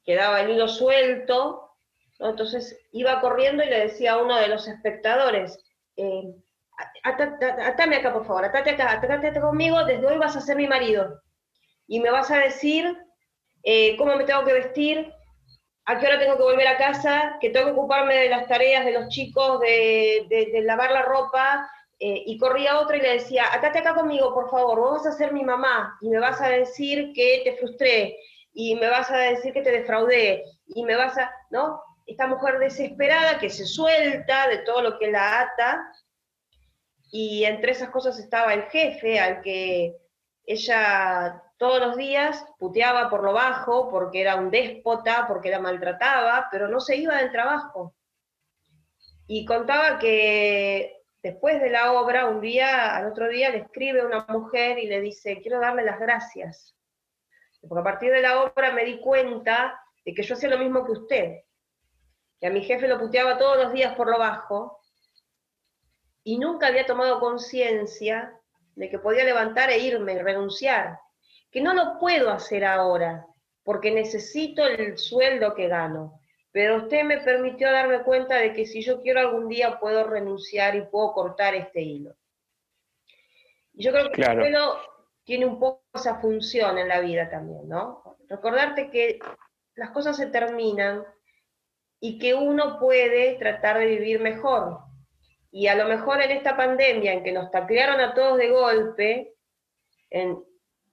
quedaba 0.03 0.41
el 0.41 0.51
hilo 0.51 0.67
suelto, 0.67 1.75
entonces 2.17 2.79
iba 2.91 3.19
corriendo 3.21 3.63
y 3.63 3.69
le 3.69 3.81
decía 3.81 4.13
a 4.13 4.23
uno 4.23 4.37
de 4.37 4.47
los 4.47 4.67
espectadores, 4.67 5.63
eh, 5.97 6.35
atame 7.03 7.97
acá 7.97 8.13
por 8.13 8.25
favor, 8.25 8.45
atate 8.45 8.71
acá, 8.71 8.91
atate 8.91 9.39
conmigo, 9.39 9.83
desde 9.85 10.05
hoy 10.05 10.17
vas 10.17 10.35
a 10.35 10.41
ser 10.41 10.57
mi 10.57 10.67
marido 10.67 11.21
y 11.87 11.99
me 11.99 12.11
vas 12.11 12.31
a 12.31 12.39
decir 12.39 12.97
eh, 13.63 13.95
cómo 13.97 14.15
me 14.15 14.25
tengo 14.25 14.43
que 14.43 14.53
vestir, 14.53 15.13
a 15.85 15.99
qué 15.99 16.07
hora 16.07 16.19
tengo 16.19 16.37
que 16.37 16.43
volver 16.43 16.67
a 16.67 16.77
casa, 16.77 17.37
que 17.41 17.49
tengo 17.49 17.67
que 17.67 17.71
ocuparme 17.73 18.15
de 18.15 18.29
las 18.29 18.47
tareas 18.47 18.85
de 18.85 18.93
los 18.93 19.09
chicos, 19.09 19.59
de, 19.59 20.61
lavar 20.63 20.91
la 20.91 21.03
ropa, 21.03 21.69
eh, 21.99 22.23
y 22.25 22.37
corría 22.37 22.79
otra 22.79 22.97
y 22.97 23.01
le 23.01 23.13
decía, 23.13 23.45
atate 23.53 23.79
acá 23.79 23.93
conmigo, 23.93 24.33
por 24.33 24.49
favor, 24.49 24.79
vos 24.79 25.03
vas 25.03 25.07
a 25.13 25.17
ser 25.17 25.33
mi 25.33 25.43
mamá, 25.43 25.97
y 26.01 26.09
me 26.09 26.19
vas 26.19 26.41
a 26.41 26.49
decir 26.49 27.11
que 27.13 27.41
te 27.43 27.57
frustré, 27.57 28.17
y 28.53 28.75
me 28.75 28.89
vas 28.89 29.11
a 29.11 29.17
decir 29.17 29.53
que 29.53 29.61
te 29.61 29.71
defraudé, 29.71 30.43
y 30.67 30.83
me 30.83 30.95
vas 30.95 31.17
a, 31.17 31.31
¿no? 31.49 31.81
Esta 32.05 32.27
mujer 32.27 32.59
desesperada 32.59 33.39
que 33.39 33.49
se 33.49 33.65
suelta 33.65 34.47
de 34.47 34.59
todo 34.59 34.81
lo 34.81 34.99
que 34.99 35.11
la 35.11 35.41
ata, 35.41 35.91
y 37.13 37.45
entre 37.45 37.73
esas 37.73 37.91
cosas 37.91 38.17
estaba 38.17 38.55
el 38.55 38.63
jefe 38.63 39.19
al 39.19 39.41
que 39.41 39.95
ella 40.45 41.43
todos 41.57 41.79
los 41.79 41.95
días 41.95 42.43
puteaba 42.57 43.07
por 43.09 43.23
lo 43.23 43.33
bajo, 43.33 43.89
porque 43.89 44.21
era 44.21 44.35
un 44.35 44.49
déspota, 44.49 45.25
porque 45.27 45.51
la 45.51 45.59
maltrataba, 45.59 46.47
pero 46.51 46.67
no 46.67 46.79
se 46.79 46.95
iba 46.97 47.17
del 47.17 47.31
trabajo. 47.31 47.95
Y 49.27 49.45
contaba 49.45 49.99
que 49.99 51.03
después 51.21 51.61
de 51.61 51.69
la 51.69 51.93
obra, 51.93 52.27
un 52.27 52.41
día, 52.41 52.95
al 52.95 53.05
otro 53.05 53.29
día, 53.29 53.51
le 53.51 53.59
escribe 53.59 54.03
una 54.03 54.25
mujer 54.27 54.79
y 54.79 54.87
le 54.87 54.99
dice, 54.99 55.39
quiero 55.39 55.59
darle 55.59 55.83
las 55.83 55.99
gracias. 55.99 56.75
Porque 57.61 57.79
a 57.79 57.83
partir 57.83 58.11
de 58.11 58.21
la 58.21 58.41
obra 58.41 58.71
me 58.71 58.83
di 58.83 58.99
cuenta 58.99 59.79
de 60.03 60.13
que 60.13 60.23
yo 60.23 60.33
hacía 60.33 60.49
lo 60.49 60.57
mismo 60.57 60.83
que 60.83 60.91
usted, 60.91 61.33
que 62.43 62.47
a 62.47 62.51
mi 62.51 62.61
jefe 62.61 62.89
lo 62.89 62.99
puteaba 62.99 63.37
todos 63.37 63.55
los 63.55 63.71
días 63.71 63.95
por 63.95 64.11
lo 64.11 64.19
bajo, 64.19 64.81
y 66.25 66.37
nunca 66.37 66.67
había 66.67 66.85
tomado 66.85 67.21
conciencia 67.21 68.37
de 68.75 68.89
que 68.89 68.99
podía 68.99 69.23
levantar 69.23 69.69
e 69.69 69.77
irme, 69.77 70.21
renunciar, 70.21 70.99
que 71.49 71.61
no 71.61 71.73
lo 71.73 71.97
puedo 71.99 72.31
hacer 72.31 72.65
ahora, 72.65 73.25
porque 73.63 73.91
necesito 73.91 74.67
el 74.67 74.97
sueldo 74.97 75.55
que 75.55 75.69
gano. 75.69 76.19
Pero 76.51 76.79
usted 76.79 77.05
me 77.05 77.21
permitió 77.21 77.71
darme 77.71 78.03
cuenta 78.03 78.35
de 78.35 78.51
que 78.51 78.65
si 78.65 78.81
yo 78.81 79.01
quiero 79.01 79.21
algún 79.21 79.47
día 79.47 79.79
puedo 79.79 80.03
renunciar 80.03 80.75
y 80.75 80.81
puedo 80.81 81.13
cortar 81.13 81.55
este 81.55 81.79
hilo. 81.79 82.13
Y 83.71 83.85
yo 83.85 83.93
creo 83.93 84.11
que 84.11 84.21
el 84.21 84.37
suelo 84.37 84.79
tiene 85.23 85.45
un 85.45 85.61
poco 85.61 85.85
esa 85.93 86.19
función 86.19 86.77
en 86.77 86.89
la 86.89 86.99
vida 86.99 87.29
también, 87.29 87.69
¿no? 87.69 88.17
Recordarte 88.27 88.89
que 88.89 89.19
las 89.75 89.91
cosas 89.91 90.17
se 90.17 90.25
terminan 90.25 91.05
y 92.05 92.19
que 92.19 92.33
uno 92.33 92.79
puede 92.79 93.35
tratar 93.35 93.79
de 93.79 93.85
vivir 93.85 94.19
mejor. 94.19 94.79
Y 95.51 95.67
a 95.67 95.75
lo 95.75 95.87
mejor 95.87 96.21
en 96.21 96.31
esta 96.31 96.57
pandemia 96.57 97.13
en 97.13 97.23
que 97.23 97.31
nos 97.31 97.49
taclearon 97.49 98.01
a 98.01 98.13
todos 98.13 98.37
de 98.37 98.49
golpe, 98.49 99.33
en, 100.09 100.43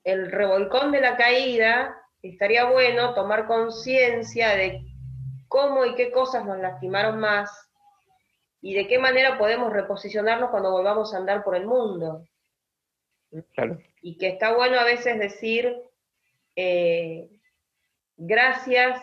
el 0.04 0.30
revolcón 0.30 0.92
de 0.92 1.00
la 1.00 1.16
caída, 1.16 2.00
estaría 2.22 2.70
bueno 2.70 3.12
tomar 3.14 3.48
conciencia 3.48 4.50
de 4.50 4.82
cómo 5.48 5.84
y 5.84 5.96
qué 5.96 6.12
cosas 6.12 6.44
nos 6.44 6.60
lastimaron 6.60 7.18
más 7.18 7.50
y 8.60 8.74
de 8.74 8.86
qué 8.86 9.00
manera 9.00 9.36
podemos 9.36 9.72
reposicionarnos 9.72 10.50
cuando 10.50 10.70
volvamos 10.70 11.12
a 11.12 11.16
andar 11.16 11.42
por 11.42 11.56
el 11.56 11.66
mundo. 11.66 12.24
Y 14.00 14.16
que 14.16 14.28
está 14.28 14.54
bueno 14.54 14.78
a 14.78 14.84
veces 14.84 15.18
decir, 15.18 15.74
eh, 16.54 17.28
gracias, 18.16 19.02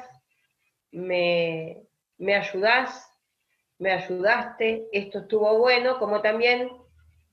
me, 0.91 1.86
me 2.17 2.35
ayudás, 2.35 3.11
me 3.79 3.91
ayudaste, 3.91 4.87
esto 4.91 5.19
estuvo 5.19 5.57
bueno, 5.59 5.99
como 5.99 6.21
también, 6.21 6.71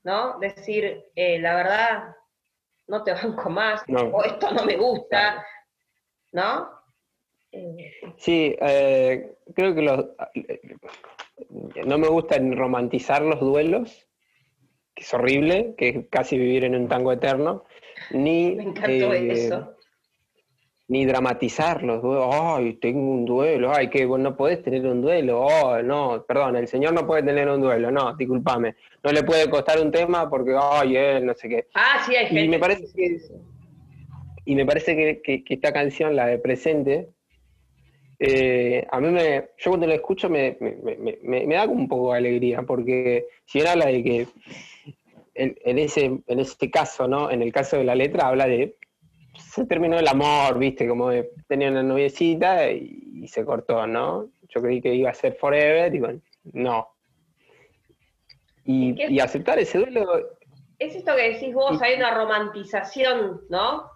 ¿no? 0.03 0.39
Decir, 0.39 1.05
eh, 1.15 1.39
la 1.39 1.55
verdad, 1.55 2.15
no 2.87 3.03
te 3.03 3.13
banco 3.13 3.49
más, 3.49 3.83
o 3.89 4.23
esto 4.23 4.51
no 4.51 4.65
me 4.65 4.77
gusta, 4.77 5.45
¿no? 6.31 6.69
Sí, 8.17 8.55
eh, 8.59 9.37
creo 9.55 9.73
que 9.73 9.81
los, 9.81 10.05
no 11.85 11.97
me 11.97 12.07
gusta 12.07 12.37
romantizar 12.37 13.21
los 13.21 13.39
duelos, 13.39 14.07
que 14.93 15.03
es 15.03 15.13
horrible, 15.13 15.73
que 15.77 15.89
es 15.89 16.07
casi 16.09 16.37
vivir 16.37 16.65
en 16.65 16.75
un 16.75 16.87
tango 16.87 17.11
eterno, 17.11 17.63
ni, 18.11 18.47
eh, 18.59 18.73
ni 18.87 18.99
dramatizar 18.99 19.74
los 20.87 22.01
duelos, 22.01 22.29
ay, 22.31 22.73
tengo 22.73 22.99
un 22.99 23.25
duelo, 23.25 23.73
ay, 23.73 23.89
que 23.89 24.05
vos 24.05 24.19
no 24.19 24.35
podés 24.35 24.61
tener 24.61 24.85
un 24.85 25.01
duelo, 25.01 25.41
oh, 25.41 25.81
no, 25.81 26.23
perdón, 26.27 26.55
el 26.57 26.67
señor 26.67 26.93
no 26.93 27.07
puede 27.07 27.23
tener 27.23 27.49
un 27.49 27.61
duelo, 27.61 27.91
no, 27.91 28.15
discúlpame, 28.15 28.75
no 29.03 29.11
le 29.11 29.23
puede 29.23 29.49
costar 29.49 29.81
un 29.81 29.91
tema 29.91 30.29
porque, 30.29 30.55
ay, 30.59 30.95
él, 30.95 31.25
no 31.25 31.33
sé 31.33 31.49
qué. 31.49 31.67
Ah, 31.73 32.03
sí, 32.05 32.15
hay 32.15 32.27
gente. 32.27 32.43
Y 32.43 32.49
me 32.49 32.59
parece 32.59 32.85
que, 32.95 33.17
y 34.45 34.55
me 34.55 34.65
parece 34.65 35.21
que 35.21 35.43
esta 35.47 35.73
canción, 35.73 36.15
la 36.15 36.27
de 36.27 36.37
Presente, 36.37 37.09
eh, 38.19 38.85
a 38.89 39.01
mí 39.01 39.09
me, 39.09 39.49
yo 39.57 39.71
cuando 39.71 39.87
lo 39.87 39.93
escucho 39.93 40.29
me, 40.29 40.57
da 41.49 41.67
como 41.67 41.81
un 41.81 41.87
poco 41.87 42.11
de 42.13 42.19
alegría, 42.19 42.61
porque 42.61 43.27
si 43.45 43.59
era 43.59 43.75
la 43.75 43.87
de 43.87 44.03
que 44.03 44.27
en, 45.33 45.77
ese, 45.77 46.05
en 46.25 46.39
ese 46.39 46.71
caso, 46.71 47.07
¿no? 47.07 47.29
En 47.29 47.41
el 47.41 47.51
caso 47.51 47.77
de 47.77 47.83
la 47.83 47.95
letra 47.95 48.27
habla 48.27 48.47
de 48.47 48.77
se 49.55 49.65
terminó 49.65 49.97
el 49.97 50.07
amor, 50.07 50.59
viste, 50.59 50.85
como 50.85 51.09
de, 51.09 51.31
tenía 51.47 51.69
una 51.69 51.81
noviecita 51.81 52.69
y, 52.69 53.25
se 53.27 53.43
cortó, 53.43 53.87
¿no? 53.87 54.29
Yo 54.49 54.61
creí 54.61 54.81
que 54.81 54.93
iba 54.93 55.09
a 55.09 55.13
ser 55.13 55.35
forever 55.37 55.95
y 55.95 55.99
bueno, 55.99 56.21
no. 56.53 56.89
Y, 58.65 59.19
aceptar 59.19 59.57
ese 59.57 59.79
duelo. 59.79 60.37
Es 60.77 60.95
esto 60.95 61.15
que 61.15 61.31
decís 61.31 61.53
vos, 61.53 61.81
hay 61.81 61.95
una 61.95 62.13
romantización, 62.13 63.41
¿no? 63.49 63.89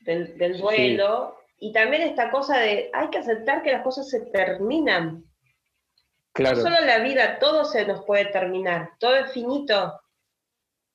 Del, 0.00 0.58
duelo. 0.58 1.36
Y 1.60 1.72
también 1.72 2.02
esta 2.02 2.30
cosa 2.30 2.58
de 2.58 2.90
hay 2.92 3.08
que 3.10 3.18
aceptar 3.18 3.62
que 3.62 3.72
las 3.72 3.82
cosas 3.82 4.08
se 4.08 4.20
terminan. 4.20 5.24
Claro. 6.32 6.56
No 6.56 6.62
solo 6.62 6.76
la 6.84 6.98
vida, 7.00 7.38
todo 7.38 7.64
se 7.64 7.86
nos 7.86 8.04
puede 8.04 8.26
terminar, 8.26 8.92
todo 8.98 9.14
es 9.14 9.32
finito, 9.32 10.00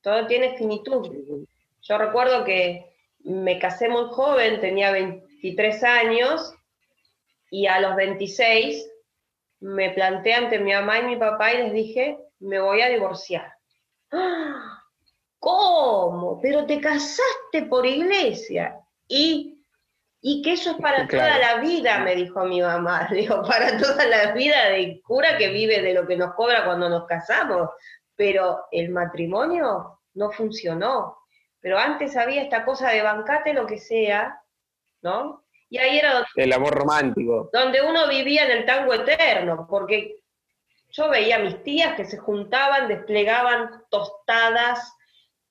todo 0.02 0.28
tiene 0.28 0.58
finitud. 0.58 1.46
Yo 1.82 1.98
recuerdo 1.98 2.44
que 2.44 2.91
me 3.24 3.60
casé 3.60 3.90
muy 3.90 4.06
joven, 4.12 4.62
tenía 4.62 4.92
23 4.92 5.84
años, 5.84 6.54
y 7.50 7.68
a 7.68 7.80
los 7.80 7.96
26 7.96 8.90
me 9.60 9.92
planté 9.92 10.34
ante 10.34 10.60
mi 10.60 10.74
mamá 10.74 11.00
y 11.00 11.04
mi 11.04 11.16
papá 11.18 11.54
y 11.54 11.58
les 11.58 11.74
dije, 11.74 12.18
me 12.40 12.60
voy 12.60 12.82
a 12.82 12.90
divorciar. 12.90 13.54
¿Cómo? 15.40 16.40
Pero 16.42 16.66
te 16.66 16.80
casaste 16.80 17.64
por 17.70 17.86
iglesia. 17.86 18.78
Y 19.08 19.62
y 20.22 20.44
que 20.44 20.54
eso 20.54 20.72
es 20.72 20.78
para 20.78 21.08
toda 21.08 21.40
la 21.40 21.58
vida, 21.58 22.00
me 22.00 22.16
dijo 22.16 22.46
mi 22.46 22.62
mamá. 22.62 23.10
Digo, 23.12 23.42
para 23.44 23.78
toda 23.78 24.06
la 24.06 24.32
vida 24.34 24.70
de 24.70 25.02
cura 25.02 25.38
que 25.38 25.50
vive 25.50 25.82
de 25.82 25.94
lo 25.94 26.08
que 26.08 26.16
nos 26.16 26.36
cobra 26.36 26.64
cuando 26.64 26.88
nos 26.88 27.06
casamos. 27.08 27.70
Pero 28.16 28.66
el 28.72 28.90
matrimonio 28.90 30.00
no 30.14 30.32
funcionó. 30.32 31.18
Pero 31.62 31.78
antes 31.78 32.18
había 32.18 32.42
esta 32.42 32.66
cosa 32.66 32.90
de 32.90 33.04
bancate 33.04 33.54
lo 33.54 33.68
que 33.68 33.78
sea, 33.78 34.42
¿no? 35.02 35.46
Y 35.70 35.78
ahí 35.78 36.00
era 36.00 36.14
donde, 36.14 36.28
el 36.36 36.54
amor 36.54 36.74
romántico. 36.74 37.50
Donde 37.54 37.82
uno 37.82 38.10
vivía 38.10 38.46
en 38.46 38.52
el 38.52 38.66
tango 38.66 38.94
eterno, 38.94 39.68
porque 39.70 40.18
yo 40.90 41.10
veía 41.10 41.38
a 41.38 41.40
mis 41.40 41.64
tías 41.64 41.96
que 41.96 42.06
se 42.06 42.18
juntaban, 42.18 42.90
desplegaban 42.90 43.84
tostadas, 43.90 44.94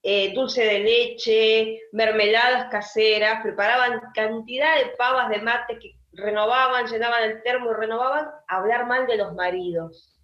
eh, 0.02 0.34
dulce 0.34 0.64
de 0.64 0.80
leche, 0.80 1.80
mermeladas 1.92 2.70
caseras, 2.70 3.40
preparaban 3.42 4.00
cantidad 4.14 4.76
de 4.76 4.90
pavas 4.98 5.30
de 5.30 5.40
mate 5.40 5.78
que 5.78 5.94
renovaban, 6.12 6.86
llenaban 6.86 7.22
el 7.22 7.42
termo 7.42 7.70
y 7.70 7.74
renovaban, 7.74 8.28
hablar 8.48 8.86
mal 8.86 9.06
de 9.06 9.16
los 9.16 9.32
maridos. 9.34 10.18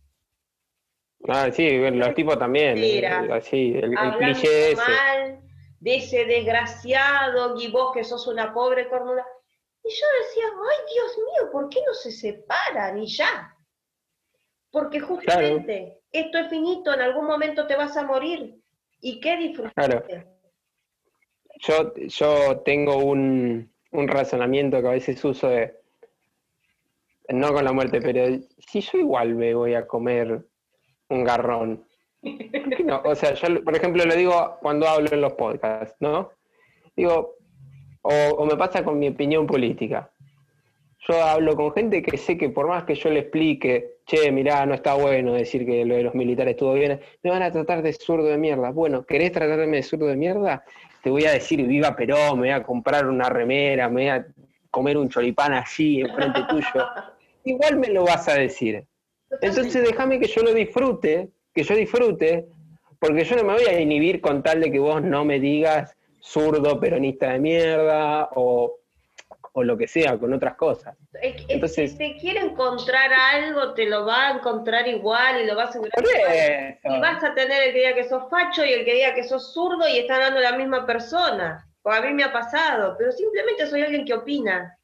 Ah, 1.26 1.50
sí, 1.50 1.78
los 1.78 2.14
tipos 2.14 2.38
también. 2.38 2.76
así, 3.32 3.72
el, 3.74 3.94
cliché 4.18 4.72
ese. 4.72 4.76
mal 4.76 5.45
de 5.86 5.98
ese 5.98 6.24
desgraciado 6.24 7.60
y 7.60 7.70
vos 7.70 7.92
que 7.94 8.02
sos 8.02 8.26
una 8.26 8.52
pobre 8.52 8.88
cornuda. 8.88 9.24
Y 9.84 9.88
yo 9.88 10.06
decía, 10.20 10.44
ay 10.52 10.78
Dios 10.92 11.16
mío, 11.18 11.52
¿por 11.52 11.68
qué 11.68 11.78
no 11.86 11.94
se 11.94 12.10
separan 12.10 12.98
y 12.98 13.06
ya? 13.06 13.56
Porque 14.72 14.98
justamente 14.98 16.00
esto 16.10 16.38
es 16.38 16.48
finito, 16.48 16.92
en 16.92 17.02
algún 17.02 17.26
momento 17.26 17.68
te 17.68 17.76
vas 17.76 17.96
a 17.96 18.02
morir. 18.02 18.60
¿Y 19.00 19.20
qué 19.20 19.36
disfrutaste? 19.36 20.26
Yo, 21.60 21.94
yo 21.94 22.62
tengo 22.64 22.96
un, 22.96 23.70
razonamiento 23.92 24.82
que 24.82 24.88
a 24.88 24.90
veces 24.90 25.24
uso 25.24 25.50
de, 25.50 25.72
no 27.28 27.52
con 27.52 27.64
la 27.64 27.72
muerte, 27.72 28.00
pero 28.02 28.26
si 28.58 28.80
yo 28.80 28.98
igual 28.98 29.36
me 29.36 29.54
voy 29.54 29.74
a 29.74 29.86
comer 29.86 30.44
un 31.10 31.22
garrón, 31.22 31.85
no? 32.84 33.02
O 33.04 33.14
sea, 33.14 33.34
yo, 33.34 33.62
por 33.62 33.76
ejemplo, 33.76 34.04
lo 34.04 34.14
digo 34.14 34.58
cuando 34.60 34.88
hablo 34.88 35.08
en 35.12 35.20
los 35.20 35.32
podcasts, 35.34 35.96
¿no? 36.00 36.30
Digo, 36.96 37.36
o, 38.02 38.46
me 38.46 38.56
pasa 38.56 38.84
con 38.84 38.98
mi 38.98 39.08
opinión 39.08 39.46
política. 39.46 40.10
Yo 41.08 41.22
hablo 41.22 41.56
con 41.56 41.72
gente 41.72 42.02
que 42.02 42.16
sé 42.16 42.36
que 42.38 42.48
por 42.48 42.68
más 42.68 42.84
que 42.84 42.94
yo 42.94 43.10
le 43.10 43.20
explique, 43.20 43.98
che, 44.06 44.30
mirá, 44.32 44.64
no 44.66 44.74
está 44.74 44.94
bueno 44.94 45.34
decir 45.34 45.66
que 45.66 45.84
lo 45.84 45.96
de 45.96 46.04
los 46.04 46.14
militares 46.14 46.52
estuvo 46.52 46.74
bien, 46.74 47.00
me 47.22 47.30
van 47.30 47.42
a 47.42 47.50
tratar 47.50 47.82
de 47.82 47.92
zurdo 47.92 48.26
de 48.26 48.38
mierda. 48.38 48.70
Bueno, 48.70 49.04
¿querés 49.04 49.32
tratarme 49.32 49.76
de 49.76 49.82
zurdo 49.82 50.06
de 50.06 50.16
mierda? 50.16 50.64
Te 51.02 51.10
voy 51.10 51.24
a 51.24 51.32
decir 51.32 51.64
viva 51.66 51.94
Perón, 51.94 52.40
me 52.40 52.48
voy 52.48 52.50
a 52.50 52.62
comprar 52.62 53.06
una 53.06 53.28
remera, 53.28 53.88
me 53.88 54.02
voy 54.02 54.08
a 54.08 54.26
comer 54.70 54.96
un 54.98 55.08
choripán 55.08 55.52
allí 55.52 56.00
enfrente 56.00 56.40
tuyo. 56.48 56.86
Igual 57.44 57.78
me 57.78 57.88
lo 57.88 58.04
vas 58.04 58.28
a 58.28 58.34
decir. 58.34 58.84
Entonces 59.40 59.84
déjame 59.84 60.18
que 60.18 60.26
yo 60.26 60.42
lo 60.42 60.52
disfrute, 60.52 61.30
que 61.56 61.64
yo 61.64 61.74
disfrute, 61.74 62.46
porque 63.00 63.24
yo 63.24 63.34
no 63.34 63.42
me 63.42 63.54
voy 63.54 63.64
a 63.64 63.80
inhibir 63.80 64.20
con 64.20 64.44
tal 64.44 64.60
de 64.60 64.70
que 64.70 64.78
vos 64.78 65.02
no 65.02 65.24
me 65.24 65.40
digas 65.40 65.96
zurdo 66.22 66.78
peronista 66.78 67.32
de 67.32 67.40
mierda 67.40 68.28
o 68.36 68.76
o 69.58 69.64
lo 69.64 69.78
que 69.78 69.88
sea, 69.88 70.18
con 70.18 70.34
otras 70.34 70.54
cosas. 70.54 70.94
Entonces, 71.48 71.92
si 71.92 71.96
te 71.96 72.16
quiere 72.18 72.40
encontrar 72.40 73.10
algo, 73.10 73.72
te 73.72 73.86
lo 73.86 74.04
va 74.04 74.28
a 74.28 74.32
encontrar 74.32 74.86
igual 74.86 75.40
y 75.40 75.46
lo 75.46 75.56
vas 75.56 75.74
a 75.74 75.78
encontrar 75.78 76.78
Y 76.84 77.00
vas 77.00 77.24
a 77.24 77.34
tener 77.34 77.62
el 77.62 77.72
que 77.72 77.78
diga 77.78 77.94
que 77.94 78.04
sos 78.06 78.28
facho 78.28 78.66
y 78.66 78.74
el 78.74 78.84
que 78.84 78.92
diga 78.92 79.14
que 79.14 79.24
sos 79.24 79.54
zurdo 79.54 79.88
y 79.88 79.96
están 79.96 80.20
dando 80.20 80.40
la 80.40 80.58
misma 80.58 80.84
persona. 80.84 81.66
O 81.80 81.90
a 81.90 82.02
mí 82.02 82.12
me 82.12 82.24
ha 82.24 82.34
pasado, 82.34 82.96
pero 82.98 83.12
simplemente 83.12 83.66
soy 83.66 83.80
alguien 83.80 84.04
que 84.04 84.12
opina. 84.12 84.76